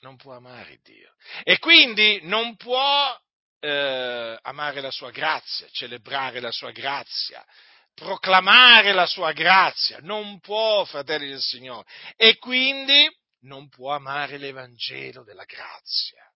Non 0.00 0.16
può 0.16 0.34
amare 0.34 0.78
Dio. 0.82 1.14
E 1.42 1.58
quindi 1.58 2.20
non 2.22 2.56
può 2.56 3.18
eh, 3.60 4.38
amare 4.42 4.80
la 4.80 4.90
sua 4.90 5.10
grazia, 5.10 5.68
celebrare 5.70 6.40
la 6.40 6.52
sua 6.52 6.70
grazia, 6.70 7.44
proclamare 7.94 8.92
la 8.92 9.06
sua 9.06 9.32
grazia. 9.32 9.98
Non 10.00 10.38
può, 10.40 10.84
fratelli 10.84 11.28
del 11.28 11.40
Signore. 11.40 11.88
E 12.16 12.36
quindi 12.38 13.08
non 13.40 13.68
può 13.68 13.92
amare 13.92 14.38
l'Evangelo 14.38 15.24
della 15.24 15.44
grazia. 15.44 16.27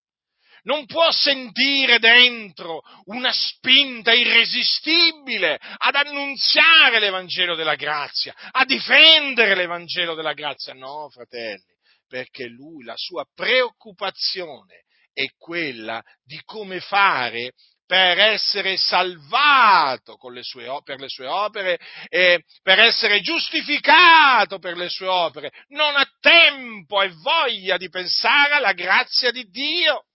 Non 0.64 0.86
può 0.86 1.10
sentire 1.10 1.98
dentro 1.98 2.82
una 3.06 3.32
spinta 3.32 4.12
irresistibile 4.12 5.58
ad 5.60 5.94
annunziare 5.96 7.00
l'Evangelo 7.00 7.56
della 7.56 7.74
grazia, 7.74 8.34
a 8.50 8.64
difendere 8.64 9.56
l'Evangelo 9.56 10.14
della 10.14 10.34
grazia. 10.34 10.72
No, 10.74 11.08
fratelli, 11.10 11.74
perché 12.06 12.46
lui, 12.46 12.84
la 12.84 12.96
sua 12.96 13.24
preoccupazione 13.34 14.84
è 15.12 15.26
quella 15.36 16.02
di 16.24 16.40
come 16.44 16.80
fare 16.80 17.52
per 17.92 18.18
essere 18.18 18.78
salvato 18.78 20.16
le 20.30 20.42
sue, 20.42 20.66
per 20.82 20.98
le 20.98 21.08
sue 21.08 21.26
opere 21.26 21.78
e 22.08 22.42
per 22.62 22.78
essere 22.78 23.20
giustificato 23.20 24.58
per 24.58 24.76
le 24.76 24.88
sue 24.88 25.08
opere. 25.08 25.50
Non 25.68 25.94
ha 25.96 26.08
tempo 26.20 27.02
e 27.02 27.10
voglia 27.10 27.76
di 27.76 27.90
pensare 27.90 28.54
alla 28.54 28.72
grazia 28.72 29.30
di 29.30 29.44
Dio. 29.50 30.06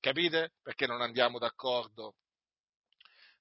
Capite? 0.00 0.52
Perché 0.62 0.86
non 0.86 1.00
andiamo 1.00 1.38
d'accordo? 1.38 2.14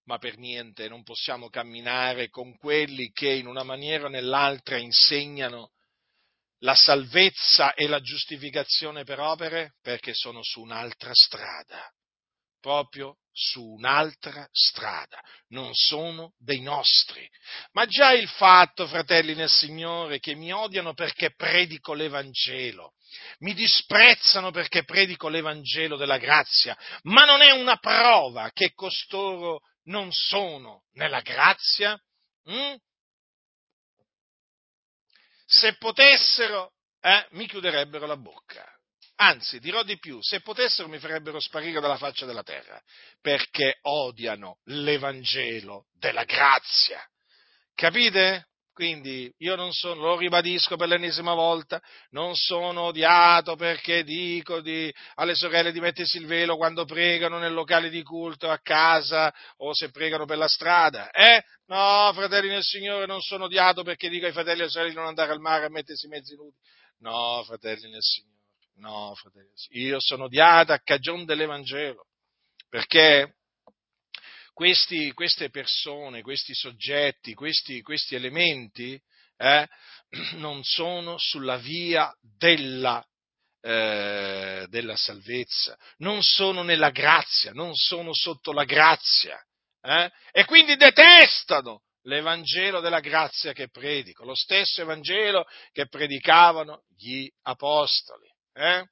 Ma 0.06 0.18
per 0.18 0.38
niente 0.38 0.88
non 0.88 1.03
possiamo 1.03 1.49
camminare 1.49 2.30
con 2.30 2.56
quelli 2.58 3.12
che 3.12 3.32
in 3.32 3.47
una 3.47 3.64
maniera 3.64 4.06
o 4.06 4.10
nell'altra 4.10 4.78
insegnano 4.78 5.72
la 6.60 6.76
salvezza 6.76 7.74
e 7.74 7.88
la 7.88 7.99
giustificazione 7.99 9.03
per 9.03 9.20
opere 9.20 9.76
perché 9.82 10.14
sono 10.14 10.41
su 10.43 10.62
un'altra 10.62 11.12
strada 11.14 11.95
proprio 12.66 13.18
su 13.32 13.61
un'altra 13.61 14.47
strada, 14.51 15.22
non 15.49 15.76
sono 15.76 16.34
dei 16.39 16.61
nostri. 16.61 17.30
Ma 17.74 17.86
già 17.86 18.11
il 18.11 18.28
fatto, 18.28 18.88
fratelli 18.88 19.36
nel 19.36 19.51
Signore, 19.51 20.18
che 20.18 20.34
mi 20.34 20.51
odiano 20.51 20.95
perché 20.95 21.36
predico 21.36 21.93
l'Evangelo, 21.93 22.93
mi 23.39 23.53
disprezzano 23.53 24.49
perché 24.49 24.84
predico 24.84 25.28
l'Evangelo 25.28 25.95
della 25.95 26.18
grazia, 26.18 26.76
ma 27.03 27.24
non 27.24 27.43
è 27.43 27.51
una 27.51 27.78
prova 27.78 28.49
che 28.51 28.74
costoro 28.74 29.59
non 29.84 30.11
sono 30.11 30.86
nella 30.93 31.22
grazia? 31.22 31.95
Mm? 32.49 32.74
Se 35.45 35.76
potessero, 35.78 36.74
eh, 36.99 37.28
mi 37.32 37.45
chiuderebbero 37.47 38.07
la 38.07 38.18
bocca. 38.18 38.74
Anzi, 39.18 39.59
dirò 39.59 39.84
di 39.84 39.97
più, 39.97 40.22
se 40.22 40.41
potessero 40.41 40.89
mi 40.89 40.99
farebbero 40.99 41.39
sparire 41.39 41.80
dalla 41.80 41.97
faccia 41.97 42.26
della 42.26 42.43
terra, 42.43 42.82
perché 43.22 43.78
odiano 43.84 44.59
l'Evangelo 44.66 45.86
della 45.97 46.26
grazia. 46.26 47.01
Capite? 47.74 48.47
Quindi 48.76 49.34
io 49.38 49.55
non 49.55 49.72
sono, 49.72 50.01
lo 50.01 50.18
ribadisco 50.18 50.76
per 50.76 50.89
l'ennesima 50.89 51.34
volta, 51.34 51.82
non 52.09 52.36
sono 52.36 52.82
odiato 52.82 53.55
perché 53.55 54.03
dico 54.03 54.59
di, 54.59 54.93
alle 55.13 55.34
sorelle 55.34 55.72
di 55.72 55.80
mettersi 55.80 56.18
il 56.18 56.26
velo 56.26 56.57
quando 56.57 56.84
pregano 56.84 57.38
nel 57.38 57.53
locale 57.53 57.89
di 57.89 58.03
culto, 58.03 58.49
a 58.49 58.59
casa 58.59 59.34
o 59.59 59.74
se 59.74 59.91
pregano 59.91 60.26
per 60.26 60.38
la 60.38 60.49
strada. 60.49 61.09
Eh? 61.11 61.41
No, 61.68 62.11
fratelli 62.13 62.49
nel 62.49 62.63
Signore, 62.63 63.05
non 63.05 63.22
sono 63.22 63.45
odiato 63.45 63.82
perché 63.84 64.09
dico 64.09 64.26
ai 64.26 64.34
fratelli 64.34 64.59
e 64.59 64.63
alle 64.63 64.72
sorelle 64.72 64.89
di 64.89 64.97
non 64.97 65.07
andare 65.07 65.32
al 65.32 65.39
mare 65.39 65.63
a 65.63 65.70
mettersi 65.70 66.09
mezzi 66.09 66.36
nudi. 66.36 66.57
No, 66.99 67.43
fratelli 67.45 67.89
nel 67.89 68.01
Signore. 68.01 68.34
No, 68.78 69.15
fratelli, 69.15 69.49
io 69.69 69.99
sono 69.99 70.26
odiata 70.26 70.73
a 70.73 70.82
cagione 70.82 71.26
dell'Evangelo, 71.26 72.07
perché 72.67 73.36
questi, 74.53 75.13
queste 75.13 75.49
persone, 75.49 76.21
questi 76.21 76.53
soggetti, 76.53 77.34
questi, 77.34 77.82
questi 77.82 78.15
elementi 78.15 79.01
eh, 79.38 79.67
non 80.36 80.63
sono 80.63 81.17
sulla 81.17 81.57
via 81.57 82.13
della, 82.19 83.05
eh, 83.61 84.65
della, 84.69 84.95
salvezza, 84.95 85.78
non 85.97 86.21
sono 86.21 86.61
nella 86.61 86.89
grazia, 86.89 87.51
non 87.51 87.76
sono 87.76 88.13
sotto 88.13 88.51
la 88.51 88.65
grazia 88.65 89.38
eh, 89.82 90.11
e 90.32 90.45
quindi 90.45 90.76
detestano 90.76 91.84
l'Evangelo 92.03 92.82
della 92.82 92.99
grazia 92.99 93.53
che 93.53 93.69
predico, 93.69 94.26
lo 94.26 94.36
stesso 94.36 94.82
Evangelo 94.82 95.45
che 95.71 95.88
predicavano 95.88 96.84
gli 96.95 97.28
apostoli. 97.43 98.34
Eh? 98.58 98.88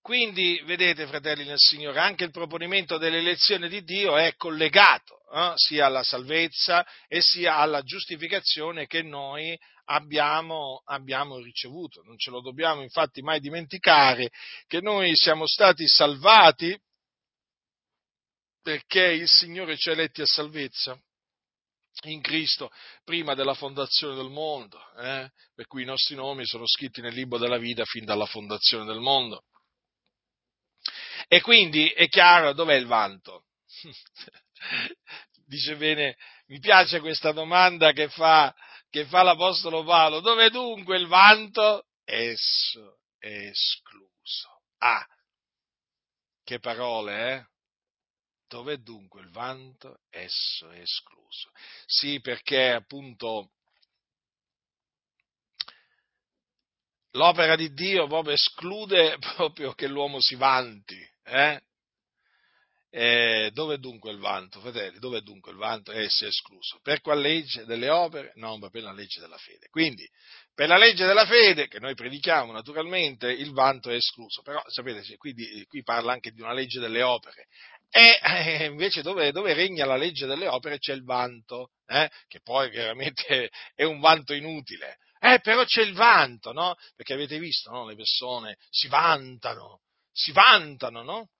Quindi, 0.00 0.62
vedete, 0.64 1.06
fratelli 1.06 1.44
nel 1.44 1.58
Signore, 1.58 1.98
anche 1.98 2.24
il 2.24 2.30
proponimento 2.30 2.96
dell'elezione 2.96 3.68
di 3.68 3.82
Dio 3.82 4.16
è 4.16 4.34
collegato 4.36 5.18
eh, 5.34 5.52
sia 5.56 5.86
alla 5.86 6.02
salvezza 6.02 6.86
e 7.06 7.20
sia 7.20 7.56
alla 7.56 7.82
giustificazione 7.82 8.86
che 8.86 9.02
noi 9.02 9.58
abbiamo, 9.86 10.80
abbiamo, 10.84 11.38
ricevuto. 11.38 12.02
Non 12.04 12.16
ce 12.18 12.30
lo 12.30 12.40
dobbiamo 12.40 12.82
infatti 12.82 13.20
mai 13.20 13.40
dimenticare 13.40 14.30
che 14.66 14.80
noi 14.80 15.14
siamo 15.14 15.46
stati 15.46 15.86
salvati 15.86 16.78
perché 18.62 19.12
il 19.12 19.28
Signore 19.28 19.76
ci 19.76 19.90
ha 19.90 19.92
eletti 19.92 20.22
a 20.22 20.26
salvezza 20.26 20.98
in 22.04 22.20
Cristo 22.20 22.70
prima 23.04 23.34
della 23.34 23.54
fondazione 23.54 24.14
del 24.14 24.28
mondo, 24.28 24.78
eh? 24.98 25.30
per 25.54 25.66
cui 25.66 25.82
i 25.82 25.86
nostri 25.86 26.14
nomi 26.14 26.44
sono 26.44 26.66
scritti 26.66 27.00
nel 27.00 27.14
libro 27.14 27.38
della 27.38 27.58
vita 27.58 27.84
fin 27.84 28.04
dalla 28.04 28.26
fondazione 28.26 28.84
del 28.84 29.00
mondo. 29.00 29.44
E 31.28 31.40
quindi 31.40 31.88
è 31.88 32.08
chiaro 32.08 32.52
dov'è 32.52 32.74
il 32.74 32.86
vanto. 32.86 33.46
Dice 35.46 35.76
bene, 35.76 36.16
mi 36.46 36.58
piace 36.58 37.00
questa 37.00 37.32
domanda 37.32 37.92
che 37.92 38.08
fa, 38.08 38.54
che 38.90 39.06
fa 39.06 39.22
l'Apostolo 39.22 39.84
Paolo. 39.84 40.20
Dove 40.20 40.50
dunque 40.50 40.96
il 40.96 41.06
vanto? 41.06 41.86
Esso 42.04 43.00
è 43.18 43.48
escluso. 43.48 44.62
Ah, 44.78 45.04
che 46.44 46.60
parole, 46.60 47.32
eh? 47.32 47.46
Dove 48.56 48.80
dunque 48.80 49.20
il 49.20 49.28
vanto? 49.28 49.98
Esso 50.08 50.70
è 50.70 50.78
escluso. 50.78 51.50
Sì, 51.84 52.20
perché 52.22 52.70
appunto 52.70 53.50
l'opera 57.10 57.54
di 57.54 57.74
Dio 57.74 58.06
proprio 58.06 58.32
esclude 58.32 59.18
proprio 59.36 59.74
che 59.74 59.86
l'uomo 59.88 60.22
si 60.22 60.36
vanti. 60.36 60.96
Eh? 61.24 61.60
Eh, 62.88 63.50
dove 63.52 63.78
dunque 63.78 64.10
il 64.10 64.18
vanto, 64.18 64.58
fratelli? 64.60 64.98
Dove 65.00 65.20
dunque 65.20 65.52
il 65.52 65.58
vanto? 65.58 65.92
Esso 65.92 66.24
è 66.24 66.28
escluso. 66.28 66.80
Per 66.82 67.02
quale 67.02 67.20
legge 67.20 67.66
delle 67.66 67.90
opere? 67.90 68.32
No, 68.36 68.56
ma 68.56 68.70
per 68.70 68.84
la 68.84 68.92
legge 68.92 69.20
della 69.20 69.36
fede. 69.36 69.68
Quindi, 69.68 70.08
per 70.54 70.68
la 70.68 70.78
legge 70.78 71.04
della 71.04 71.26
fede, 71.26 71.68
che 71.68 71.78
noi 71.78 71.94
predichiamo 71.94 72.52
naturalmente, 72.52 73.30
il 73.30 73.52
vanto 73.52 73.90
è 73.90 73.96
escluso. 73.96 74.40
Però, 74.40 74.62
sapete, 74.68 75.04
qui, 75.18 75.34
qui 75.66 75.82
parla 75.82 76.14
anche 76.14 76.30
di 76.30 76.40
una 76.40 76.54
legge 76.54 76.80
delle 76.80 77.02
opere. 77.02 77.48
E 77.96 78.20
eh, 78.20 78.66
invece 78.66 79.00
dove, 79.00 79.32
dove, 79.32 79.54
regna 79.54 79.86
la 79.86 79.96
legge 79.96 80.26
delle 80.26 80.48
opere 80.48 80.76
c'è 80.76 80.92
il 80.92 81.02
vanto, 81.02 81.70
eh? 81.86 82.10
che 82.28 82.40
poi 82.42 82.70
chiaramente 82.70 83.48
è 83.74 83.84
un 83.84 84.00
vanto 84.00 84.34
inutile. 84.34 84.98
Eh, 85.18 85.40
però 85.40 85.64
c'è 85.64 85.80
il 85.80 85.94
vanto, 85.94 86.52
no? 86.52 86.74
Perché 86.94 87.14
avete 87.14 87.38
visto, 87.38 87.70
no? 87.70 87.86
Le 87.86 87.96
persone 87.96 88.58
si 88.68 88.88
vantano, 88.88 89.80
si 90.12 90.30
vantano, 90.32 91.02
no? 91.02 91.30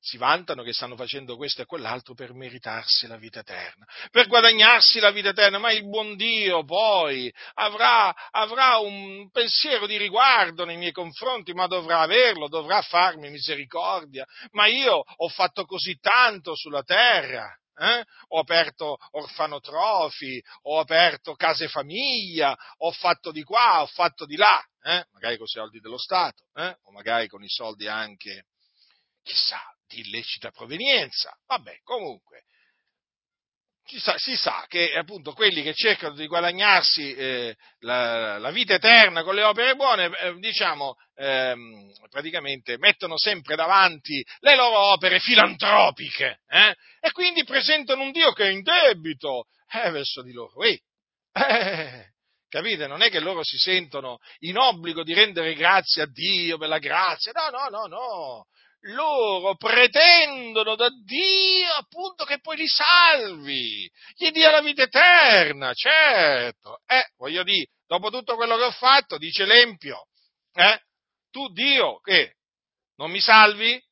Si 0.00 0.16
vantano 0.16 0.62
che 0.62 0.72
stanno 0.72 0.96
facendo 0.96 1.36
questo 1.36 1.60
e 1.60 1.66
quell'altro 1.66 2.14
per 2.14 2.32
meritarsi 2.32 3.06
la 3.06 3.16
vita 3.16 3.40
eterna, 3.40 3.86
per 4.10 4.28
guadagnarsi 4.28 4.98
la 4.98 5.10
vita 5.10 5.28
eterna, 5.28 5.58
ma 5.58 5.72
il 5.72 5.86
buon 5.86 6.16
Dio 6.16 6.64
poi 6.64 7.32
avrà, 7.54 8.14
avrà 8.30 8.78
un 8.78 9.30
pensiero 9.30 9.86
di 9.86 9.98
riguardo 9.98 10.64
nei 10.64 10.78
miei 10.78 10.92
confronti, 10.92 11.52
ma 11.52 11.66
dovrà 11.66 12.00
averlo, 12.00 12.48
dovrà 12.48 12.80
farmi 12.80 13.28
misericordia, 13.28 14.24
ma 14.52 14.66
io 14.66 15.02
ho 15.04 15.28
fatto 15.28 15.64
così 15.66 15.98
tanto 16.00 16.54
sulla 16.56 16.82
terra. 16.82 17.54
Eh? 17.76 18.04
Ho 18.28 18.40
aperto 18.40 18.98
orfanotrofi, 19.12 20.42
ho 20.64 20.80
aperto 20.80 21.34
case 21.34 21.66
famiglia, 21.66 22.54
ho 22.78 22.92
fatto 22.92 23.32
di 23.32 23.42
qua, 23.42 23.80
ho 23.80 23.86
fatto 23.86 24.26
di 24.26 24.36
là, 24.36 24.62
eh? 24.82 25.06
magari 25.12 25.38
con 25.38 25.46
i 25.46 25.50
soldi 25.50 25.80
dello 25.80 25.96
Stato, 25.96 26.44
eh? 26.56 26.76
o 26.82 26.92
magari 26.92 27.26
con 27.26 27.42
i 27.42 27.48
soldi 27.48 27.88
anche, 27.88 28.48
chissà, 29.22 29.62
di 29.90 30.00
illecita 30.00 30.50
provenienza. 30.50 31.36
Vabbè, 31.46 31.80
comunque, 31.82 32.44
sa, 33.98 34.14
si 34.18 34.36
sa 34.36 34.66
che 34.68 34.94
appunto 34.94 35.32
quelli 35.32 35.62
che 35.62 35.74
cercano 35.74 36.14
di 36.14 36.26
guadagnarsi 36.28 37.12
eh, 37.14 37.56
la, 37.80 38.38
la, 38.38 38.50
vita 38.52 38.74
eterna 38.74 39.24
con 39.24 39.34
le 39.34 39.42
opere 39.42 39.74
buone, 39.74 40.10
eh, 40.16 40.34
diciamo, 40.38 40.94
ehm, 41.16 41.90
praticamente 42.08 42.78
mettono 42.78 43.18
sempre 43.18 43.56
davanti 43.56 44.24
le 44.40 44.54
loro 44.54 44.78
opere 44.92 45.18
filantropiche 45.18 46.40
eh? 46.48 46.74
e 47.00 47.10
quindi 47.10 47.42
presentano 47.44 48.02
un 48.02 48.12
Dio 48.12 48.32
che 48.32 48.44
è 48.44 48.50
in 48.50 48.62
debito 48.62 49.46
eh, 49.72 49.90
verso 49.90 50.22
di 50.22 50.32
loro. 50.32 50.62
Ehi, 50.62 50.80
eh, 51.32 52.12
capite? 52.48 52.86
Non 52.86 53.02
è 53.02 53.10
che 53.10 53.18
loro 53.18 53.42
si 53.42 53.56
sentono 53.56 54.18
in 54.40 54.56
obbligo 54.56 55.02
di 55.02 55.14
rendere 55.14 55.54
grazie 55.54 56.02
a 56.02 56.06
Dio 56.06 56.58
per 56.58 56.68
la 56.68 56.78
grazia, 56.78 57.32
no, 57.32 57.48
no, 57.50 57.68
no, 57.68 57.86
no 57.86 58.46
loro 58.82 59.56
pretendono 59.56 60.74
da 60.74 60.88
Dio 61.04 61.72
appunto 61.74 62.24
che 62.24 62.40
poi 62.40 62.56
li 62.56 62.68
salvi, 62.68 63.90
gli 64.14 64.30
dia 64.30 64.50
la 64.50 64.60
vita 64.60 64.82
eterna, 64.82 65.72
certo. 65.74 66.80
Eh, 66.86 67.10
voglio 67.16 67.42
dire, 67.42 67.66
dopo 67.86 68.10
tutto 68.10 68.36
quello 68.36 68.56
che 68.56 68.64
ho 68.64 68.70
fatto, 68.70 69.18
dice 69.18 69.44
l'Empio, 69.44 70.06
eh, 70.54 70.80
tu 71.30 71.48
Dio 71.52 72.00
che 72.00 72.36
non 72.96 73.10
mi 73.10 73.20
salvi? 73.20 73.82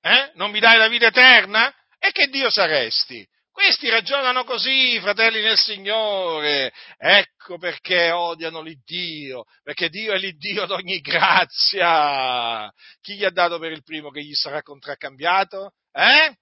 Eh? 0.00 0.32
Non 0.34 0.50
mi 0.50 0.60
dai 0.60 0.76
la 0.76 0.88
vita 0.88 1.06
eterna? 1.06 1.74
E 1.98 2.12
che 2.12 2.28
Dio 2.28 2.50
saresti? 2.50 3.26
Questi 3.54 3.88
ragionano 3.88 4.42
così, 4.42 4.98
fratelli 4.98 5.40
nel 5.40 5.56
Signore. 5.56 6.72
Ecco 6.98 7.56
perché 7.56 8.10
odiano 8.10 8.60
l'Iddio, 8.60 9.44
perché 9.62 9.88
Dio 9.90 10.12
è 10.12 10.18
l'Iddio 10.18 10.66
d'ogni 10.66 10.98
grazia. 10.98 12.68
Chi 13.00 13.14
gli 13.14 13.24
ha 13.24 13.30
dato 13.30 13.60
per 13.60 13.70
il 13.70 13.84
primo 13.84 14.10
che 14.10 14.24
gli 14.24 14.34
sarà 14.34 14.60
contraccambiato? 14.60 15.74
Eh? 15.92 16.36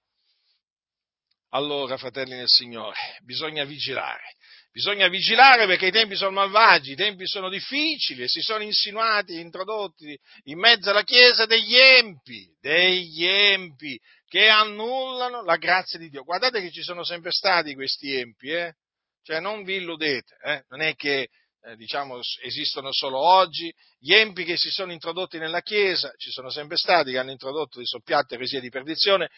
Allora, 1.50 1.98
fratelli 1.98 2.34
nel 2.34 2.48
Signore, 2.48 3.18
bisogna 3.22 3.64
vigilare. 3.64 4.34
Bisogna 4.72 5.08
vigilare 5.08 5.66
perché 5.66 5.88
i 5.88 5.92
tempi 5.92 6.16
sono 6.16 6.30
malvagi, 6.30 6.92
i 6.92 6.96
tempi 6.96 7.26
sono 7.26 7.50
difficili 7.50 8.22
e 8.22 8.28
si 8.28 8.40
sono 8.40 8.62
insinuati, 8.62 9.38
introdotti 9.38 10.18
in 10.44 10.58
mezzo 10.58 10.88
alla 10.88 11.04
Chiesa 11.04 11.44
degli 11.44 11.76
empi, 11.76 12.48
degli 12.58 13.26
empi 13.26 14.00
che 14.32 14.48
annullano 14.48 15.42
la 15.42 15.56
grazia 15.56 15.98
di 15.98 16.08
Dio. 16.08 16.24
Guardate 16.24 16.62
che 16.62 16.70
ci 16.70 16.82
sono 16.82 17.04
sempre 17.04 17.30
stati 17.30 17.74
questi 17.74 18.14
empi, 18.14 18.48
eh? 18.48 18.76
cioè 19.22 19.40
non 19.40 19.62
vi 19.62 19.74
illudete, 19.74 20.38
eh? 20.42 20.64
non 20.70 20.80
è 20.80 20.94
che 20.94 21.28
eh, 21.64 21.76
diciamo, 21.76 22.18
esistono 22.42 22.88
solo 22.92 23.18
oggi, 23.18 23.70
gli 23.98 24.14
empi 24.14 24.44
che 24.44 24.56
si 24.56 24.70
sono 24.70 24.90
introdotti 24.90 25.36
nella 25.36 25.60
Chiesa, 25.60 26.14
ci 26.16 26.30
sono 26.30 26.48
sempre 26.48 26.78
stati, 26.78 27.10
che 27.10 27.18
hanno 27.18 27.30
introdotto 27.30 27.78
di 27.78 27.84
soppiatto 27.84 28.32
eresie 28.32 28.62
di 28.62 28.70
perdizione, 28.70 29.28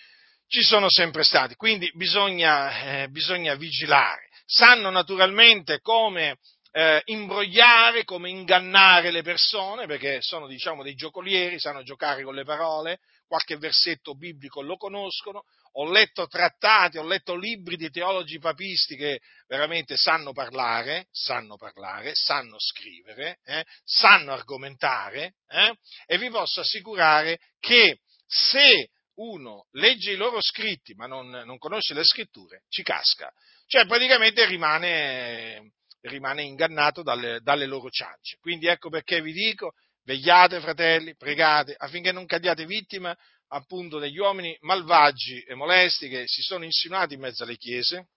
ci 0.46 0.62
sono 0.62 0.88
sempre 0.88 1.24
stati, 1.24 1.56
quindi 1.56 1.90
bisogna, 1.94 3.02
eh, 3.02 3.08
bisogna 3.08 3.56
vigilare. 3.56 4.28
Sanno 4.46 4.90
naturalmente 4.90 5.80
come 5.80 6.38
eh, 6.70 7.02
imbrogliare, 7.06 8.04
come 8.04 8.30
ingannare 8.30 9.10
le 9.10 9.22
persone, 9.22 9.86
perché 9.86 10.18
sono 10.20 10.46
diciamo 10.46 10.84
dei 10.84 10.94
giocolieri, 10.94 11.58
sanno 11.58 11.82
giocare 11.82 12.22
con 12.22 12.36
le 12.36 12.44
parole, 12.44 13.00
qualche 13.34 13.56
versetto 13.56 14.14
biblico 14.14 14.62
lo 14.62 14.76
conoscono, 14.76 15.42
ho 15.72 15.90
letto 15.90 16.28
trattati, 16.28 16.98
ho 16.98 17.02
letto 17.02 17.34
libri 17.34 17.76
di 17.76 17.90
teologi 17.90 18.38
papisti 18.38 18.94
che 18.94 19.18
veramente 19.48 19.96
sanno 19.96 20.32
parlare, 20.32 21.08
sanno 21.10 21.56
parlare, 21.56 22.12
sanno 22.14 22.54
scrivere, 22.60 23.40
eh, 23.44 23.64
sanno 23.82 24.32
argomentare 24.32 25.34
eh, 25.48 25.76
e 26.06 26.16
vi 26.16 26.30
posso 26.30 26.60
assicurare 26.60 27.40
che 27.58 27.98
se 28.24 28.90
uno 29.14 29.66
legge 29.72 30.12
i 30.12 30.16
loro 30.16 30.40
scritti 30.40 30.94
ma 30.94 31.06
non, 31.06 31.28
non 31.28 31.58
conosce 31.58 31.92
le 31.92 32.04
scritture, 32.04 32.62
ci 32.68 32.84
casca, 32.84 33.32
cioè 33.66 33.84
praticamente 33.84 34.46
rimane, 34.46 35.72
rimane 36.02 36.44
ingannato 36.44 37.02
dalle, 37.02 37.40
dalle 37.40 37.66
loro 37.66 37.90
ciance. 37.90 38.36
Quindi 38.38 38.68
ecco 38.68 38.90
perché 38.90 39.20
vi 39.20 39.32
dico, 39.32 39.72
Vegliate, 40.04 40.60
fratelli, 40.60 41.16
pregate 41.16 41.74
affinché 41.76 42.12
non 42.12 42.26
cadiate 42.26 42.66
vittima 42.66 43.16
appunto 43.48 43.98
degli 43.98 44.18
uomini 44.18 44.56
malvagi 44.60 45.40
e 45.42 45.54
molesti 45.54 46.08
che 46.08 46.24
si 46.26 46.42
sono 46.42 46.64
insinuati 46.64 47.14
in 47.14 47.20
mezzo 47.20 47.44
alle 47.44 47.56
chiese 47.56 48.08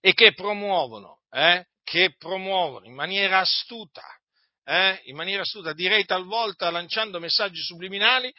e 0.00 0.14
che 0.14 0.32
promuovono, 0.32 1.22
eh, 1.30 1.66
che 1.82 2.14
promuovono 2.16 2.86
in 2.86 2.94
maniera 2.94 3.40
astuta, 3.40 4.02
eh, 4.64 5.00
in 5.04 5.16
maniera 5.16 5.42
astuta, 5.42 5.72
direi 5.72 6.04
talvolta 6.04 6.70
lanciando 6.70 7.18
messaggi 7.18 7.60
subliminali, 7.60 8.32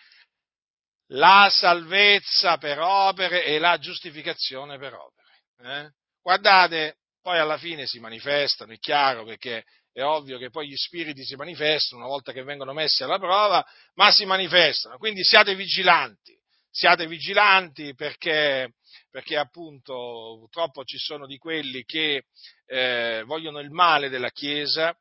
la 1.14 1.50
salvezza 1.52 2.58
per 2.58 2.80
opere 2.80 3.44
e 3.44 3.60
la 3.60 3.78
giustificazione 3.78 4.78
per 4.78 4.94
opere. 4.94 5.44
Eh? 5.60 5.92
Guardate, 6.22 6.98
poi 7.22 7.38
alla 7.38 7.58
fine 7.58 7.86
si 7.86 8.00
manifestano, 8.00 8.72
è 8.72 8.80
chiaro, 8.80 9.26
perché 9.26 9.66
è 9.94 10.04
ovvio 10.04 10.38
che 10.38 10.50
poi 10.50 10.68
gli 10.68 10.76
spiriti 10.76 11.24
si 11.24 11.36
manifestano 11.36 12.02
una 12.02 12.10
volta 12.10 12.32
che 12.32 12.44
vengono 12.44 12.74
messi 12.74 13.04
alla 13.04 13.20
prova, 13.20 13.66
ma 13.96 14.12
si 14.12 14.26
manifestano. 14.26 14.98
Quindi 14.98 15.24
siate 15.24 15.56
vigilanti, 15.56 16.38
siate 16.70 17.08
vigilanti 17.08 17.94
perché, 17.94 18.76
perché 19.10 19.38
appunto 19.38 20.38
purtroppo 20.40 20.84
ci 20.84 20.98
sono 20.98 21.28
di 21.28 21.38
quelli 21.38 21.84
che 21.84 22.26
eh, 22.66 23.24
vogliono 23.26 23.60
il 23.60 23.72
male 23.72 24.10
della 24.10 24.30
Chiesa 24.30 24.96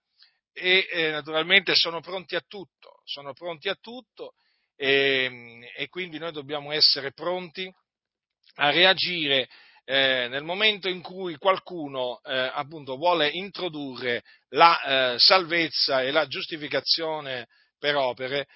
e 0.52 0.88
eh, 0.90 1.10
naturalmente 1.10 1.74
sono 1.76 2.00
pronti 2.00 2.34
a 2.34 2.44
tutto, 2.46 3.02
sono 3.04 3.32
pronti 3.32 3.68
a 3.68 3.76
tutto 3.80 4.34
e, 4.74 5.70
e 5.76 5.88
quindi 5.88 6.18
noi 6.18 6.32
dobbiamo 6.32 6.72
essere 6.72 7.12
pronti 7.12 7.72
a 8.56 8.70
reagire 8.70 9.48
eh, 9.90 10.28
nel 10.28 10.44
momento 10.44 10.88
in 10.88 11.02
cui 11.02 11.36
qualcuno 11.36 12.20
eh, 12.22 12.32
appunto 12.54 12.94
vuole 12.96 13.28
introdurre 13.28 14.22
la 14.50 15.14
eh, 15.14 15.18
salvezza 15.18 16.02
e 16.02 16.12
la 16.12 16.28
giustificazione 16.28 17.48
per 17.76 17.96
opere, 17.96 18.46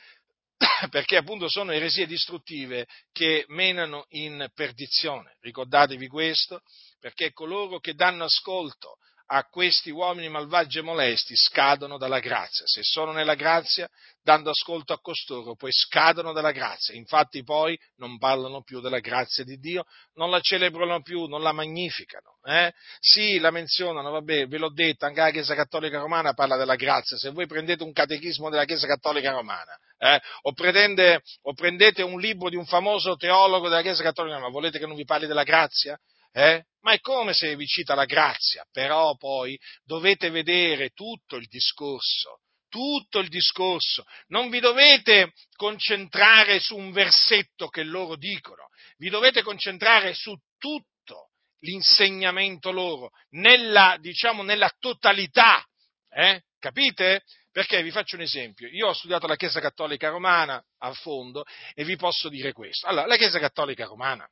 perché 0.90 1.16
appunto 1.16 1.48
sono 1.48 1.72
eresie 1.72 2.06
distruttive 2.06 2.86
che 3.10 3.46
menano 3.48 4.04
in 4.10 4.46
perdizione. 4.54 5.36
Ricordatevi 5.40 6.06
questo, 6.06 6.60
perché 7.00 7.32
coloro 7.32 7.80
che 7.80 7.94
danno 7.94 8.22
ascolto 8.22 8.98
a 9.26 9.44
questi 9.44 9.90
uomini 9.90 10.28
malvagi 10.28 10.78
e 10.78 10.82
molesti 10.82 11.34
scadono 11.34 11.96
dalla 11.96 12.20
grazia. 12.20 12.66
Se 12.66 12.82
sono 12.82 13.12
nella 13.12 13.34
grazia, 13.34 13.88
dando 14.22 14.50
ascolto 14.50 14.92
a 14.92 15.00
costoro, 15.00 15.54
poi 15.54 15.70
scadono 15.72 16.32
dalla 16.32 16.52
grazia. 16.52 16.94
Infatti 16.94 17.42
poi 17.42 17.78
non 17.96 18.18
parlano 18.18 18.62
più 18.62 18.80
della 18.80 18.98
grazia 18.98 19.44
di 19.44 19.58
Dio, 19.58 19.84
non 20.14 20.30
la 20.30 20.40
celebrano 20.40 21.02
più, 21.02 21.26
non 21.26 21.42
la 21.42 21.52
magnificano. 21.52 22.38
Eh? 22.44 22.72
Sì, 23.00 23.38
la 23.38 23.50
menzionano, 23.50 24.10
vabbè, 24.10 24.46
ve 24.46 24.58
l'ho 24.58 24.72
detto, 24.72 25.06
anche 25.06 25.20
la 25.20 25.30
Chiesa 25.30 25.54
Cattolica 25.54 25.98
Romana 25.98 26.34
parla 26.34 26.56
della 26.56 26.76
grazia. 26.76 27.16
Se 27.16 27.30
voi 27.30 27.46
prendete 27.46 27.82
un 27.82 27.92
catechismo 27.92 28.50
della 28.50 28.64
Chiesa 28.64 28.86
Cattolica 28.86 29.30
Romana, 29.30 29.76
eh, 29.98 30.20
o, 30.42 30.52
prendete, 30.52 31.22
o, 31.42 31.54
prendete 31.54 32.02
un 32.02 32.20
libro 32.20 32.50
di 32.50 32.56
un 32.56 32.66
famoso 32.66 33.16
teologo 33.16 33.68
della 33.68 33.82
Chiesa 33.82 34.02
Cattolica 34.02 34.34
Romana, 34.34 34.52
volete 34.52 34.78
che 34.78 34.86
non 34.86 34.96
vi 34.96 35.04
parli 35.04 35.26
della 35.26 35.44
grazia? 35.44 35.98
Eh? 36.36 36.64
Ma 36.80 36.92
è 36.92 37.00
come 37.00 37.32
se 37.32 37.54
vi 37.54 37.64
cita 37.64 37.94
la 37.94 38.06
grazia, 38.06 38.66
però 38.72 39.16
poi 39.16 39.56
dovete 39.84 40.30
vedere 40.30 40.90
tutto 40.90 41.36
il 41.36 41.46
discorso, 41.46 42.40
tutto 42.68 43.20
il 43.20 43.28
discorso, 43.28 44.04
non 44.26 44.50
vi 44.50 44.58
dovete 44.58 45.32
concentrare 45.54 46.58
su 46.58 46.76
un 46.76 46.90
versetto 46.90 47.68
che 47.68 47.84
loro 47.84 48.16
dicono, 48.16 48.66
vi 48.96 49.10
dovete 49.10 49.42
concentrare 49.42 50.12
su 50.12 50.36
tutto 50.58 51.30
l'insegnamento 51.60 52.72
loro, 52.72 53.10
nella, 53.30 53.96
diciamo, 54.00 54.42
nella 54.42 54.74
totalità, 54.80 55.64
eh? 56.10 56.42
capite? 56.58 57.22
Perché 57.52 57.80
vi 57.84 57.92
faccio 57.92 58.16
un 58.16 58.22
esempio, 58.22 58.66
io 58.66 58.88
ho 58.88 58.92
studiato 58.92 59.28
la 59.28 59.36
Chiesa 59.36 59.60
Cattolica 59.60 60.08
Romana 60.08 60.60
a 60.78 60.92
fondo 60.94 61.44
e 61.74 61.84
vi 61.84 61.94
posso 61.94 62.28
dire 62.28 62.52
questo. 62.52 62.88
Allora, 62.88 63.06
la 63.06 63.16
Chiesa 63.16 63.38
Cattolica 63.38 63.84
Romana 63.84 64.28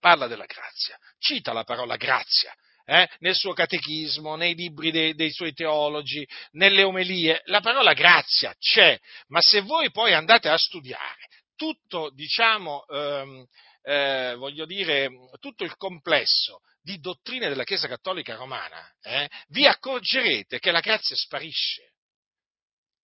parla 0.00 0.26
della 0.26 0.46
grazia, 0.46 0.98
cita 1.18 1.52
la 1.52 1.64
parola 1.64 1.96
grazia. 1.96 2.52
Eh, 2.84 3.08
nel 3.20 3.36
suo 3.36 3.52
catechismo, 3.52 4.34
nei 4.34 4.56
libri 4.56 4.90
dei, 4.90 5.14
dei 5.14 5.30
suoi 5.30 5.52
teologi, 5.52 6.26
nelle 6.52 6.82
omelie, 6.82 7.40
la 7.44 7.60
parola 7.60 7.92
grazia 7.92 8.52
c'è, 8.58 8.98
ma 9.28 9.40
se 9.40 9.60
voi 9.60 9.92
poi 9.92 10.12
andate 10.12 10.48
a 10.48 10.58
studiare 10.58 11.28
tutto, 11.60 12.08
diciamo, 12.14 12.86
ehm, 12.86 13.46
eh, 13.82 14.34
voglio 14.38 14.64
dire, 14.64 15.10
tutto 15.40 15.62
il 15.62 15.76
complesso 15.76 16.60
di 16.80 16.98
dottrine 17.00 17.50
della 17.50 17.64
Chiesa 17.64 17.86
Cattolica 17.86 18.34
Romana, 18.34 18.90
eh, 19.02 19.28
vi 19.48 19.66
accorgerete 19.66 20.58
che 20.58 20.70
la 20.70 20.80
grazia 20.80 21.14
sparisce. 21.14 21.92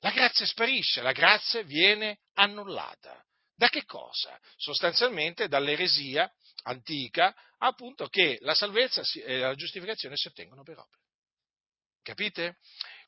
La 0.00 0.10
grazia 0.10 0.46
sparisce, 0.46 1.02
la 1.02 1.12
grazia 1.12 1.62
viene 1.64 2.20
annullata. 2.32 3.22
Da 3.56 3.68
che 3.68 3.84
cosa? 3.84 4.38
Sostanzialmente 4.56 5.48
dall'eresia 5.48 6.30
antica, 6.64 7.34
appunto 7.58 8.06
che 8.08 8.36
la 8.42 8.54
salvezza 8.54 9.02
e 9.24 9.38
la 9.38 9.54
giustificazione 9.54 10.16
si 10.16 10.28
ottengono 10.28 10.62
per 10.62 10.78
opere. 10.78 11.02
Capite? 12.02 12.58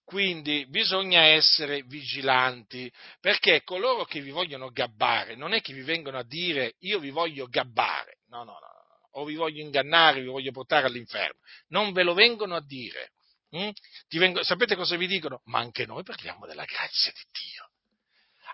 Quindi 0.04 0.66
bisogna 0.68 1.20
essere 1.20 1.82
vigilanti, 1.82 2.90
perché 3.20 3.62
coloro 3.62 4.06
che 4.06 4.22
vi 4.22 4.30
vogliono 4.30 4.70
gabbare 4.70 5.36
non 5.36 5.52
è 5.52 5.60
che 5.60 5.74
vi 5.74 5.82
vengono 5.82 6.16
a 6.16 6.24
dire 6.24 6.76
io 6.78 6.98
vi 6.98 7.10
voglio 7.10 7.46
gabbare, 7.46 8.20
no, 8.28 8.42
no, 8.42 8.52
no, 8.52 9.10
o 9.10 9.24
vi 9.24 9.34
voglio 9.34 9.60
ingannare, 9.60 10.22
vi 10.22 10.28
voglio 10.28 10.50
portare 10.50 10.86
all'inferno, 10.86 11.40
non 11.68 11.92
ve 11.92 12.04
lo 12.04 12.14
vengono 12.14 12.56
a 12.56 12.64
dire. 12.64 13.12
Hm? 13.50 13.68
Vengo, 14.08 14.42
sapete 14.42 14.76
cosa 14.76 14.96
vi 14.96 15.06
dicono? 15.06 15.42
Ma 15.44 15.58
anche 15.58 15.84
noi 15.84 16.02
parliamo 16.04 16.46
della 16.46 16.64
grazia 16.64 17.12
di 17.12 17.22
Dio. 17.30 17.67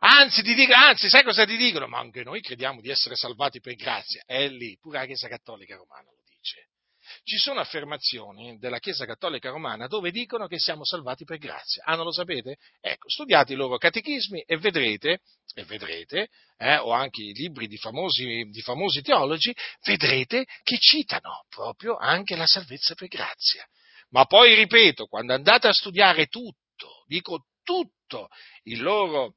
Anzi, 0.01 0.43
dico, 0.43 0.73
anzi, 0.75 1.09
sai 1.09 1.23
cosa 1.23 1.45
ti 1.45 1.57
dicono? 1.57 1.87
Ma 1.87 1.99
anche 1.99 2.23
noi 2.23 2.41
crediamo 2.41 2.81
di 2.81 2.91
essere 2.91 3.17
salvati 3.17 3.61
per 3.61 3.75
grazia. 3.75 4.23
È 4.27 4.47
lì, 4.49 4.77
pure 4.81 4.99
la 4.99 5.07
Chiesa 5.07 5.29
Cattolica 5.29 5.77
Romana 5.77 6.11
lo 6.11 6.23
dice. 6.27 6.69
Ci 7.23 7.37
sono 7.37 7.61
affermazioni 7.61 8.59
della 8.59 8.79
Chiesa 8.79 9.05
Cattolica 9.05 9.51
Romana 9.51 9.87
dove 9.87 10.11
dicono 10.11 10.47
che 10.47 10.59
siamo 10.59 10.85
salvati 10.85 11.25
per 11.25 11.39
grazia. 11.39 11.83
Ah, 11.85 11.97
non 11.97 12.07
lo 12.07 12.13
sapete? 12.13 12.57
Ecco, 12.81 13.09
studiate 13.09 13.53
i 13.53 13.57
loro 13.57 13.77
catechismi 13.77 14.43
e 14.43 14.57
vedrete, 14.57 15.21
e 15.55 15.65
vedrete 15.65 16.29
eh, 16.59 16.77
o 16.77 16.93
anche 16.93 17.23
i 17.23 17.33
libri 17.33 17.67
di 17.67 17.77
famosi, 17.77 18.49
di 18.51 18.61
famosi 18.63 19.03
teologi, 19.03 19.55
vedrete 19.85 20.47
che 20.63 20.79
citano 20.79 21.45
proprio 21.49 21.97
anche 21.97 22.37
la 22.37 22.47
salvezza 22.47 22.95
per 22.95 23.09
grazia. 23.09 23.65
Ma 24.11 24.25
poi, 24.25 24.55
ripeto, 24.55 25.07
quando 25.07 25.35
andate 25.35 25.69
a 25.69 25.73
studiare 25.73 26.27
tutto, 26.27 27.05
dico 27.07 27.47
tutto, 27.63 28.29
il 28.65 28.83
loro 28.83 29.37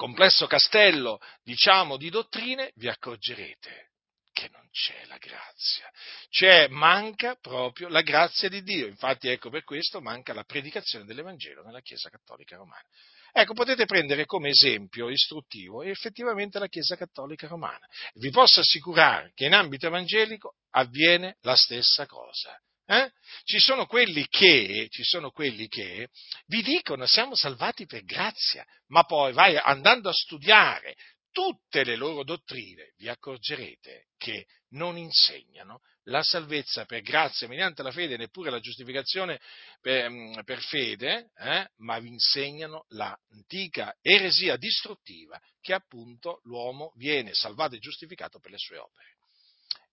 complesso 0.00 0.46
castello, 0.46 1.18
diciamo, 1.42 1.98
di 1.98 2.08
dottrine, 2.08 2.72
vi 2.76 2.88
accorgerete 2.88 3.90
che 4.32 4.48
non 4.50 4.66
c'è 4.70 5.04
la 5.04 5.18
grazia. 5.18 5.90
C'è, 6.30 6.68
manca 6.68 7.34
proprio 7.34 7.88
la 7.88 8.00
grazia 8.00 8.48
di 8.48 8.62
Dio. 8.62 8.86
Infatti, 8.86 9.28
ecco 9.28 9.50
per 9.50 9.62
questo 9.62 10.00
manca 10.00 10.32
la 10.32 10.44
predicazione 10.44 11.04
dell'Evangelo 11.04 11.62
nella 11.62 11.82
Chiesa 11.82 12.08
Cattolica 12.08 12.56
Romana. 12.56 12.86
Ecco, 13.30 13.52
potete 13.52 13.84
prendere 13.84 14.24
come 14.24 14.48
esempio 14.48 15.10
istruttivo 15.10 15.82
effettivamente 15.82 16.58
la 16.58 16.68
Chiesa 16.68 16.96
Cattolica 16.96 17.46
Romana. 17.46 17.86
Vi 18.14 18.30
posso 18.30 18.60
assicurare 18.60 19.32
che 19.34 19.44
in 19.44 19.52
ambito 19.52 19.86
evangelico 19.86 20.54
avviene 20.70 21.36
la 21.40 21.56
stessa 21.56 22.06
cosa. 22.06 22.58
Eh? 22.90 23.12
Ci, 23.44 23.60
sono 23.60 23.86
che, 23.86 24.88
ci, 24.90 25.04
sono 25.04 25.30
quelli 25.30 25.68
che, 25.68 26.08
vi 26.46 26.60
dicono 26.60 27.06
siamo 27.06 27.36
salvati 27.36 27.86
per 27.86 28.02
grazia, 28.02 28.66
ma 28.88 29.04
poi 29.04 29.32
vai 29.32 29.56
andando 29.56 30.08
a 30.08 30.12
studiare 30.12 30.96
tutte 31.30 31.84
le 31.84 31.94
loro 31.94 32.24
dottrine, 32.24 32.92
vi 32.96 33.08
accorgerete 33.08 34.08
che 34.18 34.46
non 34.70 34.96
insegnano 34.96 35.82
la 36.04 36.24
salvezza 36.24 36.84
per 36.84 37.02
grazia 37.02 37.46
mediante 37.46 37.84
la 37.84 37.92
fede, 37.92 38.16
neppure 38.16 38.50
la 38.50 38.58
giustificazione 38.58 39.38
per, 39.80 40.10
mm, 40.10 40.40
per 40.42 40.60
fede, 40.60 41.30
eh? 41.36 41.70
ma 41.76 42.00
vi 42.00 42.08
insegnano 42.08 42.86
l'antica 42.88 43.94
eresia 44.00 44.56
distruttiva 44.56 45.40
che 45.60 45.74
appunto 45.74 46.40
l'uomo 46.42 46.92
viene 46.96 47.34
salvato 47.34 47.76
e 47.76 47.78
giustificato 47.78 48.40
per 48.40 48.50
le 48.50 48.58
sue 48.58 48.78
opere. 48.78 49.14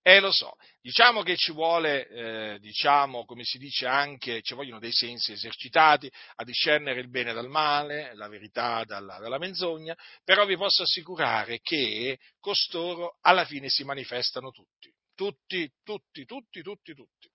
Eh, 0.07 0.21
lo 0.21 0.31
so, 0.31 0.55
diciamo 0.79 1.21
che 1.21 1.35
ci 1.35 1.51
vuole, 1.51 2.07
eh, 2.07 2.59
diciamo, 2.59 3.25
come 3.25 3.43
si 3.43 3.57
dice 3.57 3.87
anche, 3.87 4.41
ci 4.41 4.53
vogliono 4.53 4.79
dei 4.79 4.93
sensi 4.93 5.33
esercitati 5.33 6.09
a 6.35 6.45
discernere 6.45 7.01
il 7.01 7.09
bene 7.09 7.33
dal 7.33 7.49
male, 7.49 8.15
la 8.15 8.29
verità 8.29 8.85
dalla, 8.85 9.17
dalla 9.17 9.37
menzogna, 9.37 9.93
però 10.23 10.45
vi 10.45 10.55
posso 10.55 10.83
assicurare 10.83 11.59
che 11.59 12.19
costoro 12.39 13.17
alla 13.19 13.43
fine 13.43 13.67
si 13.67 13.83
manifestano 13.83 14.51
tutti, 14.51 14.89
tutti, 15.13 15.69
tutti, 15.83 16.23
tutti, 16.23 16.61
tutti, 16.61 16.93
tutti. 16.93 17.29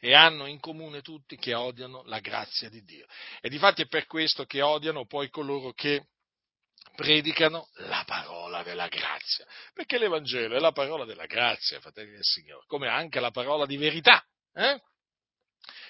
E 0.00 0.14
hanno 0.14 0.46
in 0.46 0.60
comune 0.60 1.02
tutti 1.02 1.36
che 1.36 1.52
odiano 1.52 2.02
la 2.04 2.20
grazia 2.20 2.70
di 2.70 2.82
Dio. 2.82 3.04
E 3.42 3.50
difatti 3.50 3.82
è 3.82 3.86
per 3.88 4.06
questo 4.06 4.46
che 4.46 4.62
odiano 4.62 5.04
poi 5.04 5.28
coloro 5.28 5.74
che 5.74 6.06
predicano 6.94 7.68
la 7.74 8.04
parola 8.06 8.62
della 8.62 8.88
grazia, 8.88 9.46
perché 9.72 9.98
l'Evangelo 9.98 10.56
è 10.56 10.60
la 10.60 10.72
parola 10.72 11.04
della 11.04 11.26
grazia, 11.26 11.80
fratelli 11.80 12.12
del 12.12 12.24
Signore, 12.24 12.64
come 12.66 12.88
anche 12.88 13.20
la 13.20 13.30
parola 13.30 13.66
di 13.66 13.76
verità, 13.76 14.24
eh? 14.54 14.80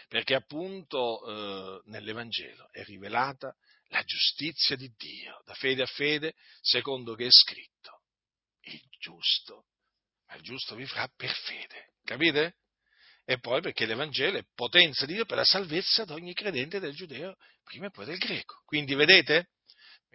perché 0.08 0.34
appunto 0.34 1.24
eh, 1.26 1.82
nell'Evangelo 1.90 2.68
è 2.70 2.82
rivelata 2.84 3.54
la 3.88 4.02
giustizia 4.02 4.76
di 4.76 4.92
Dio, 4.96 5.40
da 5.44 5.54
fede 5.54 5.82
a 5.82 5.86
fede, 5.86 6.34
secondo 6.60 7.14
che 7.14 7.26
è 7.26 7.30
scritto, 7.30 8.02
il 8.62 8.82
giusto, 8.98 9.66
ma 10.26 10.34
il 10.36 10.42
giusto 10.42 10.74
vivrà 10.74 11.08
per 11.14 11.32
fede, 11.32 11.94
capite? 12.04 12.56
E 13.24 13.38
poi 13.38 13.60
perché 13.60 13.84
l'Evangelo 13.84 14.38
è 14.38 14.44
potenza 14.54 15.04
di 15.04 15.14
Dio 15.14 15.26
per 15.26 15.36
la 15.36 15.44
salvezza 15.44 16.04
di 16.04 16.12
ogni 16.12 16.32
credente 16.32 16.80
del 16.80 16.94
giudeo, 16.94 17.36
prima 17.62 17.86
e 17.86 17.90
poi 17.90 18.06
del 18.06 18.16
greco. 18.16 18.62
Quindi 18.64 18.94
vedete? 18.94 19.50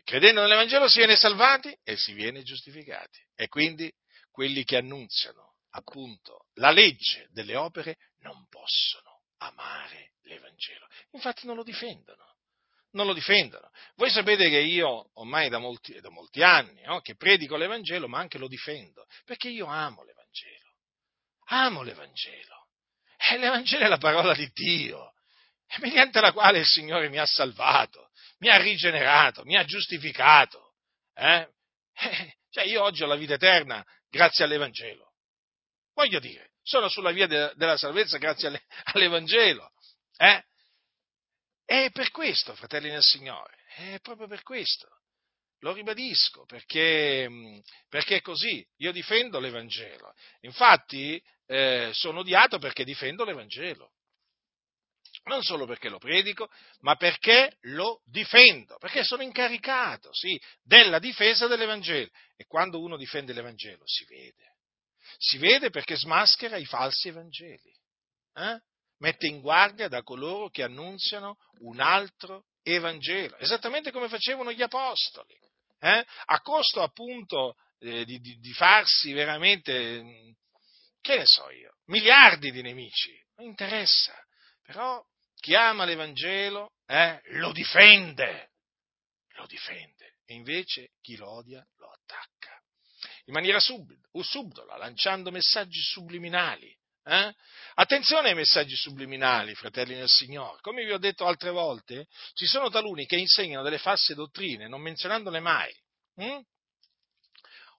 Credendo 0.04 0.42
nell'Evangelo 0.42 0.88
si 0.88 0.98
viene 0.98 1.16
salvati 1.16 1.76
e 1.84 1.96
si 1.96 2.14
viene 2.14 2.44
giustificati. 2.44 3.20
E 3.36 3.48
quindi 3.48 3.92
quelli 4.32 4.64
che 4.64 4.78
annunziano 4.78 5.54
appunto 5.72 6.48
la 6.56 6.72
legge 6.72 7.28
delle 7.32 7.56
opere 7.56 7.98
non 8.20 8.48
possono 8.50 9.22
amare 9.38 10.14
l'Evangelo. 10.24 10.88
Infatti 11.12 11.46
non 11.46 11.56
lo 11.56 11.64
difendono. 11.64 12.32
Non 12.92 13.08
lo 13.08 13.14
difendono. 13.14 13.72
Voi 13.96 14.12
sapete 14.12 14.50
che 14.50 14.60
io 14.60 15.10
ormai 15.14 15.50
da 15.50 15.58
molti, 15.58 16.00
da 16.00 16.10
molti 16.10 16.44
anni 16.44 16.82
no, 16.84 17.02
che 17.02 17.16
predico 17.16 17.56
l'Evangelo, 17.56 18.08
ma 18.08 18.20
anche 18.20 18.38
lo 18.38 18.48
difendo, 18.48 19.08
perché 19.26 19.50
io 19.50 19.66
amo 19.66 20.04
l'Evangelo. 20.04 20.74
Amo 21.46 21.82
l'Evangelo. 21.82 22.68
E 23.18 23.38
l'Evangelo 23.38 23.86
è 23.86 23.88
la 23.88 23.98
parola 23.98 24.36
di 24.36 24.48
Dio, 24.54 25.14
mediante 25.80 26.20
la 26.22 26.32
quale 26.32 26.60
il 26.60 26.68
Signore 26.68 27.10
mi 27.10 27.18
ha 27.18 27.26
salvato 27.26 28.12
mi 28.44 28.50
ha 28.50 28.58
rigenerato, 28.58 29.46
mi 29.46 29.56
ha 29.56 29.64
giustificato. 29.64 30.74
Eh? 31.16 31.48
Eh, 31.96 32.34
cioè 32.50 32.66
io 32.66 32.82
oggi 32.82 33.04
ho 33.04 33.06
la 33.06 33.16
vita 33.16 33.36
eterna 33.36 33.86
grazie 34.10 34.44
all'Evangelo. 34.44 35.14
Voglio 35.94 36.20
dire, 36.20 36.54
sono 36.64 36.90
sulla 36.90 37.12
via 37.12 37.28
de- 37.28 37.54
della 37.56 37.78
salvezza 37.78 38.18
grazie 38.18 38.48
alle- 38.48 38.64
all'Evangelo. 38.94 39.72
Eh? 40.18 40.44
È 41.64 41.92
per 41.92 42.10
questo, 42.10 42.56
fratelli 42.56 42.90
nel 42.90 43.04
Signore, 43.04 43.56
è 43.76 44.00
proprio 44.02 44.28
per 44.28 44.42
questo. 44.42 44.88
Lo 45.60 45.72
ribadisco 45.72 46.46
perché, 46.46 47.30
mm, 47.30 47.60
perché 47.90 48.16
è 48.18 48.22
così. 48.22 48.68
Io 48.78 48.92
difendo 48.92 49.40
l'Evangelo. 49.40 50.14
Infatti 50.42 51.24
eh, 51.46 51.92
sono 51.94 52.22
odiato 52.22 52.58
perché 52.58 52.84
difendo 52.84 53.24
l'Evangelo. 53.24 53.93
Non 55.26 55.42
solo 55.42 55.66
perché 55.66 55.90
lo 55.90 56.00
predico, 56.00 56.50
ma 56.80 56.96
perché 56.96 57.58
lo 57.62 58.02
difendo, 58.06 58.78
perché 58.78 59.04
sono 59.04 59.24
incaricato, 59.24 60.14
sì, 60.14 60.40
della 60.62 61.00
difesa 61.00 61.48
dell'Evangelo. 61.48 62.10
E 62.36 62.46
quando 62.46 62.82
uno 62.82 62.98
difende 62.98 63.34
l'Evangelo 63.34 63.84
si 63.86 64.06
vede, 64.06 64.56
si 65.18 65.38
vede 65.38 65.70
perché 65.70 65.96
smaschera 65.96 66.58
i 66.58 66.66
falsi 66.66 67.10
Evangeli, 67.10 67.74
eh? 68.36 68.60
mette 68.98 69.28
in 69.28 69.40
guardia 69.40 69.88
da 69.88 70.04
coloro 70.04 70.50
che 70.50 70.64
annunziano 70.64 71.38
un 71.60 71.80
altro 71.80 72.46
Evangelo, 72.62 73.38
esattamente 73.38 73.92
come 73.92 74.10
facevano 74.10 74.52
gli 74.52 74.62
Apostoli, 74.62 75.38
eh? 75.80 76.06
a 76.26 76.42
costo 76.42 76.82
appunto 76.82 77.56
eh, 77.80 78.04
di, 78.06 78.20
di, 78.20 78.38
di 78.40 78.54
farsi 78.54 79.14
veramente, 79.14 80.36
che 81.02 81.18
ne 81.18 81.26
so 81.26 81.50
io, 81.50 81.76
miliardi 81.86 82.52
di 82.52 82.62
nemici, 82.62 83.12
non 83.36 83.48
interessa, 83.48 84.14
però 84.64 85.04
chi 85.44 85.56
ama 85.56 85.84
l'Evangelo 85.84 86.72
eh, 86.86 87.20
lo 87.32 87.52
difende, 87.52 88.52
lo 89.36 89.46
difende, 89.46 90.16
e 90.24 90.36
invece 90.36 90.92
chi 91.02 91.18
lo 91.18 91.30
odia 91.30 91.62
lo 91.80 91.92
attacca, 91.92 92.58
in 93.26 93.34
maniera 93.34 93.60
subdola, 93.60 94.78
lanciando 94.78 95.32
messaggi 95.32 95.82
subliminali. 95.82 96.74
Eh? 97.04 97.34
Attenzione 97.74 98.30
ai 98.30 98.36
messaggi 98.36 98.78
subliminali, 98.78 99.54
fratelli 99.54 99.96
del 99.96 100.08
Signore. 100.08 100.62
Come 100.62 100.86
vi 100.86 100.94
ho 100.94 100.98
detto 100.98 101.26
altre 101.26 101.50
volte, 101.50 102.08
ci 102.36 102.46
sono 102.46 102.70
taluni 102.70 103.06
che 103.06 103.18
insegnano 103.18 103.64
delle 103.64 103.80
false 103.80 104.14
dottrine, 104.16 104.70
non 104.70 104.80
menzionandole 104.80 105.42
mai. 105.42 105.76
Hm? 106.16 106.40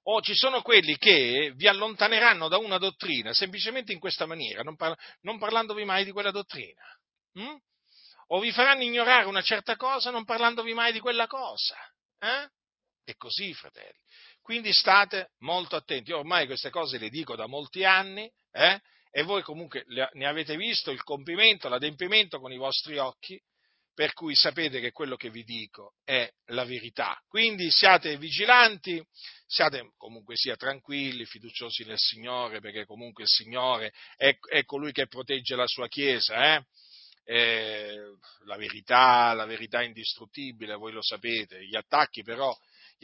O 0.02 0.20
ci 0.20 0.34
sono 0.34 0.60
quelli 0.60 0.98
che 0.98 1.54
vi 1.56 1.66
allontaneranno 1.66 2.48
da 2.48 2.58
una 2.58 2.76
dottrina 2.76 3.32
semplicemente 3.32 3.94
in 3.94 4.00
questa 4.00 4.26
maniera, 4.26 4.60
non, 4.60 4.76
par- 4.76 4.98
non 5.22 5.38
parlandovi 5.38 5.86
mai 5.86 6.04
di 6.04 6.12
quella 6.12 6.30
dottrina. 6.30 6.84
Hm? 7.35 7.57
O 8.28 8.41
vi 8.41 8.53
faranno 8.53 8.82
ignorare 8.82 9.26
una 9.26 9.43
certa 9.43 9.76
cosa 9.76 10.11
non 10.11 10.24
parlandovi 10.24 10.72
mai 10.72 10.93
di 10.93 11.01
quella 11.01 11.26
cosa. 11.26 11.76
Eh? 12.18 12.49
È 13.05 13.14
così, 13.16 13.53
fratelli. 13.53 13.99
Quindi 14.41 14.72
state 14.72 15.32
molto 15.39 15.76
attenti. 15.76 16.11
Io 16.11 16.18
ormai 16.18 16.47
queste 16.47 16.70
cose 16.70 16.99
le 16.99 17.11
dico 17.11 17.37
da 17.37 17.47
molti 17.47 17.85
anni, 17.85 18.30
eh? 18.53 18.80
e 19.11 19.22
voi 19.22 19.43
comunque 19.43 19.85
ne 19.87 20.26
avete 20.26 20.57
visto 20.57 20.91
il 20.91 21.03
compimento, 21.03 21.68
l'adempimento 21.68 22.41
con 22.41 22.51
i 22.51 22.57
vostri 22.57 22.99
occhi, 22.99 23.41
per 23.95 24.12
cui 24.12 24.35
sapete 24.35 24.80
che 24.80 24.91
quello 24.91 25.14
che 25.14 25.30
vi 25.30 25.45
dico 25.45 25.95
è 26.03 26.28
la 26.47 26.64
verità. 26.64 27.16
Quindi 27.28 27.70
siate 27.70 28.16
vigilanti, 28.16 29.01
siate 29.47 29.93
comunque 29.97 30.35
sia 30.37 30.57
tranquilli, 30.57 31.24
fiduciosi 31.26 31.85
nel 31.85 31.99
Signore, 31.99 32.59
perché 32.61 32.85
comunque 32.87 33.22
il 33.22 33.28
Signore 33.28 33.93
è, 34.16 34.37
è 34.49 34.64
colui 34.64 34.91
che 34.91 35.07
protegge 35.07 35.55
la 35.55 35.68
sua 35.68 35.87
Chiesa. 35.87 36.57
Eh? 36.57 36.64
Eh, 37.25 37.99
la 38.45 38.57
verità, 38.57 39.33
la 39.33 39.47
verità 39.47 39.83
indistruttibile, 39.83 40.75
voi 40.75 40.93
lo 40.93 41.03
sapete, 41.03 41.64
gli 41.64 41.77
attacchi 41.77 42.22
però 42.22 42.55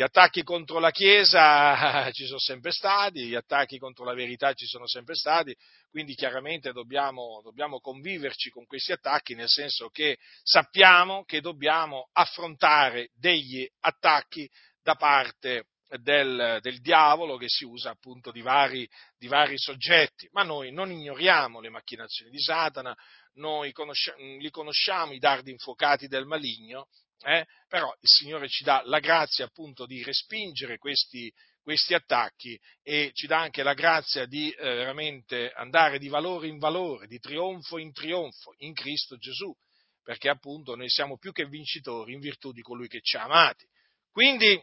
gli 0.00 0.02
attacchi 0.02 0.42
contro 0.42 0.78
la 0.78 0.90
Chiesa 0.90 2.10
ci 2.12 2.24
sono 2.24 2.38
sempre 2.38 2.72
stati, 2.72 3.26
gli 3.26 3.34
attacchi 3.34 3.78
contro 3.78 4.04
la 4.04 4.14
verità 4.14 4.52
ci 4.54 4.66
sono 4.66 4.86
sempre 4.86 5.14
stati, 5.14 5.54
quindi 5.90 6.14
chiaramente 6.14 6.72
dobbiamo, 6.72 7.40
dobbiamo 7.42 7.80
conviverci 7.80 8.50
con 8.50 8.64
questi 8.66 8.92
attacchi, 8.92 9.34
nel 9.34 9.48
senso 9.48 9.88
che 9.90 10.16
sappiamo 10.42 11.24
che 11.24 11.40
dobbiamo 11.40 12.08
affrontare 12.12 13.10
degli 13.14 13.68
attacchi 13.80 14.48
da 14.82 14.94
parte 14.94 15.66
del, 15.98 16.58
del, 16.60 16.80
diavolo 16.80 17.36
che 17.36 17.48
si 17.48 17.64
usa 17.64 17.90
appunto 17.90 18.30
di 18.30 18.42
vari, 18.42 18.88
di 19.18 19.26
vari, 19.26 19.58
soggetti, 19.58 20.28
ma 20.32 20.42
noi 20.42 20.72
non 20.72 20.90
ignoriamo 20.90 21.60
le 21.60 21.70
macchinazioni 21.70 22.30
di 22.30 22.40
Satana, 22.40 22.96
noi 23.34 23.72
conosciamo, 23.72 24.18
li 24.18 24.50
conosciamo 24.50 25.12
i 25.12 25.18
dardi 25.18 25.50
infuocati 25.50 26.06
del 26.06 26.26
maligno 26.26 26.88
eh? 27.22 27.46
però 27.68 27.92
il 28.00 28.08
Signore 28.08 28.48
ci 28.48 28.64
dà 28.64 28.82
la 28.84 28.98
grazia 28.98 29.44
appunto 29.44 29.86
di 29.86 30.02
respingere 30.02 30.78
questi, 30.78 31.32
questi 31.62 31.94
attacchi 31.94 32.58
e 32.82 33.10
ci 33.12 33.26
dà 33.26 33.40
anche 33.40 33.62
la 33.62 33.74
grazia 33.74 34.26
di 34.26 34.50
eh, 34.50 34.62
veramente 34.62 35.50
andare 35.52 35.98
di 35.98 36.08
valore 36.08 36.48
in 36.48 36.58
valore, 36.58 37.06
di 37.06 37.18
trionfo 37.18 37.78
in 37.78 37.92
trionfo 37.92 38.54
in 38.58 38.72
Cristo 38.72 39.16
Gesù, 39.16 39.54
perché 40.02 40.28
appunto 40.28 40.74
noi 40.74 40.88
siamo 40.88 41.18
più 41.18 41.32
che 41.32 41.46
vincitori 41.46 42.14
in 42.14 42.20
virtù 42.20 42.52
di 42.52 42.62
colui 42.62 42.88
che 42.88 43.00
ci 43.02 43.16
ha 43.16 43.24
amati. 43.24 43.66
Quindi, 44.10 44.60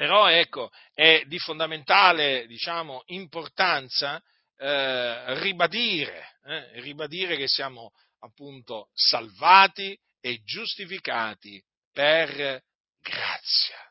però 0.00 0.30
ecco, 0.30 0.70
è 0.94 1.24
di 1.26 1.38
fondamentale, 1.38 2.46
diciamo, 2.46 3.02
importanza 3.08 4.18
eh, 4.56 5.38
ribadire, 5.40 6.36
eh, 6.44 6.80
ribadire 6.80 7.36
che 7.36 7.46
siamo 7.46 7.92
appunto 8.20 8.88
salvati 8.94 9.94
e 10.22 10.40
giustificati 10.42 11.62
per 11.92 12.62
grazia, 12.98 13.89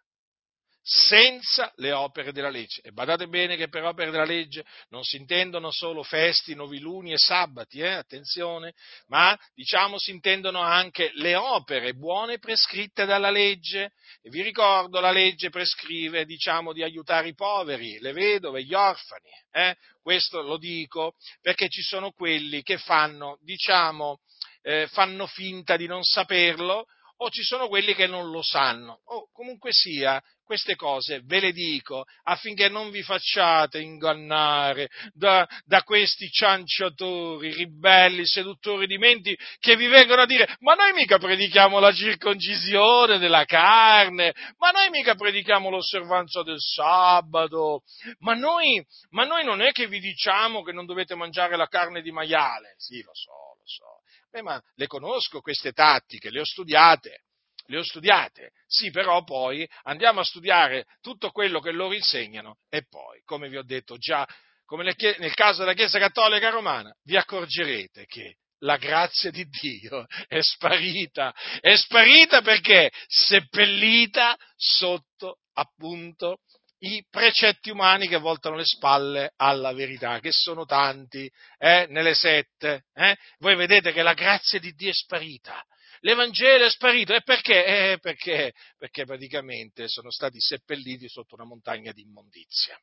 senza 0.91 1.71
le 1.75 1.91
opere 1.91 2.31
della 2.31 2.49
legge. 2.49 2.81
E 2.81 2.91
badate 2.91 3.27
bene 3.27 3.55
che 3.55 3.69
per 3.69 3.83
opere 3.83 4.09
della 4.09 4.25
legge 4.25 4.65
non 4.89 5.03
si 5.03 5.17
intendono 5.17 5.69
solo 5.69 6.01
festi, 6.01 6.55
noviluni 6.55 7.13
e 7.13 7.17
sabati, 7.19 7.81
eh? 7.81 7.89
attenzione, 7.89 8.73
ma 9.05 9.37
diciamo 9.53 9.99
si 9.99 10.09
intendono 10.09 10.61
anche 10.61 11.11
le 11.13 11.35
opere 11.35 11.93
buone 11.93 12.39
prescritte 12.39 13.05
dalla 13.05 13.29
legge. 13.29 13.91
E 14.23 14.31
vi 14.31 14.41
ricordo, 14.41 14.99
la 14.99 15.11
legge 15.11 15.51
prescrive, 15.51 16.25
diciamo, 16.25 16.73
di 16.73 16.81
aiutare 16.81 17.27
i 17.27 17.35
poveri, 17.35 17.99
le 17.99 18.11
vedove, 18.11 18.63
gli 18.63 18.73
orfani. 18.73 19.29
Eh? 19.51 19.75
Questo 20.01 20.41
lo 20.41 20.57
dico 20.57 21.13
perché 21.39 21.69
ci 21.69 21.83
sono 21.83 22.09
quelli 22.11 22.63
che 22.63 22.79
fanno, 22.79 23.37
diciamo, 23.41 24.21
eh, 24.63 24.87
fanno 24.87 25.27
finta 25.27 25.77
di 25.77 25.85
non 25.85 26.03
saperlo 26.03 26.87
o 27.21 27.29
ci 27.29 27.43
sono 27.43 27.67
quelli 27.67 27.93
che 27.93 28.07
non 28.07 28.31
lo 28.31 28.41
sanno. 28.41 29.01
O 29.05 29.29
comunque 29.31 29.71
sia, 29.71 30.21
queste 30.49 30.75
cose 30.75 31.21
ve 31.25 31.39
le 31.39 31.51
dico 31.51 32.05
affinché 32.23 32.69
non 32.69 32.89
vi 32.89 33.03
facciate 33.03 33.79
ingannare 33.79 34.89
da, 35.13 35.47
da, 35.63 35.83
questi 35.83 36.27
cianciatori, 36.31 37.53
ribelli, 37.53 38.25
seduttori 38.25 38.87
di 38.87 38.97
menti 38.97 39.37
che 39.59 39.75
vi 39.75 39.85
vengono 39.85 40.23
a 40.23 40.25
dire 40.25 40.55
ma 40.61 40.73
noi 40.73 40.93
mica 40.93 41.19
predichiamo 41.19 41.77
la 41.77 41.91
circoncisione 41.91 43.19
della 43.19 43.45
carne, 43.45 44.33
ma 44.57 44.71
noi 44.71 44.89
mica 44.89 45.13
predichiamo 45.13 45.69
l'osservanza 45.69 46.41
del 46.41 46.57
sabato, 46.57 47.83
ma 48.21 48.33
noi, 48.33 48.83
ma 49.11 49.25
noi 49.25 49.43
non 49.43 49.61
è 49.61 49.71
che 49.71 49.85
vi 49.85 49.99
diciamo 49.99 50.63
che 50.63 50.71
non 50.71 50.87
dovete 50.87 51.13
mangiare 51.13 51.57
la 51.57 51.67
carne 51.67 52.01
di 52.01 52.11
maiale. 52.11 52.73
Sì, 52.77 53.03
lo 53.03 53.13
so, 53.13 53.31
lo 53.55 53.65
so 53.65 54.01
Beh, 54.31 54.41
ma 54.41 54.59
le 54.75 54.87
conosco 54.87 55.41
queste 55.41 55.73
tattiche, 55.73 56.31
le 56.31 56.39
ho 56.39 56.45
studiate, 56.45 57.25
le 57.69 57.77
ho 57.77 57.83
studiate. 57.83 58.51
Sì, 58.67 58.91
però 58.91 59.23
poi 59.23 59.67
andiamo 59.83 60.19
a 60.19 60.25
studiare 60.25 60.85
tutto 61.01 61.31
quello 61.31 61.59
che 61.59 61.71
loro 61.71 61.93
insegnano 61.93 62.57
e 62.69 62.83
poi, 62.87 63.21
come 63.23 63.49
vi 63.49 63.57
ho 63.57 63.63
detto 63.63 63.97
già, 63.97 64.27
come 64.65 64.83
nel 64.83 65.33
caso 65.33 65.59
della 65.59 65.73
Chiesa 65.73 65.97
Cattolica 65.97 66.49
Romana, 66.49 66.93
vi 67.03 67.17
accorgerete 67.17 68.05
che 68.05 68.35
la 68.59 68.77
grazia 68.77 69.31
di 69.31 69.45
Dio 69.45 70.05
è 70.27 70.41
sparita, 70.41 71.33
è 71.59 71.75
sparita 71.75 72.41
perché 72.41 72.91
seppellita 73.07 74.37
sotto 74.55 75.39
appunto 75.53 76.39
i 76.81 77.03
precetti 77.09 77.69
umani 77.69 78.07
che 78.07 78.17
voltano 78.17 78.55
le 78.55 78.65
spalle 78.65 79.33
alla 79.37 79.73
verità, 79.73 80.19
che 80.19 80.31
sono 80.31 80.65
tanti, 80.65 81.29
eh, 81.57 81.87
nelle 81.89 82.13
sette. 82.13 82.85
Eh? 82.93 83.17
Voi 83.39 83.55
vedete 83.55 83.91
che 83.91 84.01
la 84.01 84.13
grazia 84.13 84.59
di 84.59 84.71
Dio 84.73 84.89
è 84.89 84.93
sparita. 84.93 85.63
L'Evangelo 86.01 86.65
è 86.65 86.69
sparito. 86.69 87.13
E 87.13 87.21
perché? 87.21 87.65
Eh, 87.91 87.99
perché? 87.99 88.53
Perché 88.77 89.05
praticamente 89.05 89.87
sono 89.87 90.11
stati 90.11 90.39
seppelliti 90.39 91.07
sotto 91.09 91.35
una 91.35 91.45
montagna 91.45 91.91
di 91.91 92.01
immondizia, 92.01 92.79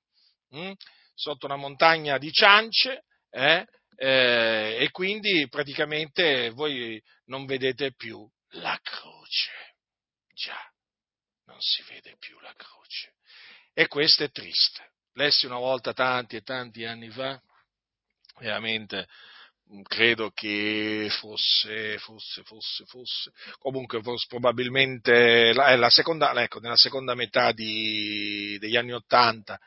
hm? 0.51 0.73
sotto 1.15 1.47
una 1.47 1.57
montagna 1.57 2.19
di 2.19 2.31
ciance, 2.33 3.05
eh? 3.31 3.67
Eh, 3.99 4.77
e 4.79 4.91
quindi 4.91 5.49
praticamente 5.49 6.51
voi 6.51 7.03
non 7.27 7.47
vedete 7.47 7.95
più 7.95 8.29
la 8.51 8.79
croce. 8.83 9.75
Già, 10.35 10.61
non 11.47 11.57
si 11.61 11.83
vede 11.89 12.17
più 12.19 12.39
la 12.41 12.53
croce. 12.55 13.15
E 13.73 13.89
questo 13.89 14.25
è 14.25 14.31
triste. 14.31 14.93
Lessi 15.13 15.47
una 15.47 15.59
volta 15.59 15.95
tanti 15.95 16.37
e 16.37 16.43
tanti 16.43 16.85
anni 16.85 17.09
fa, 17.09 17.41
veramente 18.39 18.99
mm, 18.99 19.36
credo 19.83 20.31
che 20.31 21.09
fosse, 21.11 21.99
fosse, 21.99 22.43
fosse, 22.43 22.85
fosse, 22.87 23.33
comunque 23.59 24.01
fosse 24.03 24.27
probabilmente 24.29 25.53
la, 25.53 25.75
la 25.77 25.91
seconda, 25.91 26.33
ecco, 26.43 26.61
nella 26.61 26.77
seconda 26.77 27.15
metà 27.15 27.53
di, 27.53 28.57
degli 28.59 28.77
anni 28.77 28.93
Ottanta, 28.93 29.59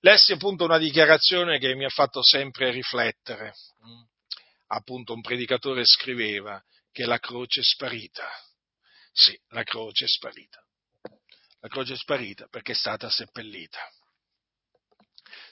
lessi 0.00 0.32
appunto 0.32 0.64
una 0.64 0.78
dichiarazione 0.78 1.58
che 1.58 1.74
mi 1.74 1.84
ha 1.84 1.90
fatto 1.90 2.22
sempre 2.22 2.70
riflettere. 2.70 3.54
Mm. 3.86 4.02
Appunto 4.68 5.12
un 5.12 5.20
predicatore 5.20 5.84
scriveva 5.84 6.62
che 6.90 7.04
la 7.04 7.18
croce 7.18 7.60
è 7.60 7.64
sparita. 7.64 8.26
Sì, 9.12 9.38
la 9.48 9.62
croce 9.62 10.06
è 10.06 10.08
sparita 10.08 10.64
la 11.62 11.68
croce 11.68 11.94
è 11.94 11.96
sparita 11.96 12.48
perché 12.48 12.72
è 12.72 12.74
stata 12.74 13.08
seppellita. 13.08 13.78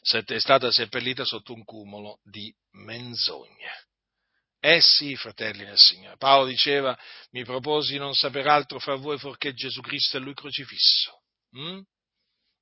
È 0.03 0.39
stata 0.39 0.71
seppellita 0.73 1.25
sotto 1.25 1.53
un 1.53 1.65
cumulo 1.65 2.19
di 2.25 2.53
menzogne. 2.73 3.89
Eh 4.63 4.81
sì, 4.83 5.17
fratelli 5.17 5.65
del 5.65 5.79
Signore. 5.79 6.19
Paolo 6.19 6.45
diceva, 6.45 6.97
mi 7.31 7.45
proposi 7.45 7.97
non 7.97 8.15
sapere 8.15 8.51
altro 8.51 8.79
fra 8.79 8.95
voi 8.95 9.19
fuorché 9.19 9.55
Gesù 9.55 9.81
Cristo 9.81 10.19
e 10.19 10.21
Lui 10.21 10.35
crocifisso. 10.35 11.23
Mm? 11.57 11.81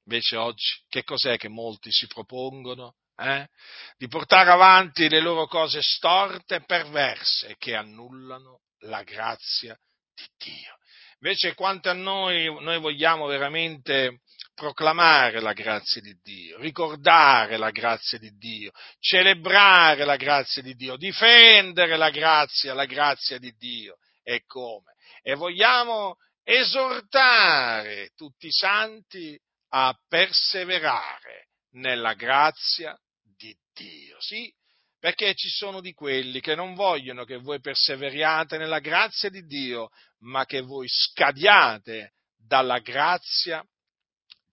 Invece 0.05 0.36
oggi, 0.36 0.80
che 0.88 1.03
cos'è 1.03 1.36
che 1.36 1.49
molti 1.49 1.90
si 1.90 2.07
propongono? 2.07 2.94
Eh? 3.16 3.49
Di 3.96 4.07
portare 4.07 4.51
avanti 4.51 5.09
le 5.09 5.20
loro 5.20 5.49
cose 5.49 5.82
storte 5.82 6.55
e 6.55 6.64
perverse 6.64 7.57
che 7.59 7.74
annullano 7.74 8.61
la 8.82 9.03
grazia 9.03 9.76
di 10.14 10.24
Dio. 10.38 10.78
Invece 11.20 11.55
quanto 11.55 11.90
a 11.90 11.94
noi, 11.94 12.44
noi 12.62 12.78
vogliamo 12.78 13.26
veramente 13.26 14.20
proclamare 14.59 15.40
la 15.40 15.52
grazia 15.52 16.00
di 16.00 16.18
Dio, 16.20 16.59
ricordare 16.59 17.56
la 17.56 17.70
grazia 17.70 18.18
di 18.18 18.36
Dio, 18.36 18.72
celebrare 18.98 20.04
la 20.04 20.16
grazia 20.16 20.62
di 20.62 20.74
Dio, 20.74 20.96
difendere 20.96 21.96
la 21.96 22.11
grazia, 22.11 22.74
la 22.74 22.84
grazia 22.84 23.38
di 23.38 23.54
Dio. 23.56 23.98
E 24.24 24.42
come? 24.46 24.96
E 25.22 25.36
vogliamo 25.36 26.16
esortare 26.42 28.11
tutti 28.16 28.48
i 28.48 28.52
santi 28.52 29.38
a 29.70 29.96
perseverare 30.09 31.50
nella 31.74 32.14
grazia 32.14 32.98
di 33.22 33.56
Dio. 33.72 34.20
Sì, 34.20 34.52
perché 34.98 35.34
ci 35.34 35.48
sono 35.48 35.80
di 35.80 35.92
quelli 35.92 36.40
che 36.40 36.56
non 36.56 36.74
vogliono 36.74 37.24
che 37.24 37.36
voi 37.36 37.61
perseveriate 37.61 38.59
nella 38.59 38.80
grazia 38.80 39.30
di 39.30 39.46
Dio, 39.46 39.90
ma 40.22 40.44
che 40.46 40.62
voi 40.62 40.88
scadiate 40.88 42.14
dalla 42.36 42.80
grazia 42.80 43.64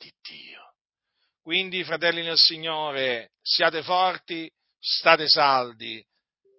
di 0.05 0.13
Dio. 0.21 0.75
Quindi, 1.41 1.83
fratelli 1.83 2.21
nel 2.21 2.37
Signore, 2.37 3.31
siate 3.41 3.83
forti, 3.83 4.51
state 4.79 5.27
saldi 5.27 6.03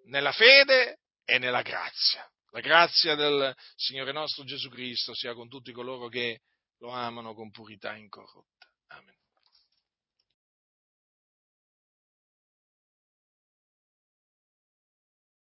nella 0.07 0.33
fede 0.33 0.99
e 1.25 1.39
nella 1.39 1.63
grazia. 1.63 2.29
La 2.51 2.61
grazia 2.61 3.15
del 3.15 3.55
Signore 3.75 4.13
nostro 4.13 4.45
Gesù 4.45 4.69
Cristo 4.69 5.15
sia 5.15 5.35
con 5.35 5.49
tutti 5.49 5.73
coloro 5.73 6.09
che 6.09 6.41
lo 6.79 6.91
amano 6.91 7.35
con 7.35 7.51
purità 7.51 7.95
incorrotta. 7.97 8.67
Amen. 8.89 9.15